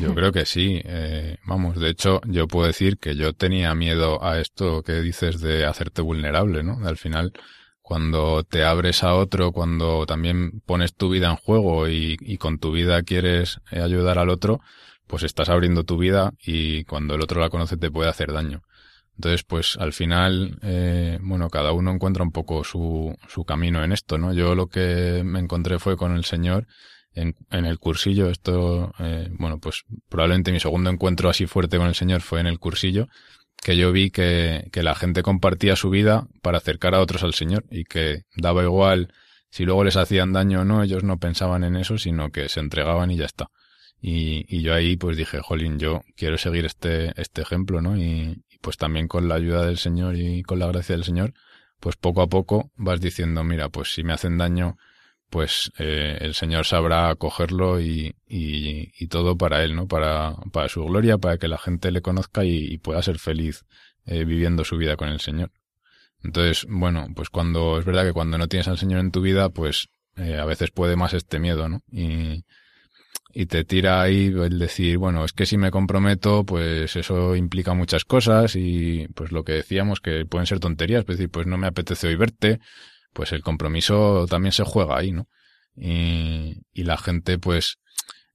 Yo 0.00 0.14
creo 0.14 0.32
que 0.32 0.44
sí. 0.44 0.80
Eh, 0.84 1.36
vamos, 1.44 1.78
de 1.78 1.90
hecho, 1.90 2.20
yo 2.26 2.46
puedo 2.46 2.66
decir 2.66 2.98
que 2.98 3.16
yo 3.16 3.32
tenía 3.32 3.74
miedo 3.74 4.24
a 4.24 4.40
esto 4.40 4.82
que 4.82 5.00
dices 5.00 5.40
de 5.40 5.64
hacerte 5.64 6.02
vulnerable, 6.02 6.62
¿no? 6.62 6.86
Al 6.86 6.96
final, 6.96 7.32
cuando 7.82 8.44
te 8.44 8.64
abres 8.64 9.02
a 9.02 9.14
otro, 9.14 9.52
cuando 9.52 10.06
también 10.06 10.60
pones 10.66 10.94
tu 10.94 11.10
vida 11.10 11.30
en 11.30 11.36
juego 11.36 11.88
y, 11.88 12.16
y 12.20 12.38
con 12.38 12.58
tu 12.58 12.72
vida 12.72 13.02
quieres 13.02 13.60
eh, 13.70 13.80
ayudar 13.80 14.18
al 14.18 14.30
otro, 14.30 14.60
pues 15.06 15.22
estás 15.22 15.48
abriendo 15.48 15.84
tu 15.84 15.96
vida 15.98 16.32
y 16.44 16.84
cuando 16.84 17.14
el 17.14 17.22
otro 17.22 17.40
la 17.40 17.50
conoce 17.50 17.76
te 17.76 17.90
puede 17.90 18.10
hacer 18.10 18.32
daño. 18.32 18.62
Entonces, 19.16 19.42
pues 19.42 19.76
al 19.80 19.92
final, 19.92 20.58
eh, 20.62 21.18
bueno, 21.20 21.50
cada 21.50 21.72
uno 21.72 21.90
encuentra 21.90 22.22
un 22.22 22.30
poco 22.30 22.62
su, 22.62 23.16
su 23.26 23.44
camino 23.44 23.82
en 23.82 23.90
esto, 23.90 24.16
¿no? 24.16 24.32
Yo 24.32 24.54
lo 24.54 24.68
que 24.68 25.22
me 25.24 25.40
encontré 25.40 25.80
fue 25.80 25.96
con 25.96 26.14
el 26.14 26.24
Señor 26.24 26.68
en, 27.20 27.64
el 27.64 27.78
cursillo. 27.78 28.30
Esto, 28.30 28.92
eh, 28.98 29.28
bueno, 29.32 29.58
pues 29.58 29.84
probablemente 30.08 30.52
mi 30.52 30.60
segundo 30.60 30.90
encuentro 30.90 31.28
así 31.28 31.46
fuerte 31.46 31.78
con 31.78 31.88
el 31.88 31.94
Señor 31.94 32.20
fue 32.20 32.40
en 32.40 32.46
el 32.46 32.58
cursillo, 32.58 33.08
que 33.62 33.76
yo 33.76 33.92
vi 33.92 34.10
que, 34.10 34.68
que 34.72 34.82
la 34.82 34.94
gente 34.94 35.22
compartía 35.22 35.76
su 35.76 35.90
vida 35.90 36.28
para 36.42 36.58
acercar 36.58 36.94
a 36.94 37.00
otros 37.00 37.22
al 37.22 37.34
Señor 37.34 37.64
y 37.70 37.84
que 37.84 38.24
daba 38.36 38.62
igual 38.62 39.12
si 39.50 39.64
luego 39.64 39.84
les 39.84 39.96
hacían 39.96 40.32
daño 40.32 40.60
o 40.60 40.64
no, 40.64 40.82
ellos 40.82 41.04
no 41.04 41.18
pensaban 41.18 41.64
en 41.64 41.76
eso, 41.76 41.98
sino 41.98 42.30
que 42.30 42.48
se 42.48 42.60
entregaban 42.60 43.10
y 43.10 43.16
ya 43.16 43.24
está. 43.24 43.50
Y, 44.00 44.44
y 44.48 44.62
yo 44.62 44.74
ahí 44.74 44.96
pues 44.96 45.16
dije, 45.16 45.40
jolín, 45.40 45.78
yo 45.78 46.02
quiero 46.16 46.38
seguir 46.38 46.64
este, 46.64 47.18
este 47.20 47.42
ejemplo, 47.42 47.80
¿no? 47.80 47.96
Y 47.96 48.42
pues 48.60 48.76
también 48.76 49.08
con 49.08 49.28
la 49.28 49.36
ayuda 49.36 49.64
del 49.64 49.78
Señor 49.78 50.16
y 50.16 50.42
con 50.42 50.58
la 50.58 50.66
gracia 50.66 50.94
del 50.94 51.04
Señor, 51.04 51.34
pues 51.80 51.96
poco 51.96 52.22
a 52.22 52.28
poco 52.28 52.70
vas 52.76 53.00
diciendo, 53.00 53.44
mira, 53.44 53.68
pues 53.68 53.94
si 53.94 54.04
me 54.04 54.12
hacen 54.12 54.38
daño, 54.38 54.76
pues 55.30 55.70
eh, 55.78 56.18
el 56.20 56.34
Señor 56.34 56.64
sabrá 56.66 57.10
acogerlo 57.10 57.80
y, 57.80 58.14
y, 58.26 58.92
y, 58.98 59.06
todo 59.08 59.36
para 59.36 59.62
Él, 59.62 59.76
¿no? 59.76 59.86
Para, 59.86 60.34
para 60.52 60.68
su 60.68 60.84
gloria, 60.84 61.18
para 61.18 61.38
que 61.38 61.48
la 61.48 61.58
gente 61.58 61.90
le 61.90 62.00
conozca 62.00 62.44
y, 62.44 62.72
y 62.72 62.78
pueda 62.78 63.02
ser 63.02 63.18
feliz 63.18 63.64
eh, 64.06 64.24
viviendo 64.24 64.64
su 64.64 64.76
vida 64.78 64.96
con 64.96 65.08
el 65.08 65.20
Señor. 65.20 65.50
Entonces, 66.22 66.66
bueno, 66.68 67.06
pues 67.14 67.28
cuando 67.28 67.78
es 67.78 67.84
verdad 67.84 68.04
que 68.04 68.12
cuando 68.12 68.38
no 68.38 68.48
tienes 68.48 68.68
al 68.68 68.78
Señor 68.78 69.00
en 69.00 69.10
tu 69.10 69.20
vida, 69.20 69.50
pues 69.50 69.88
eh, 70.16 70.36
a 70.36 70.44
veces 70.44 70.70
puede 70.70 70.96
más 70.96 71.12
este 71.14 71.38
miedo, 71.38 71.68
¿no? 71.68 71.82
Y, 71.92 72.44
y 73.32 73.46
te 73.46 73.64
tira 73.64 74.00
ahí 74.00 74.26
el 74.26 74.58
decir, 74.58 74.96
bueno, 74.98 75.24
es 75.24 75.32
que 75.32 75.46
si 75.46 75.58
me 75.58 75.70
comprometo, 75.70 76.44
pues 76.44 76.96
eso 76.96 77.36
implica 77.36 77.74
muchas 77.74 78.04
cosas 78.04 78.56
y 78.56 79.06
pues 79.14 79.30
lo 79.30 79.44
que 79.44 79.52
decíamos 79.52 80.00
que 80.00 80.24
pueden 80.24 80.46
ser 80.46 80.58
tonterías, 80.58 81.02
es 81.02 81.06
decir, 81.06 81.30
pues 81.30 81.46
no 81.46 81.58
me 81.58 81.66
apetece 81.66 82.08
hoy 82.08 82.16
verte, 82.16 82.60
pues 83.18 83.32
el 83.32 83.42
compromiso 83.42 84.26
también 84.30 84.52
se 84.52 84.62
juega 84.62 84.96
ahí, 84.96 85.10
¿no? 85.10 85.26
Y, 85.74 86.54
la 86.72 86.96
gente, 86.96 87.36
pues, 87.36 87.80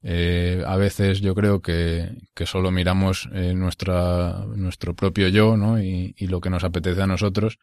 eh, 0.02 0.62
a 0.68 0.76
veces 0.76 1.22
yo 1.22 1.34
creo 1.36 1.62
que, 1.62 2.10
que 2.36 2.46
solo 2.46 2.70
miramos 2.70 3.30
eh, 3.32 3.54
nuestra, 3.56 4.44
nuestro 4.58 4.94
propio 4.94 5.30
yo, 5.30 5.56
¿no? 5.56 5.82
Y, 5.82 6.14
y 6.18 6.28
lo 6.28 6.42
que 6.42 6.50
nos 6.50 6.66
apetece 6.66 7.02
a 7.02 7.08
nosotros. 7.08 7.60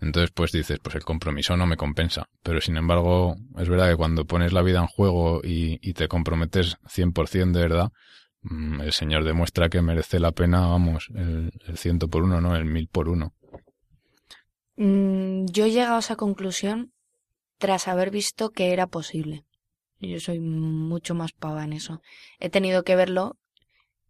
Entonces, 0.00 0.32
pues 0.32 0.50
dices, 0.50 0.80
pues 0.82 0.96
el 0.96 1.04
compromiso 1.04 1.56
no 1.56 1.64
me 1.68 1.76
compensa. 1.76 2.28
Pero 2.42 2.60
sin 2.60 2.76
embargo, 2.76 3.36
es 3.56 3.68
verdad 3.68 3.88
que 3.88 3.96
cuando 3.96 4.24
pones 4.24 4.52
la 4.52 4.62
vida 4.62 4.80
en 4.80 4.88
juego 4.88 5.42
y, 5.44 5.78
y 5.80 5.92
te 5.92 6.08
comprometes 6.08 6.78
100% 6.88 7.52
de 7.52 7.60
verdad, 7.68 7.92
mm, 8.42 8.80
el 8.80 8.92
Señor 8.92 9.22
demuestra 9.22 9.68
que 9.68 9.80
merece 9.80 10.18
la 10.18 10.32
pena, 10.32 10.66
vamos, 10.66 11.06
el, 11.14 11.52
el 11.68 11.78
ciento 11.78 12.08
por 12.08 12.24
uno, 12.24 12.40
¿no? 12.40 12.56
El 12.56 12.64
mil 12.64 12.88
por 12.88 13.08
uno. 13.08 13.32
Mm, 14.76 15.46
yo 15.46 15.64
he 15.64 15.70
llegado 15.70 15.96
a 15.96 16.00
esa 16.00 16.16
conclusión 16.16 16.92
tras 17.58 17.88
haber 17.88 18.10
visto 18.10 18.50
que 18.50 18.72
era 18.72 18.86
posible. 18.86 19.44
Yo 20.00 20.20
soy 20.20 20.40
mucho 20.40 21.14
más 21.14 21.32
pava 21.32 21.64
en 21.64 21.72
eso. 21.72 22.02
He 22.38 22.50
tenido 22.50 22.84
que 22.84 22.96
verlo 22.96 23.38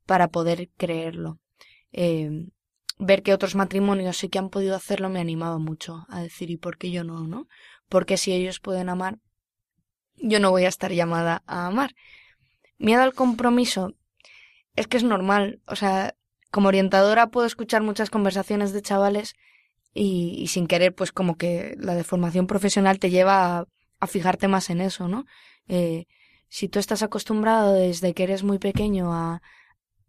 para 0.06 0.28
poder 0.28 0.70
creerlo. 0.76 1.38
Eh, 1.92 2.48
ver 2.98 3.22
que 3.22 3.34
otros 3.34 3.54
matrimonios 3.54 4.16
sí 4.16 4.28
que 4.28 4.38
han 4.38 4.50
podido 4.50 4.74
hacerlo 4.74 5.08
me 5.08 5.18
ha 5.18 5.22
animado 5.22 5.58
mucho 5.58 6.06
a 6.08 6.22
decir, 6.22 6.50
¿y 6.50 6.56
por 6.56 6.78
qué 6.78 6.90
yo 6.90 7.04
no, 7.04 7.26
no? 7.26 7.46
Porque 7.88 8.16
si 8.16 8.32
ellos 8.32 8.60
pueden 8.60 8.88
amar, 8.88 9.18
yo 10.16 10.40
no 10.40 10.50
voy 10.50 10.64
a 10.64 10.68
estar 10.68 10.92
llamada 10.92 11.42
a 11.46 11.66
amar. 11.66 11.94
Miedo 12.78 13.02
al 13.02 13.14
compromiso 13.14 13.94
es 14.76 14.86
que 14.86 14.96
es 14.96 15.04
normal. 15.04 15.60
O 15.66 15.76
sea, 15.76 16.14
como 16.50 16.68
orientadora 16.68 17.28
puedo 17.28 17.46
escuchar 17.46 17.82
muchas 17.82 18.10
conversaciones 18.10 18.72
de 18.72 18.82
chavales 18.82 19.34
y, 19.94 20.34
y 20.38 20.48
sin 20.48 20.66
querer, 20.66 20.94
pues 20.94 21.12
como 21.12 21.36
que 21.36 21.76
la 21.78 21.94
deformación 21.94 22.46
profesional 22.46 22.98
te 22.98 23.10
lleva 23.10 23.66
a, 24.00 24.06
fijarte 24.06 24.48
más 24.48 24.68
en 24.68 24.82
eso, 24.82 25.08
¿no? 25.08 25.24
Eh, 25.66 26.06
si 26.48 26.68
tú 26.68 26.78
estás 26.78 27.02
acostumbrado 27.02 27.72
desde 27.72 28.12
que 28.12 28.24
eres 28.24 28.42
muy 28.42 28.58
pequeño 28.58 29.14
a, 29.14 29.40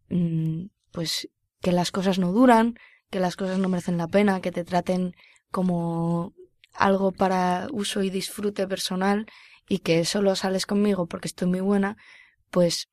mm, 0.10 0.66
pues, 0.92 1.30
que 1.62 1.72
las 1.72 1.92
cosas 1.92 2.20
no 2.20 2.34
duran, 2.34 2.78
que 3.10 3.22
las 3.22 3.38
cosas 3.38 3.58
no 3.58 3.70
merecen 3.70 3.98
la 3.98 4.08
pena, 4.08 4.42
que 4.42 4.52
te 4.52 4.66
traten 4.66 5.16
como 5.50 6.34
algo 6.74 7.14
para 7.14 7.68
uso 7.72 8.04
y 8.04 8.10
disfrute 8.10 8.68
personal 8.68 9.28
y 9.70 9.80
que 9.80 10.04
solo 10.04 10.36
sales 10.36 10.66
conmigo 10.66 11.08
porque 11.08 11.30
estoy 11.30 11.48
muy 11.48 11.62
buena, 11.62 11.96
pues 12.52 12.90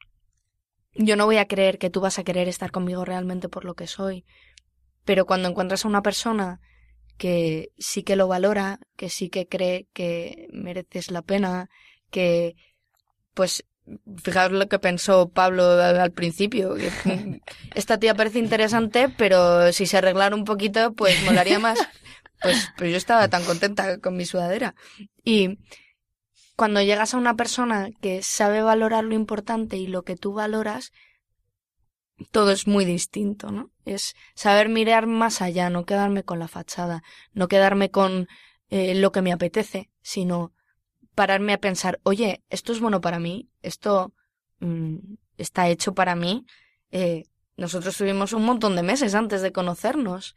yo 0.95 1.17
no 1.17 1.27
voy 1.27 1.39
a 1.39 1.49
creer 1.49 1.79
que 1.79 1.91
tú 1.91 2.01
vas 2.01 2.19
a 2.19 2.25
querer 2.25 2.49
estar 2.49 2.71
conmigo 2.71 3.05
realmente 3.05 3.49
por 3.49 3.65
lo 3.65 3.75
que 3.75 3.87
soy. 3.87 4.25
Pero 5.05 5.27
cuando 5.27 5.49
encuentras 5.49 5.85
a 5.85 5.89
una 5.89 6.03
persona 6.03 6.61
que 7.17 7.71
sí 7.79 8.03
que 8.03 8.17
lo 8.17 8.29
valora, 8.29 8.79
que 8.97 9.09
sí 9.09 9.29
que 9.29 9.47
cree 9.47 9.87
que 9.93 10.49
mereces 10.53 11.11
la 11.11 11.23
pena, 11.23 11.69
que 12.11 12.57
pues 13.35 13.65
fijaos 14.23 14.53
lo 14.53 14.69
que 14.69 14.79
pensó 14.79 15.29
Pablo 15.29 15.65
al 15.65 16.13
principio. 16.13 16.77
Esta 17.75 17.99
tía 17.99 18.15
parece 18.15 18.39
interesante, 18.39 19.09
pero 19.09 19.73
si 19.73 19.87
se 19.87 19.99
arreglara 19.99 20.37
un 20.37 20.45
poquito, 20.45 20.93
pues 20.93 21.23
molaría 21.25 21.59
más. 21.59 21.79
Pues, 22.41 22.71
pues 22.77 22.91
yo 22.91 22.97
estaba 22.97 23.29
tan 23.29 23.45
contenta 23.45 23.99
con 23.99 24.17
mi 24.17 24.25
sudadera. 24.25 24.75
Y 25.25 25.59
cuando 26.57 26.83
llegas 26.83 27.15
a 27.15 27.19
una 27.19 27.35
persona 27.35 27.91
que 28.01 28.23
sabe 28.23 28.63
valorar 28.63 29.05
lo 29.05 29.15
importante 29.15 29.77
y 29.77 29.87
lo 29.87 30.03
que 30.03 30.17
tú 30.17 30.33
valoras, 30.33 30.93
todo 32.31 32.51
es 32.51 32.67
muy 32.67 32.85
distinto, 32.85 33.51
¿no? 33.51 33.71
Es 33.85 34.15
saber 34.35 34.69
mirar 34.69 35.07
más 35.07 35.43
allá, 35.43 35.71
no 35.71 35.85
quedarme 35.85 36.23
con 36.23 36.39
la 36.39 36.49
fachada, 36.49 37.03
no 37.33 37.49
quedarme 37.49 37.91
con 37.91 38.29
eh, 38.71 38.95
lo 38.95 39.13
que 39.13 39.23
me 39.23 39.33
apetece, 39.33 39.91
sino 40.03 40.53
pararme 41.15 41.53
a 41.53 41.61
pensar, 41.61 42.01
oye, 42.05 42.43
esto 42.49 42.73
es 42.73 42.81
bueno 42.81 43.01
para 43.01 43.19
mí, 43.19 43.51
esto 43.61 44.15
mm, 44.61 44.97
está 45.37 45.69
hecho 45.69 45.95
para 45.95 46.15
mí. 46.15 46.47
Eh, 46.91 47.25
nosotros 47.57 47.97
tuvimos 47.97 48.33
un 48.33 48.45
montón 48.45 48.77
de 48.77 48.83
meses 48.83 49.15
antes 49.15 49.43
de 49.43 49.53
conocernos. 49.53 50.37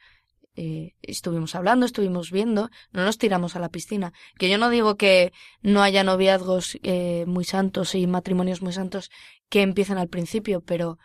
Eh, 0.57 0.95
estuvimos 1.01 1.53
hablando, 1.55 1.85
estuvimos 1.85 2.31
viendo, 2.31 2.69
no 2.91 3.03
nos 3.03 3.17
tiramos 3.17 3.55
a 3.55 3.59
la 3.59 3.69
piscina. 3.69 4.13
Que 4.37 4.49
yo 4.49 4.57
no 4.57 4.69
digo 4.69 4.95
que 4.95 5.33
no 5.61 5.81
haya 5.81 6.03
noviazgos 6.03 6.77
muy 7.25 7.45
santos 7.45 7.95
y 7.95 8.07
matrimonios 8.07 8.61
muy 8.61 8.73
santos 8.73 9.11
que 9.49 9.61
empiecen 9.61 9.97
al 9.97 10.09
principio, 10.09 10.61
pero 10.61 10.97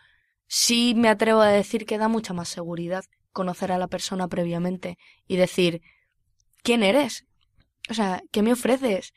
sí 0.51 0.93
me 0.97 1.07
atrevo 1.07 1.39
a 1.39 1.47
decir 1.47 1.85
que 1.85 1.97
da 1.97 2.09
mucha 2.09 2.33
más 2.33 2.49
seguridad 2.49 3.05
conocer 3.31 3.71
a 3.71 3.77
la 3.77 3.87
persona 3.87 4.27
previamente 4.27 4.97
y 5.25 5.37
decir, 5.37 5.81
¿quién 6.61 6.83
eres? 6.83 7.25
O 7.89 7.93
sea, 7.93 8.21
¿qué 8.33 8.41
me 8.41 8.51
ofreces? 8.51 9.13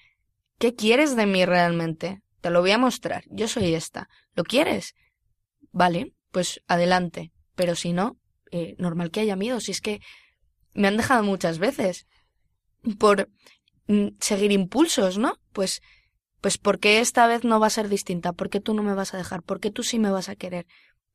¿Qué 0.61 0.77
quieres 0.77 1.17
de 1.17 1.27
mí 1.27 1.45
realmente? 1.45 2.23
Te 2.41 2.51
lo 2.51 2.61
voy 2.61 2.71
a 2.71 2.79
mostrar. 2.79 3.25
Yo 3.31 3.49
soy 3.49 3.75
esta. 3.75 4.09
¿Lo 4.37 4.45
quieres? 4.45 4.95
Vale, 5.73 6.13
pues 6.31 6.61
adelante. 6.69 7.33
Pero 7.57 7.75
si 7.75 7.93
no, 7.93 8.17
eh, 8.53 8.77
normal 8.79 9.11
que 9.11 9.19
haya 9.19 9.35
miedo. 9.35 9.59
Si 9.59 9.73
es 9.73 9.81
que 9.81 10.01
me 10.73 10.87
han 10.87 10.97
dejado 10.97 11.25
muchas 11.25 11.59
veces 11.59 12.07
por 12.97 13.29
mm, 13.89 14.11
seguir 14.21 14.53
impulsos, 14.53 15.19
¿no? 15.19 15.41
Pues, 15.53 15.81
pues 16.41 16.59
¿por 16.59 16.79
qué 16.79 17.01
esta 17.01 17.27
vez 17.27 17.43
no 17.43 17.59
va 17.59 17.67
a 17.67 17.71
ser 17.71 17.89
distinta? 17.89 18.33
¿Por 18.33 18.51
qué 18.51 18.61
tú 18.61 18.73
no 18.73 18.85
me 18.85 18.95
vas 18.95 19.15
a 19.15 19.17
dejar? 19.17 19.43
¿Por 19.43 19.59
qué 19.59 19.73
tú 19.73 19.83
sí 19.83 19.99
me 19.99 20.13
vas 20.13 20.29
a 20.29 20.37
querer? 20.37 20.65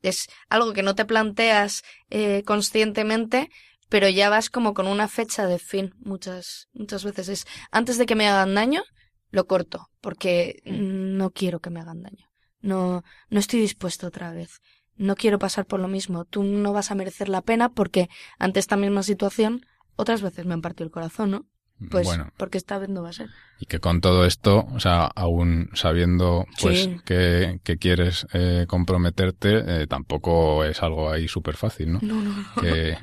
Es 0.02 0.28
algo 0.50 0.74
que 0.74 0.84
no 0.84 0.96
te 0.96 1.06
planteas 1.06 1.84
eh, 2.10 2.44
conscientemente, 2.46 3.50
pero 3.90 4.08
ya 4.08 4.30
vas 4.30 4.50
como 4.50 4.74
con 4.74 4.88
una 4.88 5.08
fecha 5.08 5.48
de 5.48 5.60
fin 5.60 5.94
muchas, 6.00 6.70
muchas 6.74 7.04
veces. 7.04 7.30
Es 7.30 7.48
antes 7.72 7.98
de 7.98 8.06
que 8.06 8.16
me 8.16 8.28
hagan 8.28 8.56
daño, 8.56 8.84
lo 9.32 9.48
corto, 9.48 9.90
porque 10.02 10.62
no 10.66 11.32
quiero 11.32 11.60
que 11.60 11.70
me 11.70 11.82
hagan 11.82 12.02
daño. 12.02 12.30
No, 12.62 13.04
no 13.30 13.40
estoy 13.40 13.60
dispuesto 13.62 14.08
otra 14.08 14.32
vez. 14.32 14.62
No 14.96 15.16
quiero 15.16 15.40
pasar 15.40 15.66
por 15.66 15.80
lo 15.80 15.88
mismo. 15.88 16.26
Tú 16.26 16.44
no 16.44 16.74
vas 16.74 16.92
a 16.92 16.96
merecer 16.96 17.30
la 17.30 17.42
pena 17.42 17.70
porque 17.70 18.10
ante 18.38 18.60
esta 18.60 18.76
misma 18.76 19.04
situación 19.04 19.66
otras 19.96 20.22
veces 20.22 20.46
me 20.46 20.54
han 20.54 20.62
partido 20.62 20.86
el 20.86 20.92
corazón, 20.92 21.32
¿no? 21.32 21.46
Pues 21.90 22.06
bueno, 22.06 22.32
porque 22.38 22.58
esta 22.58 22.78
vez 22.78 22.90
no 22.90 23.02
va 23.04 23.10
a 23.10 23.14
ser. 23.14 23.30
y 23.60 23.66
que 23.66 23.80
con 23.80 24.02
todo 24.02 24.26
esto, 24.26 24.68
o 24.74 24.80
sea, 24.80 25.06
aún 25.06 25.70
sabiendo 25.74 26.46
pues 26.62 26.84
Sí. 26.84 26.98
que, 27.06 27.60
que 27.64 27.78
quieres 27.78 28.28
eh, 28.34 28.66
comprometerte, 28.68 29.84
eh, 29.84 29.88
tampoco 29.88 30.64
es 30.66 30.82
algo 30.84 31.10
ahí 31.12 31.28
súper 31.28 31.56
fácil, 31.56 31.94
¿no? 31.94 32.00
No, 32.02 32.16
no, 32.22 32.32
no. 32.36 32.62
que, 32.62 32.98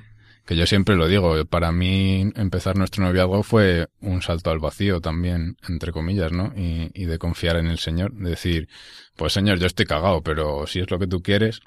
que 0.45 0.57
yo 0.57 0.67
siempre 0.67 0.95
lo 0.97 1.09
digo, 1.09 1.43
para 1.47 1.73
mí 1.73 2.31
empezar 2.37 2.77
nuestro 2.77 3.03
noviazgo 3.05 3.43
fue 3.43 3.89
un 4.01 4.21
salto 4.23 4.51
al 4.51 4.59
vacío 4.59 5.01
también, 5.01 5.57
entre 5.69 5.91
comillas, 5.93 6.33
¿no? 6.33 6.53
Y, 6.57 6.91
y 6.95 7.07
de 7.07 7.19
confiar 7.19 7.57
en 7.57 7.67
el 7.69 7.79
Señor, 7.79 8.13
de 8.13 8.31
decir, 8.31 8.69
pues 9.17 9.33
Señor, 9.33 9.59
yo 9.59 9.67
estoy 9.67 9.87
cagado, 9.87 10.23
pero 10.23 10.67
si 10.67 10.81
es 10.81 10.91
lo 10.91 10.99
que 10.99 11.07
tú 11.07 11.23
quieres, 11.23 11.61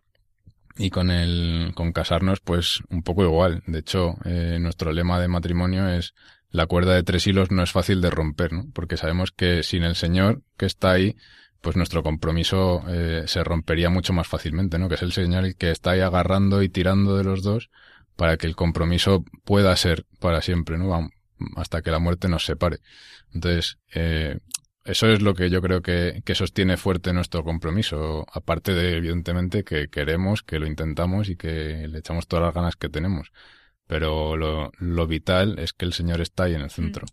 y 0.78 0.92
con 0.92 1.10
el, 1.12 1.74
con 1.76 1.92
casarnos, 1.92 2.40
pues 2.40 2.80
un 2.90 3.04
poco 3.04 3.24
igual. 3.26 3.64
De 3.68 3.80
hecho, 3.80 4.16
eh, 4.24 4.60
nuestro 4.62 4.94
lema 4.94 5.20
de 5.20 5.28
matrimonio 5.28 5.90
es 5.90 6.14
la 6.52 6.66
cuerda 6.66 6.96
de 6.96 7.04
tres 7.04 7.28
hilos 7.28 7.52
no 7.52 7.64
es 7.64 7.72
fácil 7.72 8.02
de 8.02 8.10
romper, 8.10 8.54
¿no? 8.54 8.66
Porque 8.74 8.98
sabemos 8.98 9.32
que 9.32 9.64
sin 9.64 9.84
el 9.84 9.96
Señor 9.96 10.42
que 10.58 10.66
está 10.66 10.92
ahí, 10.92 11.16
pues 11.62 11.76
nuestro 11.76 12.04
compromiso 12.04 12.84
eh, 12.88 13.24
se 13.28 13.44
rompería 13.44 13.90
mucho 13.90 14.14
más 14.14 14.28
fácilmente, 14.28 14.80
¿no? 14.80 14.90
Que 14.90 14.96
es 14.96 15.02
el 15.04 15.12
Señor 15.12 15.46
el 15.46 15.56
que 15.56 15.72
está 15.72 15.92
ahí 15.92 16.02
agarrando 16.02 16.64
y 16.64 16.70
tirando 16.70 17.18
de 17.18 17.24
los 17.24 17.44
dos 17.44 17.70
para 18.16 18.38
que 18.38 18.48
el 18.48 18.56
compromiso 18.56 19.24
pueda 19.46 19.76
ser 19.76 20.06
para 20.20 20.42
siempre, 20.42 20.78
¿no? 20.78 21.10
Hasta 21.56 21.82
que 21.82 21.92
la 21.92 22.00
muerte 22.00 22.28
nos 22.28 22.46
separe. 22.46 22.80
Entonces, 23.34 23.78
eh, 23.94 24.40
eso 24.86 25.08
es 25.08 25.22
lo 25.22 25.36
que 25.36 25.50
yo 25.50 25.62
creo 25.62 25.82
que, 25.82 26.22
que 26.26 26.36
sostiene 26.36 26.76
fuerte 26.76 27.14
nuestro 27.14 27.44
compromiso, 27.44 28.26
aparte 28.34 28.74
de, 28.74 28.98
evidentemente, 28.98 29.64
que 29.64 29.88
queremos, 29.88 30.42
que 30.42 30.60
lo 30.60 30.66
intentamos 30.66 31.30
y 31.30 31.36
que 31.36 31.88
le 31.88 32.00
echamos 32.00 32.28
todas 32.28 32.46
las 32.46 32.56
ganas 32.56 32.76
que 32.76 32.90
tenemos. 32.90 33.32
Pero 33.90 34.38
lo, 34.38 34.72
lo 34.78 35.08
vital 35.08 35.58
es 35.58 35.74
que 35.74 35.84
el 35.84 35.94
Señor 35.94 36.22
está 36.22 36.44
ahí 36.44 36.54
en 36.54 36.62
el 36.62 36.70
centro. 36.70 37.08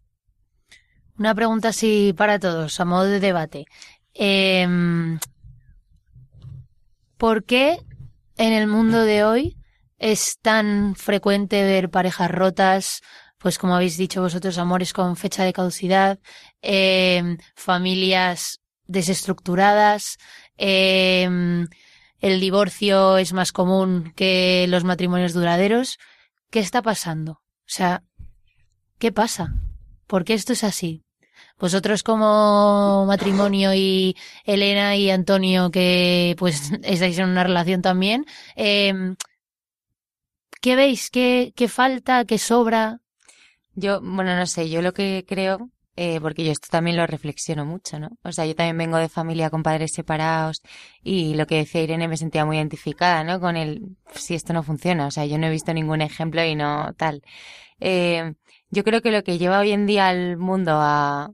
Una 1.19 1.35
pregunta 1.35 1.69
así 1.69 2.13
para 2.15 2.39
todos, 2.39 2.79
a 2.79 2.85
modo 2.85 3.05
de 3.05 3.19
debate. 3.19 3.65
Em, 4.13 5.19
¿Por 7.17 7.45
qué 7.45 7.79
en 8.37 8.53
el 8.53 8.67
mundo 8.67 9.01
de 9.07 9.25
hoy 9.25 9.57
es 9.99 10.39
tan 10.43 10.95
frecuente 10.97 11.63
ver 11.63 11.89
parejas 11.89 12.31
rotas, 12.31 13.01
pues 13.39 13.57
como 13.57 13.75
habéis 13.75 13.97
dicho 13.97 14.21
vosotros, 14.21 14.59
amores 14.59 14.93
con 14.93 15.17
fecha 15.17 15.45
de 15.45 15.55
caducidad, 15.55 16.19
em, 16.61 17.39
familias 17.55 18.61
desestructuradas, 18.85 20.19
em, 20.59 21.69
el 22.21 22.39
divorcio 22.39 23.17
es 23.17 23.33
más 23.33 23.53
común 23.53 24.13
que 24.15 24.67
los 24.69 24.85
matrimonios 24.85 25.33
duraderos? 25.33 25.97
¿Qué 26.51 26.61
está 26.61 26.83
pasando? 26.83 27.33
O 27.33 27.69
sea, 27.69 28.03
¿qué 28.99 29.13
pasa? 29.13 29.55
¿Por 30.07 30.25
qué 30.25 30.35
esto 30.35 30.53
es 30.53 30.65
así? 30.65 31.05
Vosotros 31.59 32.03
como 32.03 33.05
matrimonio 33.07 33.75
y 33.75 34.17
Elena 34.45 34.97
y 34.97 35.11
Antonio, 35.11 35.71
que 35.71 36.35
pues 36.39 36.71
estáis 36.83 37.19
en 37.19 37.29
una 37.29 37.45
relación 37.45 37.83
también, 37.83 38.27
eh, 38.57 39.15
¿qué 40.61 40.77
veis? 40.77 41.11
¿Qué, 41.11 41.53
¿Qué 41.57 41.69
falta? 41.69 42.25
¿Qué 42.25 42.39
sobra? 42.39 43.01
Yo, 43.75 44.01
bueno, 44.01 44.37
no 44.37 44.47
sé, 44.47 44.71
yo 44.71 44.83
lo 44.83 44.93
que 44.93 45.25
creo, 45.29 45.71
eh, 45.97 46.21
porque 46.21 46.45
yo 46.45 46.53
esto 46.53 46.69
también 46.71 46.97
lo 46.97 47.07
reflexiono 47.07 47.65
mucho, 47.65 47.99
¿no? 47.99 48.11
O 48.23 48.33
sea, 48.33 48.45
yo 48.47 48.55
también 48.55 48.77
vengo 48.77 48.99
de 48.99 49.09
familia 49.09 49.51
con 49.51 49.63
padres 49.63 49.93
separados 49.95 50.63
y 51.03 51.35
lo 51.35 51.47
que 51.47 51.57
decía 51.57 51.83
Irene 51.83 52.07
me 52.07 52.19
sentía 52.19 52.45
muy 52.45 52.59
identificada, 52.59 53.25
¿no? 53.25 53.41
Con 53.41 53.57
el, 53.57 53.97
si 54.15 54.35
esto 54.35 54.53
no 54.53 54.63
funciona, 54.63 55.07
o 55.07 55.11
sea, 55.11 55.25
yo 55.27 55.39
no 55.39 55.47
he 55.47 55.51
visto 55.51 55.73
ningún 55.73 56.03
ejemplo 56.03 56.45
y 56.45 56.55
no 56.55 56.93
tal. 56.99 57.23
Eh, 57.81 58.35
yo 58.71 58.85
creo 58.85 59.01
que 59.03 59.11
lo 59.11 59.23
que 59.25 59.39
lleva 59.39 59.61
hoy 59.61 59.73
en 59.73 59.87
día 59.87 60.09
al 60.09 60.37
mundo 60.37 60.73
a, 60.75 61.31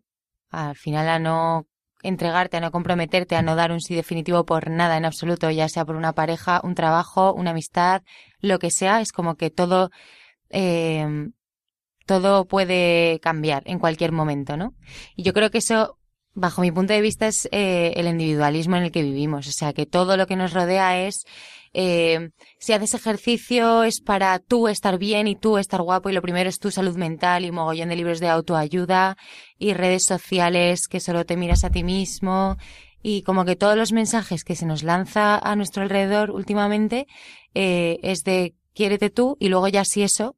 al 0.50 0.76
final 0.76 1.08
a 1.08 1.18
no 1.18 1.66
entregarte, 2.02 2.56
a 2.56 2.60
no 2.60 2.70
comprometerte, 2.70 3.36
a 3.36 3.42
no 3.42 3.56
dar 3.56 3.72
un 3.72 3.80
sí 3.80 3.94
definitivo 3.94 4.44
por 4.44 4.70
nada 4.70 4.96
en 4.96 5.04
absoluto, 5.04 5.50
ya 5.50 5.68
sea 5.68 5.84
por 5.84 5.96
una 5.96 6.12
pareja, 6.12 6.60
un 6.64 6.74
trabajo, 6.74 7.32
una 7.32 7.50
amistad, 7.50 8.02
lo 8.40 8.58
que 8.58 8.70
sea, 8.70 9.00
es 9.00 9.12
como 9.12 9.36
que 9.36 9.50
todo, 9.50 9.90
eh, 10.50 11.30
todo 12.20 12.46
puede 12.46 13.20
cambiar 13.20 13.62
en 13.66 13.78
cualquier 13.78 14.12
momento, 14.12 14.56
¿no? 14.56 14.74
Y 15.16 15.22
yo 15.22 15.32
creo 15.32 15.50
que 15.50 15.58
eso, 15.58 15.98
bajo 16.34 16.60
mi 16.62 16.70
punto 16.70 16.92
de 16.92 17.00
vista, 17.00 17.26
es 17.26 17.48
eh, 17.52 17.92
el 17.96 18.06
individualismo 18.06 18.76
en 18.76 18.84
el 18.84 18.92
que 18.92 19.02
vivimos. 19.02 19.48
O 19.48 19.52
sea, 19.52 19.72
que 19.72 19.86
todo 19.86 20.16
lo 20.16 20.26
que 20.26 20.36
nos 20.36 20.52
rodea 20.52 21.06
es, 21.06 21.24
eh, 21.74 22.30
si 22.58 22.74
haces 22.74 22.94
ejercicio 22.94 23.84
es 23.84 24.00
para 24.00 24.38
tú 24.38 24.68
estar 24.68 24.98
bien 24.98 25.26
y 25.26 25.36
tú 25.36 25.56
estar 25.56 25.80
guapo 25.80 26.10
y 26.10 26.12
lo 26.12 26.20
primero 26.20 26.50
es 26.50 26.58
tu 26.58 26.70
salud 26.70 26.96
mental 26.96 27.44
y 27.44 27.50
mogollón 27.50 27.88
de 27.88 27.96
libros 27.96 28.20
de 28.20 28.28
autoayuda 28.28 29.16
y 29.58 29.72
redes 29.72 30.04
sociales 30.04 30.86
que 30.86 31.00
solo 31.00 31.24
te 31.24 31.38
miras 31.38 31.64
a 31.64 31.70
ti 31.70 31.82
mismo 31.82 32.58
y 33.02 33.22
como 33.22 33.46
que 33.46 33.56
todos 33.56 33.76
los 33.76 33.92
mensajes 33.92 34.44
que 34.44 34.54
se 34.54 34.66
nos 34.66 34.82
lanza 34.82 35.38
a 35.38 35.56
nuestro 35.56 35.82
alrededor 35.82 36.30
últimamente 36.30 37.06
eh, 37.54 37.98
es 38.02 38.22
de 38.22 38.54
quiérete 38.74 39.08
tú 39.08 39.36
y 39.40 39.48
luego 39.48 39.68
ya 39.68 39.84
si 39.84 40.02
eso 40.02 40.36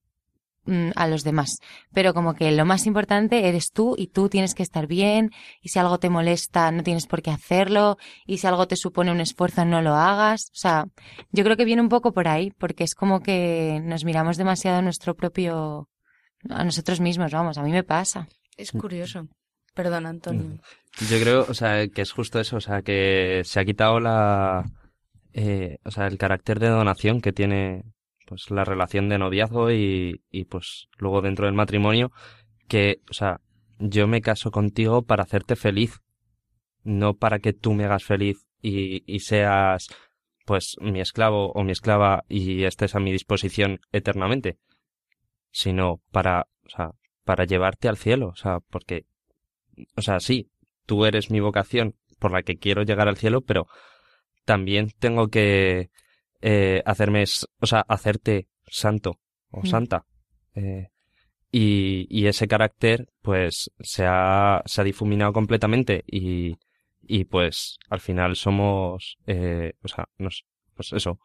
mm, 0.66 0.90
a 0.94 1.06
los 1.06 1.24
demás. 1.24 1.58
Pero 1.92 2.14
como 2.14 2.34
que 2.34 2.50
lo 2.52 2.64
más 2.64 2.86
importante 2.86 3.48
eres 3.48 3.70
tú 3.72 3.94
y 3.98 4.08
tú 4.08 4.28
tienes 4.28 4.54
que 4.54 4.62
estar 4.62 4.86
bien 4.86 5.30
y 5.62 5.68
si 5.68 5.78
algo 5.78 5.98
te 5.98 6.10
molesta 6.10 6.70
no 6.70 6.82
tienes 6.82 7.06
por 7.06 7.22
qué 7.22 7.30
hacerlo 7.30 7.96
y 8.26 8.38
si 8.38 8.46
algo 8.46 8.66
te 8.66 8.76
supone 8.76 9.12
un 9.12 9.20
esfuerzo 9.20 9.64
no 9.64 9.82
lo 9.82 9.94
hagas. 9.94 10.50
O 10.52 10.56
sea, 10.56 10.86
yo 11.32 11.44
creo 11.44 11.56
que 11.56 11.64
viene 11.64 11.82
un 11.82 11.88
poco 11.88 12.12
por 12.12 12.28
ahí 12.28 12.52
porque 12.58 12.84
es 12.84 12.94
como 12.94 13.20
que 13.20 13.80
nos 13.82 14.04
miramos 14.04 14.36
demasiado 14.36 14.78
a 14.78 14.82
nuestro 14.82 15.14
propio 15.14 15.88
a 16.50 16.64
nosotros 16.64 17.00
mismos, 17.00 17.32
vamos, 17.32 17.58
a 17.58 17.62
mí 17.62 17.70
me 17.70 17.84
pasa. 17.84 18.28
Es 18.56 18.70
curioso. 18.72 19.28
Perdón, 19.74 20.06
Antonio. 20.06 20.44
Mm. 20.44 21.06
Yo 21.10 21.20
creo, 21.20 21.46
o 21.48 21.54
sea, 21.54 21.88
que 21.88 22.02
es 22.02 22.12
justo 22.12 22.38
eso, 22.38 22.56
o 22.56 22.60
sea, 22.60 22.82
que 22.82 23.42
se 23.44 23.58
ha 23.58 23.64
quitado 23.64 23.98
la, 23.98 24.64
eh, 25.32 25.78
o 25.84 25.90
sea, 25.90 26.06
el 26.06 26.16
carácter 26.16 26.60
de 26.60 26.68
donación 26.68 27.20
que 27.20 27.32
tiene, 27.32 27.84
pues, 28.26 28.50
la 28.50 28.64
relación 28.64 29.08
de 29.08 29.18
noviazgo 29.18 29.70
y, 29.70 30.22
y, 30.30 30.44
pues, 30.44 30.88
luego 30.98 31.22
dentro 31.22 31.46
del 31.46 31.54
matrimonio, 31.54 32.12
que, 32.68 33.00
o 33.10 33.14
sea, 33.14 33.40
yo 33.78 34.06
me 34.06 34.20
caso 34.20 34.50
contigo 34.50 35.02
para 35.02 35.24
hacerte 35.24 35.56
feliz, 35.56 36.00
no 36.82 37.14
para 37.14 37.38
que 37.38 37.52
tú 37.52 37.72
me 37.74 37.84
hagas 37.84 38.04
feliz 38.04 38.46
y, 38.60 39.02
y 39.06 39.20
seas, 39.20 39.88
pues, 40.46 40.76
mi 40.80 41.00
esclavo 41.00 41.52
o 41.52 41.64
mi 41.64 41.72
esclava 41.72 42.24
y 42.28 42.64
estés 42.64 42.94
a 42.94 43.00
mi 43.00 43.12
disposición 43.12 43.80
eternamente, 43.92 44.58
sino 45.50 46.00
para, 46.10 46.46
o 46.64 46.68
sea, 46.68 46.90
para 47.24 47.44
llevarte 47.44 47.88
al 47.88 47.96
cielo, 47.96 48.28
o 48.28 48.36
sea, 48.36 48.60
porque, 48.70 49.06
o 49.96 50.02
sea, 50.02 50.20
sí, 50.20 50.50
tú 50.86 51.04
eres 51.04 51.30
mi 51.30 51.40
vocación 51.40 51.94
por 52.18 52.32
la 52.32 52.42
que 52.42 52.56
quiero 52.56 52.82
llegar 52.82 53.08
al 53.08 53.16
cielo, 53.16 53.40
pero 53.40 53.66
también 54.44 54.90
tengo 54.98 55.28
que 55.28 55.90
eh, 56.46 56.82
hacerme, 56.84 57.24
o 57.60 57.66
sea, 57.66 57.80
hacerte 57.88 58.48
santo 58.66 59.18
o 59.50 59.60
Mm. 59.62 59.66
santa. 59.66 60.04
Eh, 60.54 60.88
y, 61.50 62.06
y 62.10 62.26
ese 62.26 62.46
carácter, 62.46 63.08
pues, 63.22 63.70
se 63.80 64.04
ha, 64.06 64.60
se 64.66 64.80
ha 64.80 64.84
difuminado 64.84 65.32
completamente 65.32 66.04
y, 66.06 66.56
y 67.00 67.24
pues, 67.24 67.78
al 67.88 68.00
final 68.00 68.36
somos, 68.36 69.16
eh, 69.26 69.72
o 69.82 69.88
sea, 69.88 70.04
nos, 70.18 70.44
pues 70.74 70.92
eso, 70.92 71.18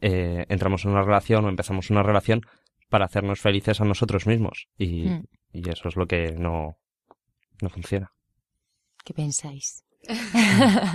eh, 0.00 0.44
entramos 0.48 0.84
en 0.84 0.92
una 0.92 1.02
relación 1.02 1.44
o 1.44 1.48
empezamos 1.48 1.90
una 1.90 2.02
relación 2.02 2.42
para 2.88 3.06
hacernos 3.06 3.40
felices 3.40 3.80
a 3.80 3.84
nosotros 3.84 4.26
mismos 4.26 4.68
y, 4.78 5.08
Mm. 5.08 5.24
y 5.52 5.68
eso 5.68 5.88
es 5.88 5.96
lo 5.96 6.06
que 6.06 6.32
no, 6.32 6.76
no 7.62 7.68
funciona. 7.70 8.12
¿Qué 9.04 9.14
pensáis? 9.14 9.82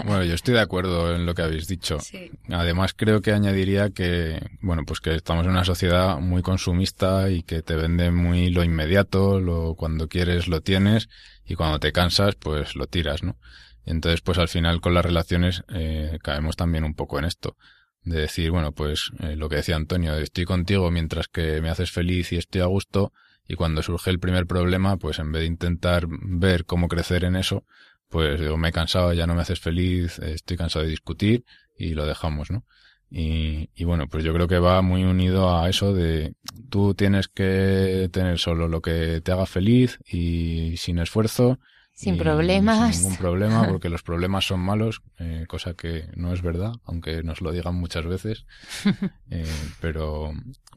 Bueno, 0.06 0.24
yo 0.24 0.34
estoy 0.34 0.56
de 0.56 0.62
acuerdo 0.62 1.16
en 1.16 1.26
lo 1.26 1.36
que 1.36 1.44
habéis 1.44 1.68
dicho. 1.68 2.00
Sí. 2.00 2.32
Además, 2.50 2.94
creo 2.96 3.22
que 3.22 3.32
añadiría 3.32 3.90
que, 3.90 4.42
bueno, 4.62 4.84
pues 4.86 5.00
que 5.00 5.16
estamos 5.16 5.46
en 5.46 5.52
una 5.52 5.64
sociedad 5.64 6.20
muy 6.20 6.42
consumista 6.42 7.30
y 7.30 7.44
que 7.44 7.62
te 7.62 7.76
vende 7.76 8.12
muy 8.12 8.50
lo 8.50 8.64
inmediato, 8.64 9.40
lo 9.40 9.76
cuando 9.76 10.08
quieres 10.08 10.48
lo 10.48 10.62
tienes 10.62 11.10
y 11.46 11.56
cuando 11.56 11.80
te 11.80 11.92
cansas, 11.92 12.36
pues 12.36 12.76
lo 12.76 12.88
tiras, 12.88 13.24
¿no? 13.24 13.38
Y 13.86 13.92
entonces, 13.92 14.22
pues 14.22 14.38
al 14.38 14.48
final 14.48 14.82
con 14.82 14.94
las 14.94 15.06
relaciones 15.06 15.64
eh, 15.70 16.18
caemos 16.22 16.56
también 16.56 16.84
un 16.84 16.96
poco 16.96 17.20
en 17.20 17.26
esto. 17.26 17.56
De 18.02 18.20
decir, 18.20 18.52
bueno, 18.52 18.72
pues 18.72 19.12
eh, 19.20 19.36
lo 19.36 19.50
que 19.50 19.58
decía 19.58 19.76
Antonio, 19.76 20.16
estoy 20.16 20.46
contigo 20.46 20.90
mientras 20.92 21.28
que 21.28 21.62
me 21.62 21.70
haces 21.70 21.92
feliz 21.92 22.32
y 22.32 22.38
estoy 22.38 22.62
a 22.62 22.66
gusto, 22.66 23.14
y 23.48 23.56
cuando 23.56 23.84
surge 23.84 24.10
el 24.10 24.20
primer 24.20 24.48
problema, 24.48 24.98
pues 24.98 25.20
en 25.20 25.32
vez 25.32 25.42
de 25.42 25.48
intentar 25.48 26.06
ver 26.10 26.66
cómo 26.66 26.88
crecer 26.88 27.24
en 27.24 27.36
eso, 27.36 27.64
pues 28.10 28.40
digo, 28.40 28.58
me 28.58 28.70
he 28.70 28.72
cansado, 28.72 29.14
ya 29.14 29.28
no 29.28 29.36
me 29.36 29.42
haces 29.42 29.60
feliz, 29.60 30.20
estoy 30.20 30.58
cansado 30.58 30.84
de 30.86 30.92
discutir 30.92 31.46
y 31.78 31.94
lo 31.94 32.06
dejamos, 32.06 32.52
¿no? 32.52 32.64
Y, 33.10 33.70
y 33.76 33.84
bueno, 33.84 34.08
pues 34.08 34.24
yo 34.24 34.34
creo 34.34 34.48
que 34.48 34.60
va 34.60 34.82
muy 34.82 35.04
unido 35.04 35.56
a 35.56 35.70
eso 35.70 35.94
de 35.94 36.34
tú 36.70 36.96
tienes 36.96 37.28
que 37.28 38.10
tener 38.12 38.40
solo 38.40 38.68
lo 38.68 38.82
que 38.82 39.22
te 39.22 39.32
haga 39.32 39.46
feliz 39.46 40.00
y 40.06 40.76
sin 40.78 40.98
esfuerzo 41.00 41.60
Sin 41.94 42.18
problemas. 42.18 42.96
Sin 42.96 43.04
ningún 43.04 43.18
problema, 43.18 43.68
porque 43.70 43.90
los 43.90 44.04
problemas 44.04 44.46
son 44.46 44.60
malos, 44.60 45.02
eh, 45.20 45.46
cosa 45.48 45.76
que 45.76 46.10
no 46.16 46.34
es 46.34 46.42
verdad, 46.42 46.74
aunque 46.84 47.24
nos 47.24 47.42
lo 47.42 47.52
digan 47.52 47.76
muchas 47.76 48.06
veces. 48.06 48.46
Eh, 49.32 49.46
pero, 49.82 50.32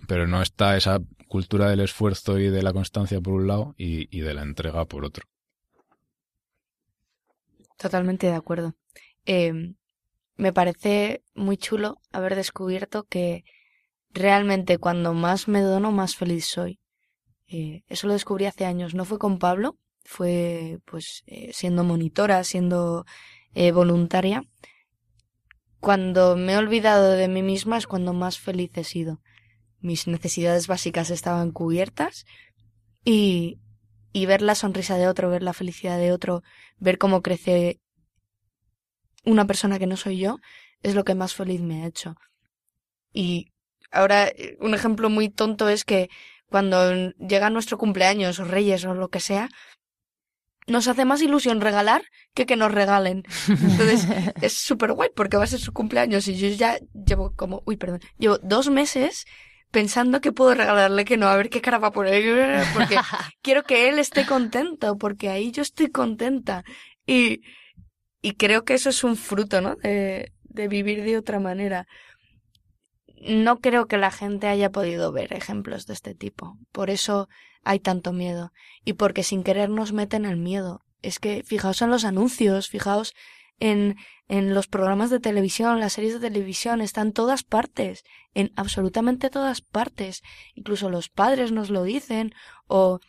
pero 0.07 0.27
no 0.27 0.41
está 0.43 0.77
esa 0.77 1.01
cultura 1.29 1.69
del 1.71 1.81
esfuerzo 1.81 2.39
y 2.39 2.49
de 2.49 2.63
la 2.63 2.73
constancia 2.73 3.21
por 3.21 3.35
un 3.35 3.47
lado 3.47 3.75
y, 3.77 4.09
y 4.17 4.21
de 4.23 4.35
la 4.35 4.43
entrega 4.43 4.85
por 4.87 5.05
otro. 5.05 5.25
Totalmente 7.79 8.27
de 8.27 8.35
acuerdo. 8.35 8.75
Eh, 9.25 9.75
me 10.37 10.53
parece 10.53 11.23
muy 11.35 11.57
chulo 11.57 12.01
haber 12.13 12.37
descubierto 12.37 13.05
que 13.05 13.45
realmente 14.11 14.79
cuando 14.79 15.15
más 15.15 15.49
me 15.49 15.61
dono, 15.61 15.91
más 15.93 16.17
feliz 16.17 16.47
soy. 16.47 16.81
Eh, 17.49 17.83
eso 17.89 18.07
lo 18.07 18.13
descubrí 18.13 18.47
hace 18.47 18.65
años. 18.65 18.95
No 18.95 19.05
fue 19.05 19.19
con 19.19 19.39
Pablo, 19.39 19.77
fue 20.05 20.79
pues 20.85 21.23
eh, 21.27 21.51
siendo 21.53 21.83
monitora, 21.85 22.45
siendo 22.45 23.05
eh, 23.55 23.73
voluntaria. 23.73 24.43
Cuando 25.81 26.37
me 26.37 26.53
he 26.55 26.57
olvidado 26.57 27.13
de 27.13 27.29
mí 27.29 27.43
misma 27.43 27.79
es 27.79 27.87
cuando 27.87 28.13
más 28.13 28.39
feliz 28.39 28.71
he 28.75 28.85
sido. 28.85 29.21
Mis 29.81 30.07
necesidades 30.07 30.67
básicas 30.67 31.11
estaban 31.11 31.53
cubiertas 31.53 32.27
y, 33.05 33.59
y 34.13 34.27
ver 34.27 34.43
la 34.43 34.55
sonrisa 34.55 34.97
de 34.97 35.09
otro, 35.09 35.31
ver 35.31 35.43
la 35.43 35.53
felicidad 35.53 35.99
de 35.99 36.13
otro, 36.13 36.43
ver 36.79 36.99
cómo 36.99 37.23
crece 37.23 37.81
una 39.25 39.47
persona 39.47 39.79
que 39.79 39.87
no 39.87 39.97
soy 39.97 40.19
yo, 40.19 40.39
es 40.83 40.95
lo 40.95 41.05
que 41.05 41.15
más 41.15 41.35
feliz 41.35 41.61
me 41.61 41.83
ha 41.83 41.87
hecho. 41.87 42.17
Y 43.13 43.53
ahora 43.91 44.33
un 44.61 44.75
ejemplo 44.75 45.11
muy 45.11 45.29
tonto 45.29 45.69
es 45.69 45.85
que 45.85 46.09
cuando 46.49 47.11
llega 47.19 47.51
nuestro 47.51 47.79
cumpleaños 47.79 48.39
o 48.39 48.45
Reyes 48.45 48.85
o 48.85 48.95
lo 48.95 49.09
que 49.09 49.21
sea, 49.21 49.49
nos 50.67 50.87
hace 50.87 51.05
más 51.05 51.23
ilusión 51.23 51.61
regalar 51.61 52.03
que 52.35 52.47
que 52.47 52.57
nos 52.57 52.73
regalen. 52.73 53.25
Entonces 53.49 54.07
es 54.41 54.53
súper 54.55 54.93
guay 54.93 55.11
porque 55.15 55.37
va 55.37 55.45
a 55.45 55.49
ser 55.49 55.61
su 55.61 55.73
cumpleaños 55.73 56.29
y 56.29 56.37
yo 56.37 56.49
ya 56.49 56.79
llevo 56.93 57.35
como, 57.35 57.63
uy, 57.67 57.77
perdón, 57.77 58.01
llevo 58.19 58.39
dos 58.39 58.71
meses 58.71 59.25
pensando 59.71 60.21
que 60.21 60.33
puedo 60.33 60.55
regalarle 60.55 61.05
que 61.05 61.17
no, 61.17 61.29
a 61.29 61.37
ver 61.37 61.51
qué 61.51 61.61
cara 61.61 61.79
va 61.79 61.89
a 61.89 61.93
poner, 61.93 62.65
porque 62.75 62.97
quiero 63.43 63.63
que 63.65 63.89
él 63.89 63.99
esté 63.99 64.27
contento, 64.27 64.97
porque 64.97 65.29
ahí 65.29 65.51
yo 65.51 65.63
estoy 65.63 65.91
contenta. 65.91 66.65
Y, 67.07 67.43
y 68.21 68.33
creo 68.33 68.65
que 68.65 68.75
eso 68.75 68.91
es 68.91 69.05
un 69.05 69.17
fruto, 69.17 69.61
¿no? 69.61 69.77
De, 69.77 70.33
de 70.43 70.69
vivir 70.69 71.03
de 71.05 71.17
otra 71.17 71.41
manera. 71.41 71.87
No 73.21 73.59
creo 73.59 73.87
que 73.87 73.99
la 73.99 74.11
gente 74.11 74.47
haya 74.47 74.71
podido 74.71 75.13
ver 75.13 75.33
ejemplos 75.33 75.87
de 75.87 75.95
este 75.95 76.15
tipo. 76.15 76.57
Por 76.73 76.91
eso 76.91 77.29
hay 77.65 77.81
tanto 77.81 78.13
miedo. 78.13 78.53
Y 78.85 78.95
porque 78.95 79.23
sin 79.23 79.43
querer 79.43 79.71
nos 79.71 79.93
meten 79.93 80.25
el 80.25 80.37
miedo. 80.37 80.81
Es 81.03 81.19
que 81.19 81.43
fijaos 81.45 81.83
en 81.83 81.91
los 81.91 82.05
anuncios, 82.05 82.69
fijaos 82.69 83.15
en, 83.61 83.97
en 84.29 84.55
los 84.55 84.67
programas 84.67 85.11
de 85.11 85.21
televisión, 85.21 85.81
las 85.81 85.95
series 85.95 86.15
de 86.15 86.31
televisión, 86.31 86.81
están 86.81 87.13
todas 87.13 87.43
partes, 87.43 88.05
en 88.35 88.53
absolutamente 88.57 89.31
todas 89.31 89.61
partes. 89.61 90.23
Incluso 90.55 90.91
los 90.91 91.09
padres 91.09 91.53
nos 91.53 91.71
lo 91.71 91.83
dicen, 91.83 92.33
o 92.67 93.01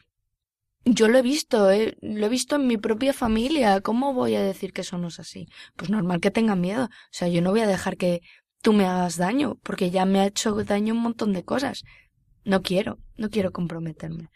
yo 0.86 1.08
lo 1.08 1.18
he 1.18 1.22
visto, 1.22 1.70
eh, 1.72 1.97
lo 2.02 2.26
he 2.26 2.30
visto 2.30 2.56
en 2.56 2.68
mi 2.68 2.78
propia 2.78 3.14
familia. 3.14 3.82
¿Cómo 3.82 4.14
voy 4.14 4.36
a 4.36 4.43
decir 4.43 4.74
que 4.74 4.82
eso 4.82 4.97
no 4.97 5.10
es 5.10 5.20
así? 5.20 5.47
Pues 5.76 5.89
normal 5.89 6.22
que 6.22 6.32
tengan 6.32 6.62
miedo. 6.62 6.86
O 6.86 6.89
sea, 7.12 7.28
yo 7.28 7.41
no 7.41 7.52
voy 7.52 7.62
a 7.62 7.68
dejar 7.68 7.97
que 7.97 8.22
tú 8.62 8.74
me 8.74 8.86
hagas 8.86 9.18
daño, 9.18 9.56
porque 9.64 9.91
ya 9.91 10.06
me 10.06 10.20
ha 10.20 10.26
hecho 10.26 10.54
daño 10.64 10.93
un 10.93 11.02
montón 11.02 11.34
de 11.34 11.43
cosas. 11.43 11.84
No 12.43 12.62
quiero, 12.62 12.97
no 13.18 13.30
quiero 13.30 13.52
comprometerme. 13.52 14.30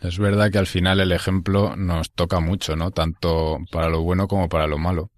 Es 0.00 0.18
verdad 0.18 0.50
que 0.52 0.58
al 0.58 0.66
final 0.66 1.00
el 1.00 1.10
ejemplo 1.10 1.74
nos 1.76 2.12
toca 2.12 2.38
mucho, 2.38 2.76
¿no? 2.76 2.92
Tanto 2.92 3.58
para 3.72 3.88
lo 3.88 4.02
bueno 4.02 4.28
como 4.28 4.48
para 4.48 4.66
lo 4.66 4.78
malo. 4.78 5.10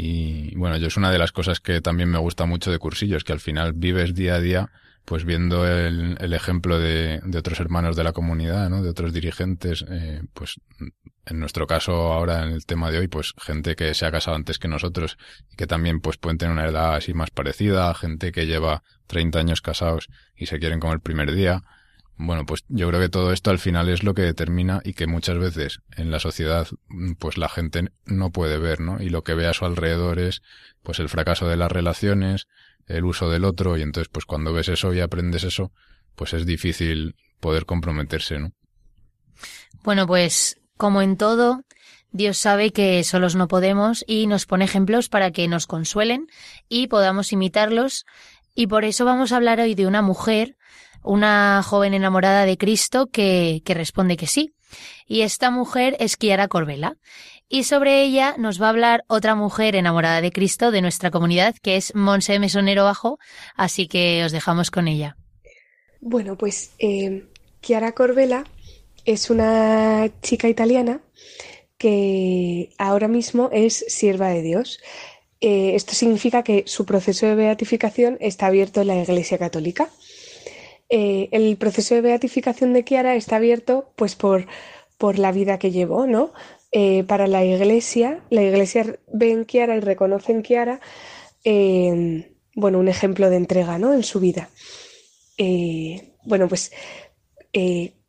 Y 0.00 0.54
bueno, 0.54 0.76
yo 0.76 0.86
es 0.86 0.96
una 0.96 1.10
de 1.10 1.18
las 1.18 1.32
cosas 1.32 1.58
que 1.58 1.80
también 1.80 2.08
me 2.08 2.18
gusta 2.18 2.46
mucho 2.46 2.70
de 2.70 2.78
cursillos, 2.78 3.24
que 3.24 3.32
al 3.32 3.40
final 3.40 3.72
vives 3.72 4.14
día 4.14 4.36
a 4.36 4.40
día 4.40 4.70
pues 5.04 5.24
viendo 5.24 5.66
el, 5.66 6.16
el 6.20 6.34
ejemplo 6.34 6.78
de, 6.78 7.20
de, 7.24 7.38
otros 7.38 7.58
hermanos 7.60 7.96
de 7.96 8.04
la 8.04 8.12
comunidad, 8.12 8.68
¿no? 8.68 8.82
De 8.82 8.90
otros 8.90 9.14
dirigentes, 9.14 9.82
eh, 9.88 10.20
pues 10.34 10.60
en 11.24 11.40
nuestro 11.40 11.66
caso 11.66 12.12
ahora 12.12 12.44
en 12.44 12.52
el 12.52 12.66
tema 12.66 12.90
de 12.90 12.98
hoy, 12.98 13.08
pues 13.08 13.32
gente 13.38 13.74
que 13.74 13.94
se 13.94 14.04
ha 14.04 14.12
casado 14.12 14.36
antes 14.36 14.58
que 14.58 14.68
nosotros 14.68 15.16
y 15.50 15.56
que 15.56 15.66
también 15.66 16.00
pues 16.00 16.18
pueden 16.18 16.36
tener 16.36 16.52
una 16.52 16.66
edad 16.66 16.94
así 16.94 17.14
más 17.14 17.30
parecida, 17.30 17.92
gente 17.94 18.32
que 18.32 18.46
lleva 18.46 18.82
30 19.06 19.38
años 19.38 19.62
casados 19.62 20.08
y 20.36 20.46
se 20.46 20.58
quieren 20.58 20.78
como 20.78 20.92
el 20.92 21.00
primer 21.00 21.32
día. 21.32 21.64
Bueno, 22.20 22.44
pues 22.44 22.64
yo 22.68 22.88
creo 22.88 23.00
que 23.00 23.08
todo 23.08 23.32
esto 23.32 23.50
al 23.50 23.60
final 23.60 23.88
es 23.88 24.02
lo 24.02 24.12
que 24.12 24.22
determina 24.22 24.80
y 24.84 24.94
que 24.94 25.06
muchas 25.06 25.38
veces 25.38 25.80
en 25.96 26.10
la 26.10 26.18
sociedad 26.18 26.66
pues 27.20 27.38
la 27.38 27.48
gente 27.48 27.92
no 28.06 28.30
puede 28.30 28.58
ver, 28.58 28.80
¿no? 28.80 29.00
Y 29.00 29.08
lo 29.08 29.22
que 29.22 29.34
ve 29.34 29.46
a 29.46 29.54
su 29.54 29.64
alrededor 29.64 30.18
es 30.18 30.42
pues 30.82 30.98
el 30.98 31.08
fracaso 31.08 31.46
de 31.46 31.56
las 31.56 31.70
relaciones, 31.70 32.48
el 32.86 33.04
uso 33.04 33.30
del 33.30 33.44
otro 33.44 33.76
y 33.76 33.82
entonces 33.82 34.08
pues 34.12 34.24
cuando 34.24 34.52
ves 34.52 34.68
eso 34.68 34.92
y 34.92 35.00
aprendes 35.00 35.44
eso, 35.44 35.70
pues 36.16 36.34
es 36.34 36.44
difícil 36.44 37.14
poder 37.38 37.66
comprometerse, 37.66 38.40
¿no? 38.40 38.52
Bueno, 39.84 40.08
pues 40.08 40.60
como 40.76 41.02
en 41.02 41.16
todo, 41.16 41.62
Dios 42.10 42.36
sabe 42.36 42.72
que 42.72 43.04
solos 43.04 43.36
no 43.36 43.46
podemos 43.46 44.04
y 44.08 44.26
nos 44.26 44.44
pone 44.44 44.64
ejemplos 44.64 45.08
para 45.08 45.30
que 45.30 45.46
nos 45.46 45.68
consuelen 45.68 46.26
y 46.68 46.88
podamos 46.88 47.32
imitarlos 47.32 48.06
y 48.56 48.66
por 48.66 48.84
eso 48.84 49.04
vamos 49.04 49.30
a 49.30 49.36
hablar 49.36 49.60
hoy 49.60 49.76
de 49.76 49.86
una 49.86 50.02
mujer, 50.02 50.56
una 51.08 51.62
joven 51.62 51.94
enamorada 51.94 52.44
de 52.44 52.58
Cristo 52.58 53.06
que, 53.06 53.62
que 53.64 53.74
responde 53.74 54.16
que 54.16 54.26
sí. 54.26 54.52
Y 55.06 55.22
esta 55.22 55.50
mujer 55.50 55.96
es 56.00 56.16
Kiara 56.16 56.48
Corbella. 56.48 56.94
Y 57.48 57.64
sobre 57.64 58.02
ella 58.02 58.34
nos 58.36 58.60
va 58.60 58.66
a 58.66 58.70
hablar 58.70 59.04
otra 59.06 59.34
mujer 59.34 59.74
enamorada 59.74 60.20
de 60.20 60.30
Cristo 60.30 60.70
de 60.70 60.82
nuestra 60.82 61.10
comunidad, 61.10 61.54
que 61.62 61.76
es 61.76 61.94
Monse 61.94 62.38
Mesonero 62.38 62.84
Bajo, 62.84 63.18
así 63.56 63.88
que 63.88 64.22
os 64.22 64.32
dejamos 64.32 64.70
con 64.70 64.86
ella. 64.86 65.16
Bueno, 66.00 66.36
pues 66.36 66.72
eh, 66.78 67.24
Chiara 67.62 67.92
Corbella 67.92 68.44
es 69.06 69.30
una 69.30 70.10
chica 70.20 70.48
italiana 70.48 71.00
que 71.78 72.68
ahora 72.76 73.08
mismo 73.08 73.48
es 73.50 73.82
sierva 73.88 74.28
de 74.28 74.42
Dios. 74.42 74.78
Eh, 75.40 75.74
esto 75.74 75.94
significa 75.94 76.42
que 76.42 76.64
su 76.66 76.84
proceso 76.84 77.24
de 77.24 77.34
beatificación 77.34 78.18
está 78.20 78.48
abierto 78.48 78.82
en 78.82 78.88
la 78.88 79.02
Iglesia 79.02 79.38
Católica. 79.38 79.88
Eh, 80.90 81.28
el 81.32 81.56
proceso 81.56 81.94
de 81.94 82.00
beatificación 82.00 82.72
de 82.72 82.84
Chiara 82.84 83.14
está 83.14 83.36
abierto 83.36 83.92
pues 83.96 84.14
por, 84.14 84.46
por 84.96 85.18
la 85.18 85.32
vida 85.32 85.58
que 85.58 85.70
llevó, 85.70 86.06
¿no? 86.06 86.32
Eh, 86.70 87.04
para 87.04 87.26
la 87.26 87.44
iglesia, 87.44 88.20
la 88.28 88.42
iglesia 88.42 88.98
ve 89.10 89.30
en 89.30 89.46
Kiara 89.46 89.76
y 89.76 89.80
reconoce 89.80 90.32
en 90.32 90.42
Kiara, 90.42 90.80
eh, 91.44 92.34
bueno, 92.54 92.78
un 92.78 92.88
ejemplo 92.88 93.30
de 93.30 93.36
entrega, 93.36 93.78
¿no? 93.78 93.94
En 93.94 94.02
su 94.02 94.20
vida. 94.20 94.50
Eh, 95.38 96.12
bueno, 96.24 96.48
pues 96.48 96.72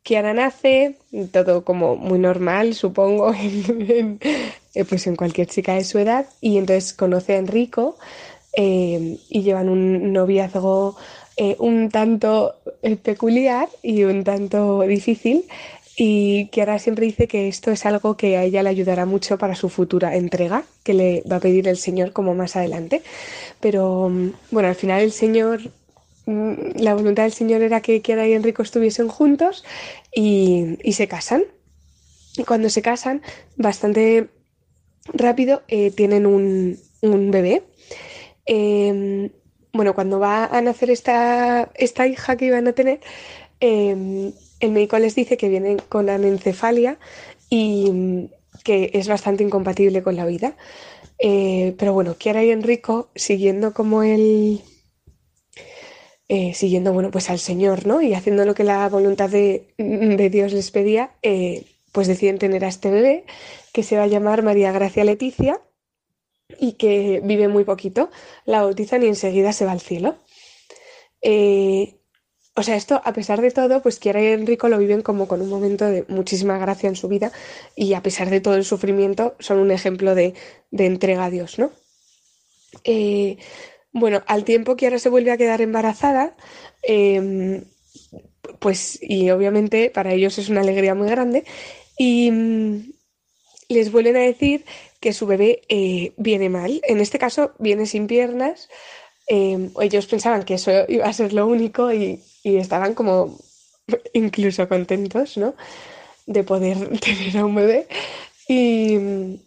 Kiara 0.02 0.34
nace, 0.34 0.98
todo 1.32 1.64
como 1.64 1.96
muy 1.96 2.18
normal, 2.18 2.74
supongo, 2.74 3.32
en, 3.34 4.18
pues 4.88 5.06
en 5.06 5.16
cualquier 5.16 5.46
chica 5.46 5.74
de 5.74 5.84
su 5.84 5.98
edad, 5.98 6.26
y 6.40 6.58
entonces 6.58 6.92
conoce 6.92 7.34
a 7.34 7.38
Enrico 7.38 7.98
y 8.56 9.42
llevan 9.42 9.68
un 9.68 10.12
noviazgo 10.12 10.96
un 11.58 11.88
tanto 11.90 12.56
peculiar 13.02 13.68
y 13.82 14.04
un 14.04 14.24
tanto 14.24 14.82
difícil, 14.82 15.44
y 16.02 16.48
ahora 16.58 16.78
siempre 16.78 17.04
dice 17.04 17.28
que 17.28 17.46
esto 17.46 17.70
es 17.70 17.84
algo 17.84 18.16
que 18.16 18.38
a 18.38 18.44
ella 18.44 18.62
le 18.62 18.70
ayudará 18.70 19.04
mucho 19.04 19.36
para 19.36 19.54
su 19.54 19.68
futura 19.68 20.16
entrega, 20.16 20.64
que 20.82 20.94
le 20.94 21.22
va 21.30 21.36
a 21.36 21.40
pedir 21.40 21.68
el 21.68 21.76
Señor 21.76 22.14
como 22.14 22.34
más 22.34 22.56
adelante. 22.56 23.02
Pero 23.60 24.08
mm, 24.08 24.32
bueno, 24.50 24.70
al 24.70 24.76
final 24.76 25.02
el 25.02 25.12
Señor, 25.12 25.60
mm, 26.24 26.80
la 26.80 26.94
voluntad 26.94 27.24
del 27.24 27.34
Señor 27.34 27.60
era 27.60 27.82
que 27.82 28.00
Kiara 28.00 28.26
y 28.26 28.32
Enrico 28.32 28.62
estuviesen 28.62 29.08
juntos 29.08 29.62
y, 30.10 30.78
se 30.90 31.06
casan. 31.06 31.44
Y 32.34 32.44
cuando 32.44 32.70
se 32.70 32.80
casan, 32.80 33.20
bastante 33.56 34.30
rápido, 35.12 35.62
eh, 35.68 35.90
tienen 35.90 36.24
un, 36.24 36.78
un 37.02 37.30
bebé. 37.30 37.62
Eh, 38.46 39.30
bueno, 39.72 39.94
cuando 39.94 40.18
va 40.18 40.46
a 40.46 40.60
nacer 40.60 40.90
esta, 40.90 41.70
esta 41.74 42.06
hija 42.06 42.36
que 42.36 42.46
iban 42.46 42.66
a 42.68 42.72
tener, 42.72 43.00
eh, 43.60 44.32
el 44.60 44.72
médico 44.72 44.98
les 44.98 45.14
dice 45.14 45.36
que 45.36 45.48
vienen 45.48 45.78
con 45.88 46.08
anencefalia 46.10 46.98
y 47.48 47.90
mm, 47.90 48.28
que 48.64 48.90
es 48.94 49.08
bastante 49.08 49.42
incompatible 49.42 50.02
con 50.02 50.16
la 50.16 50.26
vida. 50.26 50.56
Eh, 51.18 51.74
pero 51.78 51.92
bueno, 51.92 52.16
Kiara 52.16 52.44
y 52.44 52.50
Enrico, 52.50 53.10
siguiendo 53.14 53.74
como 53.74 54.02
el. 54.02 54.62
Eh, 56.28 56.54
siguiendo, 56.54 56.92
bueno, 56.92 57.10
pues 57.10 57.28
al 57.28 57.40
Señor, 57.40 57.86
¿no? 57.86 58.00
Y 58.00 58.14
haciendo 58.14 58.44
lo 58.44 58.54
que 58.54 58.64
la 58.64 58.88
voluntad 58.88 59.28
de, 59.28 59.74
de 59.78 60.30
Dios 60.30 60.52
les 60.52 60.70
pedía, 60.70 61.10
eh, 61.22 61.64
pues 61.92 62.06
deciden 62.06 62.38
tener 62.38 62.64
a 62.64 62.68
este 62.68 62.90
bebé 62.90 63.24
que 63.72 63.82
se 63.82 63.96
va 63.96 64.04
a 64.04 64.06
llamar 64.06 64.42
María 64.42 64.70
Gracia 64.72 65.04
Leticia 65.04 65.60
y 66.60 66.74
que 66.74 67.20
vive 67.24 67.48
muy 67.48 67.64
poquito. 67.64 68.10
La 68.44 68.62
bautizan 68.62 69.02
y 69.02 69.06
enseguida 69.06 69.52
se 69.52 69.64
va 69.64 69.72
al 69.72 69.80
cielo. 69.80 70.18
o 72.56 72.62
sea, 72.62 72.76
esto 72.76 73.00
a 73.04 73.12
pesar 73.12 73.40
de 73.40 73.50
todo, 73.50 73.80
pues 73.82 73.98
Kiara 73.98 74.22
y 74.22 74.26
Enrico 74.26 74.68
lo 74.68 74.78
viven 74.78 75.02
como 75.02 75.26
con 75.26 75.40
un 75.40 75.48
momento 75.48 75.86
de 75.86 76.04
muchísima 76.08 76.58
gracia 76.58 76.88
en 76.88 76.96
su 76.96 77.08
vida 77.08 77.32
y 77.74 77.94
a 77.94 78.02
pesar 78.02 78.28
de 78.30 78.40
todo 78.40 78.54
el 78.54 78.64
sufrimiento 78.64 79.34
son 79.38 79.58
un 79.58 79.70
ejemplo 79.70 80.14
de, 80.14 80.34
de 80.70 80.86
entrega 80.86 81.24
a 81.24 81.30
Dios, 81.30 81.58
¿no? 81.58 81.70
Eh, 82.84 83.38
bueno, 83.92 84.22
al 84.26 84.44
tiempo 84.44 84.76
Kiara 84.76 84.98
se 84.98 85.08
vuelve 85.08 85.32
a 85.32 85.36
quedar 85.36 85.62
embarazada, 85.62 86.36
eh, 86.82 87.64
pues 88.60 88.98
y 89.02 89.30
obviamente 89.30 89.90
para 89.90 90.12
ellos 90.12 90.38
es 90.38 90.48
una 90.48 90.60
alegría 90.60 90.94
muy 90.94 91.08
grande 91.08 91.44
y 91.98 92.30
mm, 92.30 92.92
les 93.68 93.92
vuelven 93.92 94.16
a 94.16 94.20
decir 94.20 94.64
que 95.00 95.12
su 95.12 95.26
bebé 95.26 95.62
eh, 95.68 96.12
viene 96.16 96.48
mal. 96.48 96.80
En 96.84 97.00
este 97.00 97.18
caso 97.18 97.52
viene 97.58 97.86
sin 97.86 98.06
piernas. 98.06 98.68
Eh, 99.28 99.70
ellos 99.80 100.06
pensaban 100.06 100.44
que 100.44 100.54
eso 100.54 100.70
iba 100.88 101.06
a 101.06 101.12
ser 101.12 101.32
lo 101.32 101.46
único 101.46 101.92
y, 101.92 102.20
estaban 102.44 102.94
como 102.94 103.38
incluso 104.12 104.68
contentos, 104.68 105.36
¿no? 105.36 105.54
De 106.26 106.44
poder 106.44 106.98
tener 107.00 107.38
a 107.38 107.44
un 107.44 107.54
bebé. 107.54 107.86
Y 108.48 109.38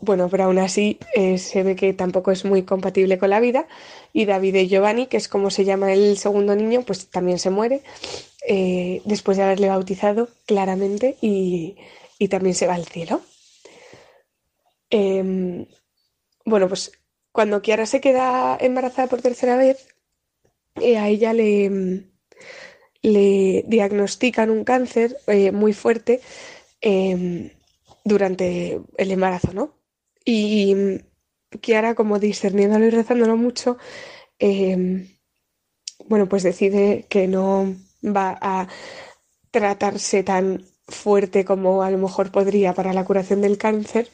bueno, 0.00 0.28
pero 0.28 0.44
aún 0.44 0.58
así 0.58 0.98
eh, 1.14 1.38
se 1.38 1.62
ve 1.62 1.76
que 1.76 1.92
tampoco 1.92 2.30
es 2.30 2.44
muy 2.44 2.62
compatible 2.62 3.18
con 3.18 3.30
la 3.30 3.40
vida. 3.40 3.66
Y 4.12 4.26
David 4.26 4.54
y 4.56 4.68
Giovanni, 4.68 5.06
que 5.06 5.16
es 5.16 5.28
como 5.28 5.50
se 5.50 5.64
llama 5.64 5.92
el 5.92 6.18
segundo 6.18 6.54
niño, 6.56 6.82
pues 6.82 7.06
también 7.06 7.38
se 7.38 7.50
muere 7.50 7.82
eh, 8.46 9.00
después 9.04 9.36
de 9.36 9.44
haberle 9.44 9.68
bautizado 9.68 10.28
claramente 10.46 11.16
y 11.20 11.76
también 12.28 12.54
se 12.54 12.66
va 12.66 12.74
al 12.74 12.86
cielo. 12.86 13.22
Em, 14.90 15.66
bueno, 16.44 16.68
pues 16.68 16.92
cuando 17.32 17.62
Kiara 17.62 17.86
se 17.86 18.00
queda 18.00 18.56
embarazada 18.60 19.08
por 19.08 19.22
tercera 19.22 19.56
vez, 19.56 19.88
eh, 20.76 20.98
a 20.98 21.08
ella 21.08 21.32
le, 21.32 22.06
le 23.02 23.64
diagnostican 23.66 24.50
un 24.50 24.64
cáncer 24.64 25.16
eh, 25.26 25.52
muy 25.52 25.72
fuerte 25.72 26.20
em, 26.80 27.50
durante 28.04 28.80
el 28.96 29.10
embarazo, 29.12 29.52
¿no? 29.52 29.74
Y 30.24 30.74
Kiara, 31.60 31.94
como 31.94 32.18
discerniéndolo 32.18 32.86
y 32.86 32.90
rezándolo 32.90 33.36
mucho, 33.36 33.78
em, 34.38 35.08
bueno, 36.06 36.28
pues 36.28 36.42
decide 36.42 37.06
que 37.08 37.28
no 37.28 37.74
va 38.04 38.38
a 38.40 38.68
tratarse 39.50 40.22
tan 40.22 40.64
fuerte 40.88 41.44
como 41.44 41.82
a 41.82 41.90
lo 41.90 41.98
mejor 41.98 42.32
podría 42.32 42.74
para 42.74 42.92
la 42.92 43.04
curación 43.04 43.40
del 43.42 43.58
cáncer 43.58 44.08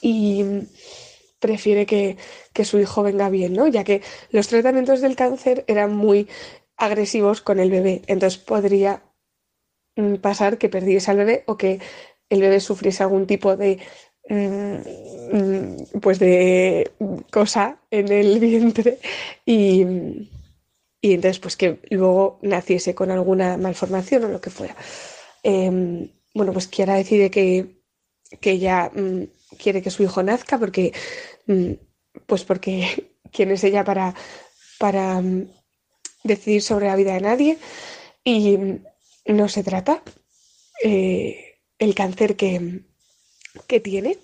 y 0.00 0.44
prefiere 1.40 1.86
que, 1.86 2.16
que 2.52 2.64
su 2.64 2.78
hijo 2.78 3.02
venga 3.02 3.28
bien, 3.28 3.52
¿no? 3.52 3.66
Ya 3.66 3.84
que 3.84 4.02
los 4.30 4.48
tratamientos 4.48 5.00
del 5.00 5.16
cáncer 5.16 5.64
eran 5.66 5.94
muy 5.94 6.28
agresivos 6.76 7.40
con 7.42 7.60
el 7.60 7.70
bebé, 7.70 8.02
entonces 8.06 8.38
podría 8.40 9.02
mm, 9.96 10.16
pasar 10.16 10.58
que 10.58 10.68
perdiese 10.68 11.10
al 11.10 11.18
bebé 11.18 11.44
o 11.46 11.56
que 11.56 11.80
el 12.30 12.40
bebé 12.40 12.60
sufriese 12.60 13.02
algún 13.02 13.26
tipo 13.26 13.56
de 13.56 13.78
mm, 14.28 16.00
pues 16.00 16.18
de 16.18 16.90
cosa 17.30 17.78
en 17.90 18.10
el 18.10 18.38
vientre 18.44 18.98
y, 19.44 19.84
y 21.00 21.12
entonces 21.14 21.38
pues 21.38 21.56
que 21.56 21.80
luego 21.90 22.38
naciese 22.42 22.94
con 22.94 23.10
alguna 23.10 23.56
malformación 23.56 24.24
o 24.24 24.28
lo 24.28 24.40
que 24.40 24.50
fuera. 24.50 24.76
Em, 25.42 26.10
bueno, 26.34 26.52
pues 26.52 26.66
Kiara 26.68 26.94
decide 26.94 27.30
que, 27.30 27.82
que 28.40 28.54
mm, 28.94 29.24
quiere 29.54 29.82
que 29.82 29.90
su 29.90 30.02
hijo 30.02 30.22
nazca 30.22 30.58
porque 30.58 30.92
mm, 31.46 31.72
pues 32.26 32.44
porque 32.44 33.10
quién 33.32 33.50
es 33.50 33.64
ella 33.64 33.84
para, 33.84 34.14
para 34.78 35.20
mm, 35.20 35.48
decidir 36.22 36.62
sobre 36.62 36.86
la 36.86 36.96
vida 36.96 37.14
de 37.14 37.20
nadie 37.20 37.58
y 38.24 38.58
no 39.26 39.48
se 39.48 39.62
trata 39.62 40.02
eh, 40.82 41.58
el 41.78 41.94
cáncer 41.94 42.36
que, 42.36 42.80
que 43.66 43.80
tiene. 43.80 44.18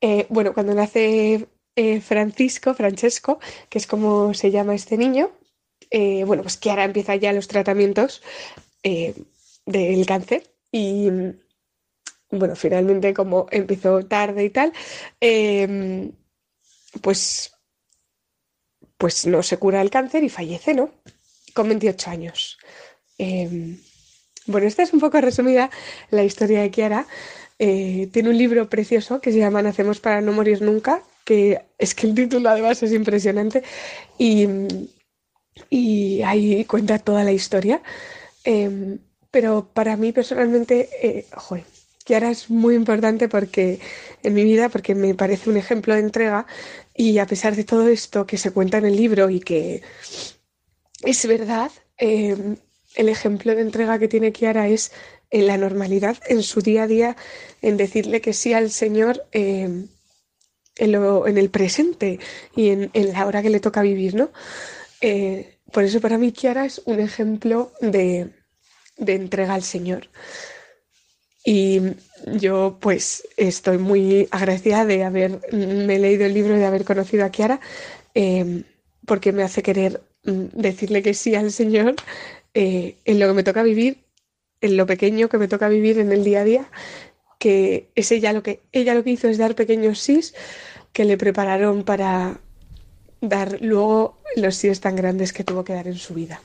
Eh, 0.00 0.26
bueno, 0.28 0.52
cuando 0.52 0.74
nace 0.74 1.46
eh, 1.76 2.00
Francisco, 2.00 2.74
Francesco, 2.74 3.38
que 3.68 3.78
es 3.78 3.86
como 3.86 4.34
se 4.34 4.50
llama 4.50 4.74
este 4.74 4.96
niño, 4.96 5.30
bueno, 6.26 6.42
pues 6.42 6.56
Kiara 6.56 6.82
empieza 6.82 7.14
ya 7.14 7.32
los 7.32 7.46
tratamientos 7.46 8.20
del 8.82 10.06
cáncer 10.06 10.50
y 10.72 11.08
bueno, 12.38 12.56
finalmente 12.56 13.14
como 13.14 13.46
empezó 13.50 14.04
tarde 14.06 14.44
y 14.44 14.50
tal, 14.50 14.72
eh, 15.20 16.10
pues, 17.00 17.52
pues 18.98 19.26
no 19.26 19.42
se 19.42 19.58
cura 19.58 19.82
el 19.82 19.90
cáncer 19.90 20.24
y 20.24 20.28
fallece, 20.28 20.74
¿no? 20.74 20.90
Con 21.54 21.68
28 21.68 22.10
años. 22.10 22.58
Eh, 23.18 23.78
bueno, 24.46 24.66
esta 24.66 24.82
es 24.82 24.92
un 24.92 25.00
poco 25.00 25.20
resumida 25.20 25.70
la 26.10 26.24
historia 26.24 26.62
de 26.62 26.70
Kiara. 26.70 27.06
Eh, 27.58 28.08
tiene 28.12 28.30
un 28.30 28.38
libro 28.38 28.68
precioso 28.68 29.20
que 29.20 29.32
se 29.32 29.38
llama 29.38 29.62
Nacemos 29.62 30.00
para 30.00 30.20
no 30.20 30.32
morir 30.32 30.60
nunca, 30.62 31.02
que 31.24 31.62
es 31.78 31.94
que 31.94 32.06
el 32.06 32.14
título 32.14 32.50
además 32.50 32.82
es 32.82 32.92
impresionante 32.92 33.62
y, 34.18 34.46
y 35.70 36.22
ahí 36.22 36.64
cuenta 36.64 36.98
toda 36.98 37.24
la 37.24 37.32
historia. 37.32 37.82
Eh, 38.44 38.98
pero 39.30 39.68
para 39.72 39.96
mí 39.96 40.12
personalmente, 40.12 40.88
eh, 41.02 41.26
joder, 41.34 41.64
Kiara 42.04 42.30
es 42.30 42.50
muy 42.50 42.74
importante 42.74 43.28
porque 43.28 43.80
en 44.22 44.34
mi 44.34 44.44
vida, 44.44 44.68
porque 44.68 44.94
me 44.94 45.14
parece 45.14 45.50
un 45.50 45.56
ejemplo 45.56 45.94
de 45.94 46.00
entrega 46.00 46.46
y 46.94 47.18
a 47.18 47.26
pesar 47.26 47.56
de 47.56 47.64
todo 47.64 47.88
esto 47.88 48.26
que 48.26 48.38
se 48.38 48.50
cuenta 48.52 48.78
en 48.78 48.86
el 48.86 48.96
libro 48.96 49.30
y 49.30 49.40
que 49.40 49.82
es 51.02 51.26
verdad, 51.26 51.70
eh, 51.98 52.36
el 52.94 53.08
ejemplo 53.08 53.54
de 53.54 53.62
entrega 53.62 53.98
que 53.98 54.08
tiene 54.08 54.32
Kiara 54.32 54.68
es 54.68 54.92
en 55.30 55.46
la 55.46 55.56
normalidad, 55.58 56.16
en 56.28 56.42
su 56.42 56.60
día 56.60 56.84
a 56.84 56.86
día, 56.86 57.16
en 57.62 57.76
decirle 57.76 58.20
que 58.20 58.32
sí 58.32 58.52
al 58.52 58.70
Señor 58.70 59.26
eh, 59.32 59.86
en, 60.76 60.92
lo- 60.92 61.26
en 61.26 61.38
el 61.38 61.50
presente 61.50 62.18
y 62.56 62.70
en, 62.70 62.90
en 62.94 63.12
la 63.12 63.26
hora 63.26 63.42
que 63.42 63.50
le 63.50 63.60
toca 63.60 63.82
vivir, 63.82 64.14
¿no? 64.14 64.30
Eh, 65.00 65.58
por 65.72 65.84
eso 65.84 66.00
para 66.00 66.18
mí 66.18 66.32
Kiara 66.32 66.66
es 66.66 66.82
un 66.86 67.00
ejemplo 67.00 67.72
de, 67.80 68.30
de 68.96 69.14
entrega 69.14 69.54
al 69.54 69.62
Señor. 69.64 70.08
Y 71.44 71.80
yo 72.38 72.78
pues 72.80 73.28
estoy 73.36 73.76
muy 73.76 74.26
agradecida 74.30 74.86
de 74.86 75.04
haberme 75.04 75.98
leído 75.98 76.24
el 76.24 76.32
libro 76.32 76.56
y 76.56 76.58
de 76.58 76.64
haber 76.64 76.84
conocido 76.84 77.24
a 77.24 77.30
Kiara, 77.30 77.60
eh, 78.14 78.62
porque 79.06 79.32
me 79.32 79.42
hace 79.42 79.62
querer 79.62 80.02
mm, 80.24 80.44
decirle 80.54 81.02
que 81.02 81.12
sí 81.12 81.34
al 81.34 81.52
Señor 81.52 81.96
eh, 82.54 82.96
en 83.04 83.20
lo 83.20 83.26
que 83.26 83.34
me 83.34 83.42
toca 83.42 83.62
vivir, 83.62 83.98
en 84.60 84.76
lo 84.78 84.86
pequeño 84.86 85.28
que 85.28 85.38
me 85.38 85.48
toca 85.48 85.68
vivir 85.68 85.98
en 85.98 86.12
el 86.12 86.24
día 86.24 86.40
a 86.40 86.44
día, 86.44 86.70
que 87.38 87.90
es 87.94 88.10
ella 88.10 88.32
lo 88.32 88.42
que, 88.42 88.60
ella 88.72 88.94
lo 88.94 89.04
que 89.04 89.10
hizo 89.10 89.28
es 89.28 89.36
dar 89.36 89.54
pequeños 89.54 89.98
sís 89.98 90.34
que 90.94 91.04
le 91.04 91.18
prepararon 91.18 91.84
para 91.84 92.40
dar 93.20 93.58
luego 93.60 94.18
los 94.36 94.56
sís 94.56 94.80
tan 94.80 94.96
grandes 94.96 95.32
que 95.32 95.44
tuvo 95.44 95.64
que 95.64 95.74
dar 95.74 95.88
en 95.88 95.96
su 95.98 96.14
vida. 96.14 96.40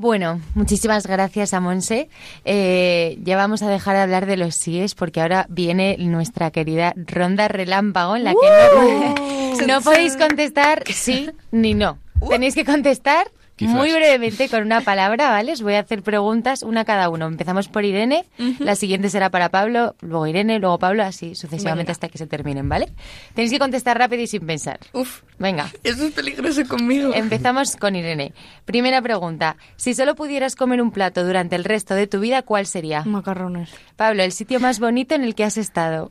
Bueno, 0.00 0.40
muchísimas 0.54 1.06
gracias 1.06 1.52
a 1.52 1.60
Monse. 1.60 2.08
Eh, 2.46 3.18
ya 3.22 3.36
vamos 3.36 3.60
a 3.60 3.68
dejar 3.68 3.96
de 3.96 4.00
hablar 4.00 4.24
de 4.24 4.38
los 4.38 4.54
síes 4.54 4.94
porque 4.94 5.20
ahora 5.20 5.44
viene 5.50 5.94
nuestra 5.98 6.50
querida 6.50 6.94
ronda 6.96 7.48
relámpago 7.48 8.16
en 8.16 8.24
la 8.24 8.32
que 8.32 9.60
no, 9.60 9.66
no 9.66 9.80
podéis 9.82 10.16
contestar 10.16 10.84
sí 10.86 11.28
ni 11.50 11.74
no. 11.74 11.98
Tenéis 12.30 12.54
que 12.54 12.64
contestar 12.64 13.30
Quizás. 13.60 13.74
muy 13.74 13.92
brevemente 13.92 14.48
con 14.48 14.62
una 14.62 14.80
palabra, 14.80 15.28
¿vale? 15.30 15.52
Os 15.52 15.60
voy 15.60 15.74
a 15.74 15.80
hacer 15.80 16.02
preguntas, 16.02 16.62
una 16.62 16.84
cada 16.86 17.10
uno. 17.10 17.26
Empezamos 17.26 17.68
por 17.68 17.84
Irene, 17.84 18.24
la 18.58 18.74
siguiente 18.74 19.10
será 19.10 19.28
para 19.28 19.50
Pablo, 19.50 19.94
luego 20.00 20.26
Irene, 20.26 20.58
luego 20.58 20.78
Pablo, 20.78 21.02
así 21.04 21.34
sucesivamente 21.34 21.82
Venga. 21.88 21.92
hasta 21.92 22.08
que 22.08 22.16
se 22.16 22.26
terminen, 22.26 22.68
¿vale? 22.70 22.88
Tenéis 23.34 23.52
que 23.52 23.58
contestar 23.58 23.98
rápido 23.98 24.22
y 24.22 24.26
sin 24.26 24.46
pensar. 24.46 24.80
Uf, 24.94 25.22
Venga. 25.38 25.70
eso 25.84 26.06
es 26.06 26.12
peligroso 26.12 26.66
conmigo. 26.66 27.12
Empezamos 27.14 27.76
con 27.76 27.94
Irene. 27.96 28.32
Primera 28.64 29.02
pregunta. 29.02 29.56
Si 29.76 29.92
solo 29.94 30.14
pudieras 30.14 30.56
comer 30.56 30.80
un 30.80 30.90
plato 30.90 31.22
durante 31.24 31.54
el 31.54 31.64
resto 31.64 31.94
de 31.94 32.06
tu 32.06 32.18
vida, 32.20 32.40
¿cuál 32.42 32.66
sería? 32.66 33.04
Macarrones. 33.04 33.70
Pablo, 33.96 34.22
el 34.22 34.32
sitio 34.32 34.58
más 34.58 34.80
bonito 34.80 35.14
en 35.14 35.22
el 35.22 35.34
que 35.34 35.44
has 35.44 35.58
estado. 35.58 36.10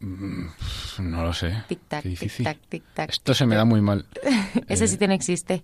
No 0.00 1.22
lo 1.24 1.32
sé. 1.34 1.52
Tic 1.68 1.80
tac, 1.88 2.02
Qué 2.02 2.08
tic 2.10 2.18
difícil. 2.20 2.44
tac, 2.44 2.58
tic 2.68 2.82
tac. 2.94 3.10
Esto 3.10 3.34
se 3.34 3.44
me 3.46 3.54
da 3.56 3.64
muy 3.66 3.80
mal. 3.82 4.06
Ese 4.68 4.84
Eh, 4.84 4.88
sitio 4.88 5.08
no 5.08 5.14
existe. 5.14 5.62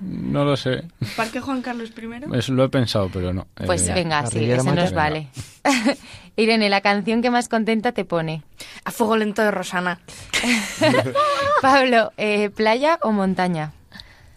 No 0.00 0.44
lo 0.44 0.56
sé. 0.56 0.84
Parque 1.16 1.40
Juan 1.40 1.62
Carlos 1.62 1.90
I. 1.96 2.36
Eso 2.38 2.52
lo 2.52 2.64
he 2.64 2.68
pensado, 2.68 3.08
pero 3.12 3.32
no. 3.32 3.46
Pues 3.66 3.88
Eh, 3.88 3.94
venga, 3.94 4.26
sí, 4.26 4.50
ese 4.50 4.72
nos 4.72 4.92
vale. 4.92 5.28
Irene, 6.36 6.70
la 6.70 6.80
canción 6.80 7.20
que 7.22 7.30
más 7.30 7.48
contenta 7.48 7.92
te 7.92 8.04
pone. 8.04 8.42
A 8.84 8.90
fuego 8.90 9.16
lento 9.16 9.42
de 9.42 9.50
Rosana. 9.50 10.00
Pablo, 11.62 12.12
eh, 12.16 12.50
¿playa 12.50 12.98
o 13.02 13.12
montaña? 13.12 13.72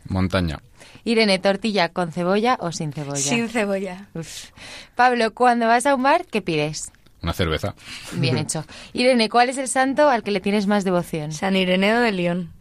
Montaña. 0.07 0.59
Irene, 1.03 1.39
tortilla 1.39 1.89
con 1.89 2.11
cebolla 2.11 2.57
o 2.59 2.71
sin 2.71 2.91
cebolla. 2.91 3.15
Sin 3.17 3.47
cebolla. 3.49 4.07
Uf. 4.13 4.49
Pablo, 4.95 5.33
cuando 5.33 5.67
vas 5.67 5.85
a 5.85 5.95
un 5.95 6.03
bar, 6.03 6.25
¿qué 6.25 6.41
pides? 6.41 6.91
Una 7.21 7.33
cerveza. 7.33 7.75
Bien 8.13 8.37
hecho. 8.39 8.65
Irene, 8.93 9.29
¿cuál 9.29 9.49
es 9.49 9.57
el 9.57 9.67
santo 9.67 10.09
al 10.09 10.23
que 10.23 10.31
le 10.31 10.41
tienes 10.41 10.67
más 10.67 10.83
devoción? 10.83 11.31
San 11.31 11.55
Ireneo 11.55 11.99
de 12.01 12.11
León. 12.11 12.51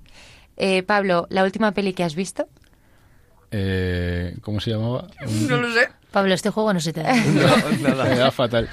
Eh, 0.56 0.82
Pablo, 0.82 1.26
¿la 1.30 1.44
última 1.44 1.72
peli 1.72 1.92
que 1.92 2.04
has 2.04 2.14
visto? 2.14 2.46
Eh, 3.50 4.36
¿Cómo 4.42 4.60
se 4.60 4.70
llamaba? 4.70 5.06
No 5.48 5.56
lo 5.58 5.72
sé. 5.72 5.88
Pablo, 6.10 6.32
este 6.34 6.50
juego 6.50 6.72
no 6.72 6.80
se 6.80 6.92
te 6.92 7.02
da. 7.02 7.14
No, 7.80 7.94
me 8.04 8.16
da 8.16 8.30
fatal. 8.30 8.68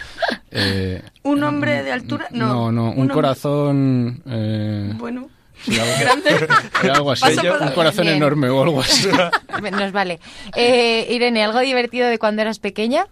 Eh, 0.52 1.02
¿Un 1.24 1.44
hombre 1.44 1.84
de 1.84 1.92
altura? 1.92 2.28
No. 2.32 2.48
no, 2.48 2.72
no, 2.72 2.92
un, 2.92 3.08
corazón... 3.10 4.22
eh, 4.28 4.92
Bueno. 4.96 5.30
sí, 5.64 5.80
algo, 5.80 5.94
Grande. 6.00 6.48
era 6.84 6.94
algo 6.96 7.12
así. 7.12 7.26
Un 7.62 7.72
corazón 7.72 8.04
Bien. 8.06 8.18
enorme 8.18 8.50
o 8.50 8.62
algo 8.62 8.82
así. 8.82 9.08
Nos 9.72 9.92
vale. 9.92 10.20
Eh, 10.56 11.08
Irene, 11.10 11.44
¿algo 11.44 11.60
divertido 11.60 12.08
de 12.08 12.20
cuando 12.20 12.42
eras 12.42 12.60
pequeña? 12.60 13.08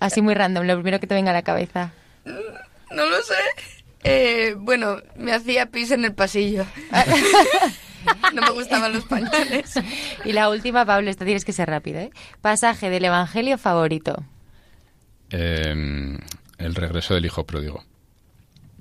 Así 0.00 0.22
muy 0.22 0.34
random, 0.34 0.66
lo 0.66 0.74
primero 0.74 0.98
que 0.98 1.06
te 1.06 1.14
venga 1.14 1.30
a 1.30 1.34
la 1.34 1.42
cabeza. 1.42 1.92
No 2.24 3.06
lo 3.06 3.16
sé. 3.22 3.34
Eh, 4.04 4.54
bueno, 4.58 4.96
me 5.16 5.32
hacía 5.32 5.66
pis 5.66 5.92
en 5.92 6.04
el 6.04 6.12
pasillo. 6.14 6.64
no 8.34 8.42
me 8.42 8.50
gustaban 8.50 8.92
los 8.92 9.04
pañales. 9.04 9.74
Y 10.24 10.32
la 10.32 10.48
última, 10.48 10.84
Pablo, 10.84 11.10
esta 11.10 11.24
tienes 11.24 11.44
que 11.44 11.52
ser 11.52 11.68
rápido, 11.68 12.00
¿eh? 12.00 12.10
Pasaje 12.40 12.90
del 12.90 13.04
Evangelio 13.04 13.58
favorito. 13.58 14.24
Eh, 15.30 16.18
el 16.58 16.74
regreso 16.74 17.14
del 17.14 17.26
hijo 17.26 17.44
pródigo. 17.44 17.84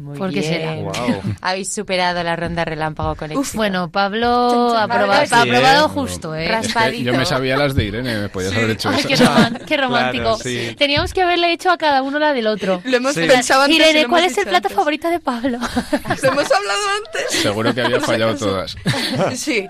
Muy 0.02 0.18
¿Por 0.18 0.34
qué 0.34 0.42
será? 0.42 0.76
Wow. 0.76 0.94
Habéis 1.42 1.72
superado 1.72 2.24
la 2.24 2.36
ronda 2.36 2.66
relámpago 2.66 3.16
con 3.16 3.32
éxito. 3.32 3.58
Bueno, 3.58 3.90
Pablo 3.92 4.76
ha 4.76 4.84
aprobado, 4.84 5.26
sí, 5.26 5.34
ha 5.34 5.42
aprobado 5.42 5.86
¿eh? 5.86 5.90
justo, 5.90 6.36
¿eh? 6.36 6.52
Es 6.60 6.74
que 6.74 7.04
yo 7.04 7.14
me 7.14 7.26
sabía 7.26 7.56
las 7.56 7.76
de 7.76 7.86
Irene, 7.86 8.18
me 8.18 8.30
podías 8.30 8.54
haber 8.56 8.72
hecho 8.72 8.90
Ay, 8.90 9.06
eso. 9.10 9.24
qué, 9.68 9.78
romántico. 9.78 10.24
Claro, 10.24 10.38
sí. 10.38 10.76
Teníamos 10.78 11.14
que 11.14 11.22
haberle 11.22 11.54
hecho 11.54 11.70
a 11.72 11.78
cada 11.78 12.02
uno 12.02 12.18
la 12.20 12.34
del 12.34 12.48
otro. 12.48 12.82
Lo 12.84 12.98
hemos 12.98 13.14
Sí. 13.14 13.28
pensado 13.28 13.62
antes. 13.64 13.78
y 13.78 13.82
Irene, 13.82 14.08
¿cuál 14.08 14.24
es 14.26 14.38
el 14.38 14.44
plato 14.46 14.68
antes. 14.68 14.74
favorito 14.74 15.10
de 15.10 15.20
Pablo? 15.20 15.60
Lo 15.60 16.30
hemos 16.30 16.52
hablado 16.52 16.82
antes. 17.06 17.40
Seguro 17.42 17.74
que 17.74 17.82
había 17.82 18.00
fallado 18.02 18.36
todas. 18.36 18.76
Sí. 19.36 19.68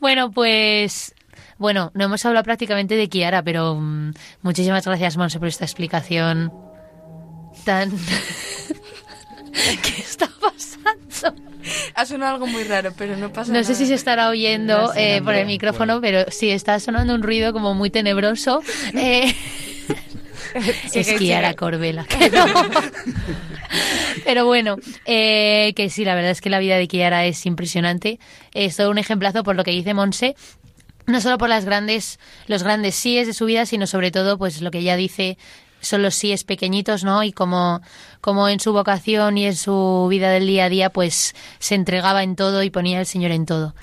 Bueno, 0.00 0.30
pues... 0.30 1.14
Bueno, 1.58 1.90
no 1.94 2.04
hemos 2.04 2.24
hablado 2.24 2.44
prácticamente 2.44 2.96
de 2.96 3.08
Kiara, 3.10 3.42
pero 3.42 3.74
mm, 3.74 4.12
muchísimas 4.42 4.84
gracias, 4.86 5.18
Monse, 5.18 5.38
por 5.38 5.48
esta 5.48 5.64
explicación 5.66 6.50
tan... 7.64 7.90
¿Qué 9.82 10.00
está 10.02 10.28
pasando? 10.40 11.42
Ha 11.94 12.06
sonado 12.06 12.34
algo 12.34 12.46
muy 12.46 12.64
raro, 12.64 12.92
pero 12.96 13.16
no 13.16 13.32
pasa 13.32 13.48
No 13.52 13.60
nada. 13.60 13.64
sé 13.64 13.74
si 13.74 13.86
se 13.86 13.94
estará 13.94 14.28
oyendo 14.30 14.88
No 14.88 14.94
eh, 14.94 15.20
por 15.22 15.34
el 15.34 15.46
micrófono, 15.46 16.00
pero 16.00 16.24
sí, 16.30 16.50
está 16.50 16.80
sonando 16.80 17.14
un 17.14 17.22
ruido 17.22 17.52
como 17.52 17.74
muy 17.74 17.90
tenebroso. 17.90 18.62
Eh, 18.94 19.34
es 20.94 21.12
Kiara. 21.14 21.54
Corbela. 21.54 22.04
que 22.04 22.30
no. 22.30 22.44
Pero 24.24 24.46
bueno, 24.46 24.76
eh, 25.06 25.72
que 25.76 25.90
sí, 25.90 26.04
la 26.04 26.14
verdad 26.14 26.32
es 26.32 26.40
que 26.40 26.50
la 26.50 26.58
vida 26.58 26.76
de 26.76 26.88
Kiara 26.88 27.24
es 27.26 27.46
impresionante. 27.46 28.18
Es 28.52 28.76
todo 28.76 28.90
un 28.90 28.98
ejemplazo 28.98 29.44
por 29.44 29.54
lo 29.54 29.62
que 29.64 29.70
dice 29.70 29.94
Monse. 29.94 30.34
No 31.06 31.20
solo 31.20 31.38
por 31.38 31.48
las 31.48 31.64
grandes, 31.64 32.18
los 32.46 32.62
grandes 32.62 32.94
síes 32.94 33.26
de 33.26 33.32
su 33.34 33.44
vida, 33.46 33.66
sino 33.66 33.86
sobre 33.86 34.10
todo, 34.10 34.38
pues 34.38 34.60
lo 34.60 34.70
que 34.70 34.78
ella 34.78 34.96
dice 34.96 35.38
son 35.80 36.02
los 36.02 36.14
síes 36.14 36.44
pequeñitos, 36.44 37.04
¿no? 37.04 37.22
Y 37.22 37.32
como, 37.32 37.80
como 38.20 38.48
en 38.48 38.60
su 38.60 38.72
vocación 38.72 39.38
y 39.38 39.46
en 39.46 39.56
su 39.56 40.06
vida 40.10 40.30
del 40.30 40.46
día 40.46 40.66
a 40.66 40.68
día, 40.68 40.90
pues 40.90 41.34
se 41.58 41.74
entregaba 41.74 42.22
en 42.22 42.36
todo 42.36 42.62
y 42.62 42.70
ponía 42.70 42.98
al 42.98 43.06
Señor 43.06 43.30
en 43.30 43.46
todo. 43.46 43.74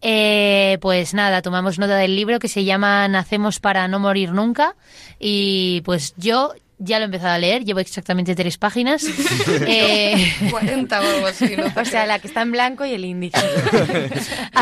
Eh, 0.00 0.78
pues 0.80 1.14
nada, 1.14 1.42
tomamos 1.42 1.78
nota 1.78 1.96
del 1.96 2.14
libro 2.14 2.38
que 2.38 2.48
se 2.48 2.64
llama 2.64 3.08
Nacemos 3.08 3.60
para 3.60 3.88
no 3.88 3.98
morir 3.98 4.32
nunca. 4.32 4.76
Y 5.18 5.82
pues 5.84 6.14
yo 6.16 6.52
ya 6.78 6.98
lo 6.98 7.04
he 7.04 7.06
empezado 7.06 7.32
a 7.34 7.38
leer, 7.38 7.64
llevo 7.64 7.80
exactamente 7.80 8.34
tres 8.34 8.56
páginas. 8.58 9.04
Eh, 9.66 10.32
40 10.50 11.00
o 11.00 11.04
algo 11.04 11.26
así, 11.26 11.54
¿no? 11.56 11.64
O 11.80 11.84
sea, 11.84 12.06
la 12.06 12.18
que 12.20 12.28
está 12.28 12.42
en 12.42 12.52
blanco 12.52 12.84
y 12.86 12.92
el 12.92 13.04
índice. 13.04 13.38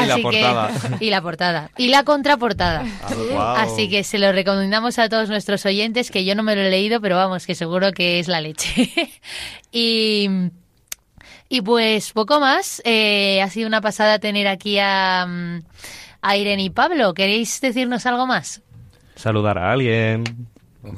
Y 0.03 0.07
la 0.07 0.15
así 0.15 0.23
que- 0.23 0.23
portada. 0.23 0.71
y 1.01 1.11
la 1.11 1.23
portada. 1.23 1.71
Y 1.77 1.89
la 1.89 2.03
contraportada. 2.05 2.85
Guau. 3.33 3.57
Así 3.57 3.89
que 3.89 4.05
se 4.05 4.19
lo 4.19 4.33
recomendamos 4.33 4.99
a 4.99 5.09
todos 5.09 5.29
nuestros 5.29 5.65
oyentes, 5.67 6.11
que 6.11 6.25
yo 6.25 6.35
no 6.35 6.43
me 6.43 6.55
lo 6.55 6.63
he 6.63 6.71
leído, 6.71 7.01
pero 7.01 7.17
vamos, 7.17 7.47
que 7.47 7.55
seguro 7.55 7.93
que 7.93 8.19
es 8.19 8.29
la 8.29 8.41
leche. 8.41 8.91
y, 9.73 10.29
y 11.49 11.61
pues 11.63 12.13
poco 12.13 12.41
más. 12.41 12.81
Eh, 12.85 13.41
ha 13.43 13.49
sido 13.51 13.67
una 13.69 13.81
pasada 13.81 14.19
tener 14.19 14.49
aquí 14.49 14.79
a, 14.81 15.27
mm, 15.29 15.59
a 16.23 16.37
Irene 16.37 16.63
y 16.65 16.71
Pablo. 16.71 17.15
¿Queréis 17.15 17.61
decirnos 17.61 18.07
algo 18.07 18.27
más? 18.27 18.63
Saludar 19.15 19.59
a 19.59 19.73
alguien. 19.73 20.25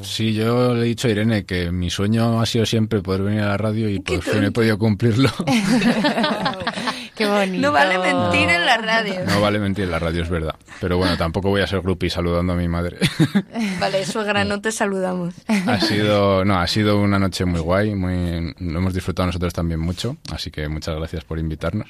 Sí, 0.03 0.34
yo 0.34 0.74
le 0.74 0.82
he 0.82 0.84
dicho 0.84 1.09
a 1.09 1.11
Irene 1.11 1.45
que 1.45 1.70
mi 1.70 1.91
sueño 1.91 2.41
ha 2.41 2.47
sido 2.47 2.66
siempre 2.66 3.01
poder 3.01 3.22
venir 3.22 3.41
a 3.43 3.49
la 3.49 3.57
radio 3.57 3.89
y 3.89 3.99
por 4.01 4.22
fin 4.22 4.45
he 4.45 4.51
podido 4.51 4.78
cumplirlo. 4.78 5.30
Qué 7.14 7.26
bonito. 7.26 7.61
No 7.61 7.72
vale 7.72 7.99
mentir 7.99 8.49
en 8.49 8.64
la 8.64 8.76
radio. 8.76 9.24
No 9.26 9.41
vale 9.41 9.59
mentir, 9.59 9.89
la 9.89 9.99
radio 9.99 10.22
es 10.22 10.28
verdad. 10.28 10.55
Pero 10.80 10.99
bueno, 10.99 11.16
tampoco 11.16 11.49
voy 11.49 11.62
a 11.62 11.66
ser 11.66 11.80
groupie 11.80 12.09
saludando 12.09 12.53
a 12.53 12.57
mi 12.57 12.68
madre. 12.68 12.99
Vale, 13.80 14.07
suegra, 14.07 14.45
no 14.45 14.61
te 14.61 14.70
saludamos. 14.70 15.34
ha 15.49 15.80
sido, 15.80 16.45
no, 16.45 16.61
ha 16.61 16.66
sido 16.68 17.01
una 17.01 17.18
noche 17.18 17.45
muy 17.45 17.61
guay, 17.61 17.95
muy, 17.97 18.55
lo 18.61 18.78
hemos 18.78 18.95
disfrutado 18.95 19.26
nosotros 19.26 19.53
también 19.53 19.80
mucho, 19.80 20.16
así 20.32 20.53
que 20.53 20.68
muchas 20.68 20.95
gracias 20.95 21.24
por 21.24 21.41
invitarnos. 21.41 21.89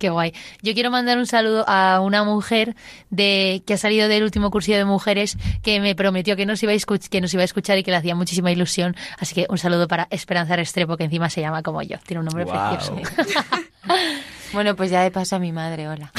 Qué 0.00 0.08
guay. 0.08 0.32
Yo 0.62 0.72
quiero 0.72 0.90
mandar 0.90 1.18
un 1.18 1.26
saludo 1.26 1.62
a 1.68 2.00
una 2.00 2.24
mujer 2.24 2.74
de 3.10 3.62
que 3.66 3.74
ha 3.74 3.76
salido 3.76 4.08
del 4.08 4.22
último 4.22 4.50
cursillo 4.50 4.78
de 4.78 4.86
mujeres 4.86 5.36
que 5.62 5.78
me 5.78 5.94
prometió 5.94 6.36
que 6.36 6.46
nos 6.46 6.62
iba 6.62 6.72
a, 6.72 6.74
escuch- 6.74 7.08
que 7.10 7.20
nos 7.20 7.34
iba 7.34 7.42
a 7.42 7.44
escuchar 7.44 7.76
y 7.76 7.82
que 7.82 7.90
le 7.90 7.98
hacía 7.98 8.14
muchísima 8.14 8.50
ilusión. 8.50 8.96
Así 9.18 9.34
que 9.34 9.46
un 9.50 9.58
saludo 9.58 9.88
para 9.88 10.08
Esperanza 10.10 10.56
Restrepo, 10.56 10.96
que 10.96 11.04
encima 11.04 11.28
se 11.28 11.42
llama 11.42 11.62
como 11.62 11.82
yo. 11.82 11.98
Tiene 12.06 12.20
un 12.20 12.24
nombre 12.26 12.46
precioso. 12.46 12.96
Bueno, 14.52 14.74
pues 14.74 14.90
ya 14.90 15.02
de 15.04 15.12
paso 15.12 15.36
a 15.36 15.38
mi 15.38 15.52
madre, 15.52 15.86
hola. 15.88 16.10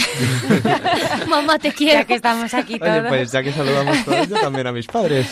Mamá, 1.27 1.59
te 1.59 1.67
Ya 1.67 1.75
quiero. 1.75 2.07
que 2.07 2.13
estamos 2.13 2.53
aquí 2.53 2.79
todos. 2.79 2.99
Oye, 2.99 3.09
pues 3.09 3.29
ya 3.33 3.43
que 3.43 3.51
saludamos 3.51 4.05
todos, 4.05 4.29
yo 4.29 4.39
también 4.39 4.67
a 4.67 4.71
mis 4.71 4.87
padres. 4.87 5.27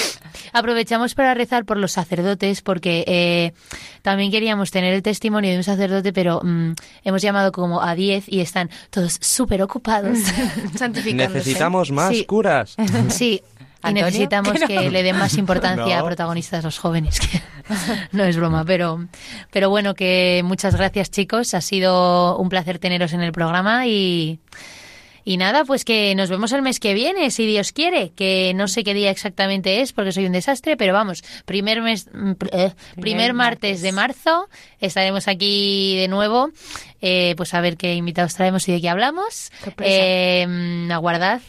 Aprovechamos 0.54 1.14
para 1.14 1.34
rezar 1.34 1.66
por 1.66 1.76
los 1.76 1.92
sacerdotes 1.92 2.62
porque 2.62 3.04
eh, 3.06 3.52
también 4.00 4.30
queríamos 4.30 4.70
tener 4.70 4.94
el 4.94 5.02
testimonio 5.02 5.50
de 5.50 5.58
un 5.58 5.64
sacerdote, 5.64 6.14
pero 6.14 6.40
mm, 6.42 6.72
hemos 7.04 7.20
llamado 7.20 7.52
como 7.52 7.82
a 7.82 7.94
10 7.94 8.24
y 8.28 8.40
están 8.40 8.70
todos 8.88 9.18
súper 9.20 9.60
ocupados. 9.62 10.18
Necesitamos 11.12 11.90
más 11.90 12.10
Sí. 12.16 12.24
curas. 12.24 12.74
Sí, 13.08 13.42
y 13.86 13.92
necesitamos 13.92 14.54
que 14.66 14.90
le 14.90 15.02
den 15.02 15.18
más 15.18 15.36
importancia 15.36 15.98
a 16.00 16.04
protagonistas 16.04 16.64
los 16.64 16.78
jóvenes. 16.78 17.20
que 17.20 17.40
no 18.12 18.24
es 18.24 18.36
broma, 18.36 18.64
pero, 18.64 19.06
pero 19.50 19.70
bueno, 19.70 19.94
que 19.94 20.42
muchas 20.44 20.76
gracias 20.76 21.10
chicos. 21.10 21.54
Ha 21.54 21.60
sido 21.60 22.36
un 22.38 22.48
placer 22.48 22.78
teneros 22.78 23.12
en 23.12 23.22
el 23.22 23.32
programa 23.32 23.86
y, 23.86 24.40
y 25.24 25.38
nada, 25.38 25.64
pues 25.64 25.84
que 25.84 26.14
nos 26.14 26.28
vemos 26.28 26.52
el 26.52 26.62
mes 26.62 26.78
que 26.80 26.92
viene, 26.92 27.30
si 27.30 27.46
Dios 27.46 27.72
quiere, 27.72 28.10
que 28.10 28.52
no 28.54 28.68
sé 28.68 28.84
qué 28.84 28.92
día 28.92 29.10
exactamente 29.10 29.80
es 29.80 29.92
porque 29.92 30.12
soy 30.12 30.26
un 30.26 30.32
desastre, 30.32 30.76
pero 30.76 30.92
vamos, 30.92 31.22
primer 31.46 31.80
mes, 31.80 32.08
mm, 32.12 32.32
eh, 32.52 32.72
primer, 33.00 33.32
martes 33.32 33.80
de 33.80 33.92
marzo 33.92 34.48
estaremos 34.80 35.26
aquí 35.26 35.96
de 35.96 36.08
nuevo, 36.08 36.50
eh, 37.00 37.34
pues 37.36 37.54
a 37.54 37.60
ver 37.62 37.78
qué 37.78 37.94
invitados 37.94 38.34
traemos 38.34 38.68
y 38.68 38.72
de 38.72 38.80
qué 38.82 38.90
hablamos. 38.90 39.50
Eh, 39.78 40.46
mm, 40.46 40.92
aguardad 40.92 41.40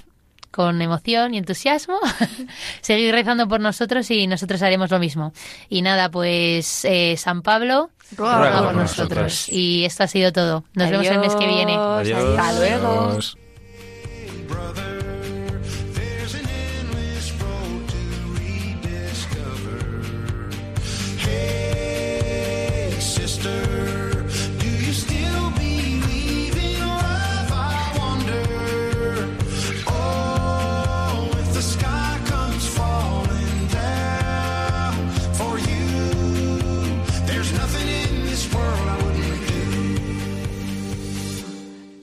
con 0.55 0.81
emoción 0.81 1.33
y 1.33 1.37
entusiasmo. 1.37 1.99
Seguid 2.81 3.11
rezando 3.11 3.45
por 3.45 3.59
nosotros 3.59 4.09
y 4.09 4.25
nosotros 4.25 4.61
haremos 4.61 4.89
lo 4.89 4.99
mismo. 4.99 5.33
Y 5.67 5.81
nada, 5.81 6.09
pues 6.09 6.85
eh, 6.85 7.17
San 7.17 7.41
Pablo 7.41 7.89
Ruega 8.15 8.37
ruega 8.37 8.57
por 8.59 8.65
por 8.67 8.75
nosotros. 8.75 9.09
nosotros. 9.09 9.49
Y 9.49 9.83
esto 9.83 10.03
ha 10.03 10.07
sido 10.07 10.31
todo. 10.31 10.63
Nos 10.73 10.89
vemos 10.89 11.07
el 11.07 11.19
mes 11.19 11.35
que 11.35 11.47
viene. 11.47 11.75
Adiós. 11.75 12.39
Hasta 12.39 12.53
luego. 12.53 13.09
Adiós. 13.09 13.37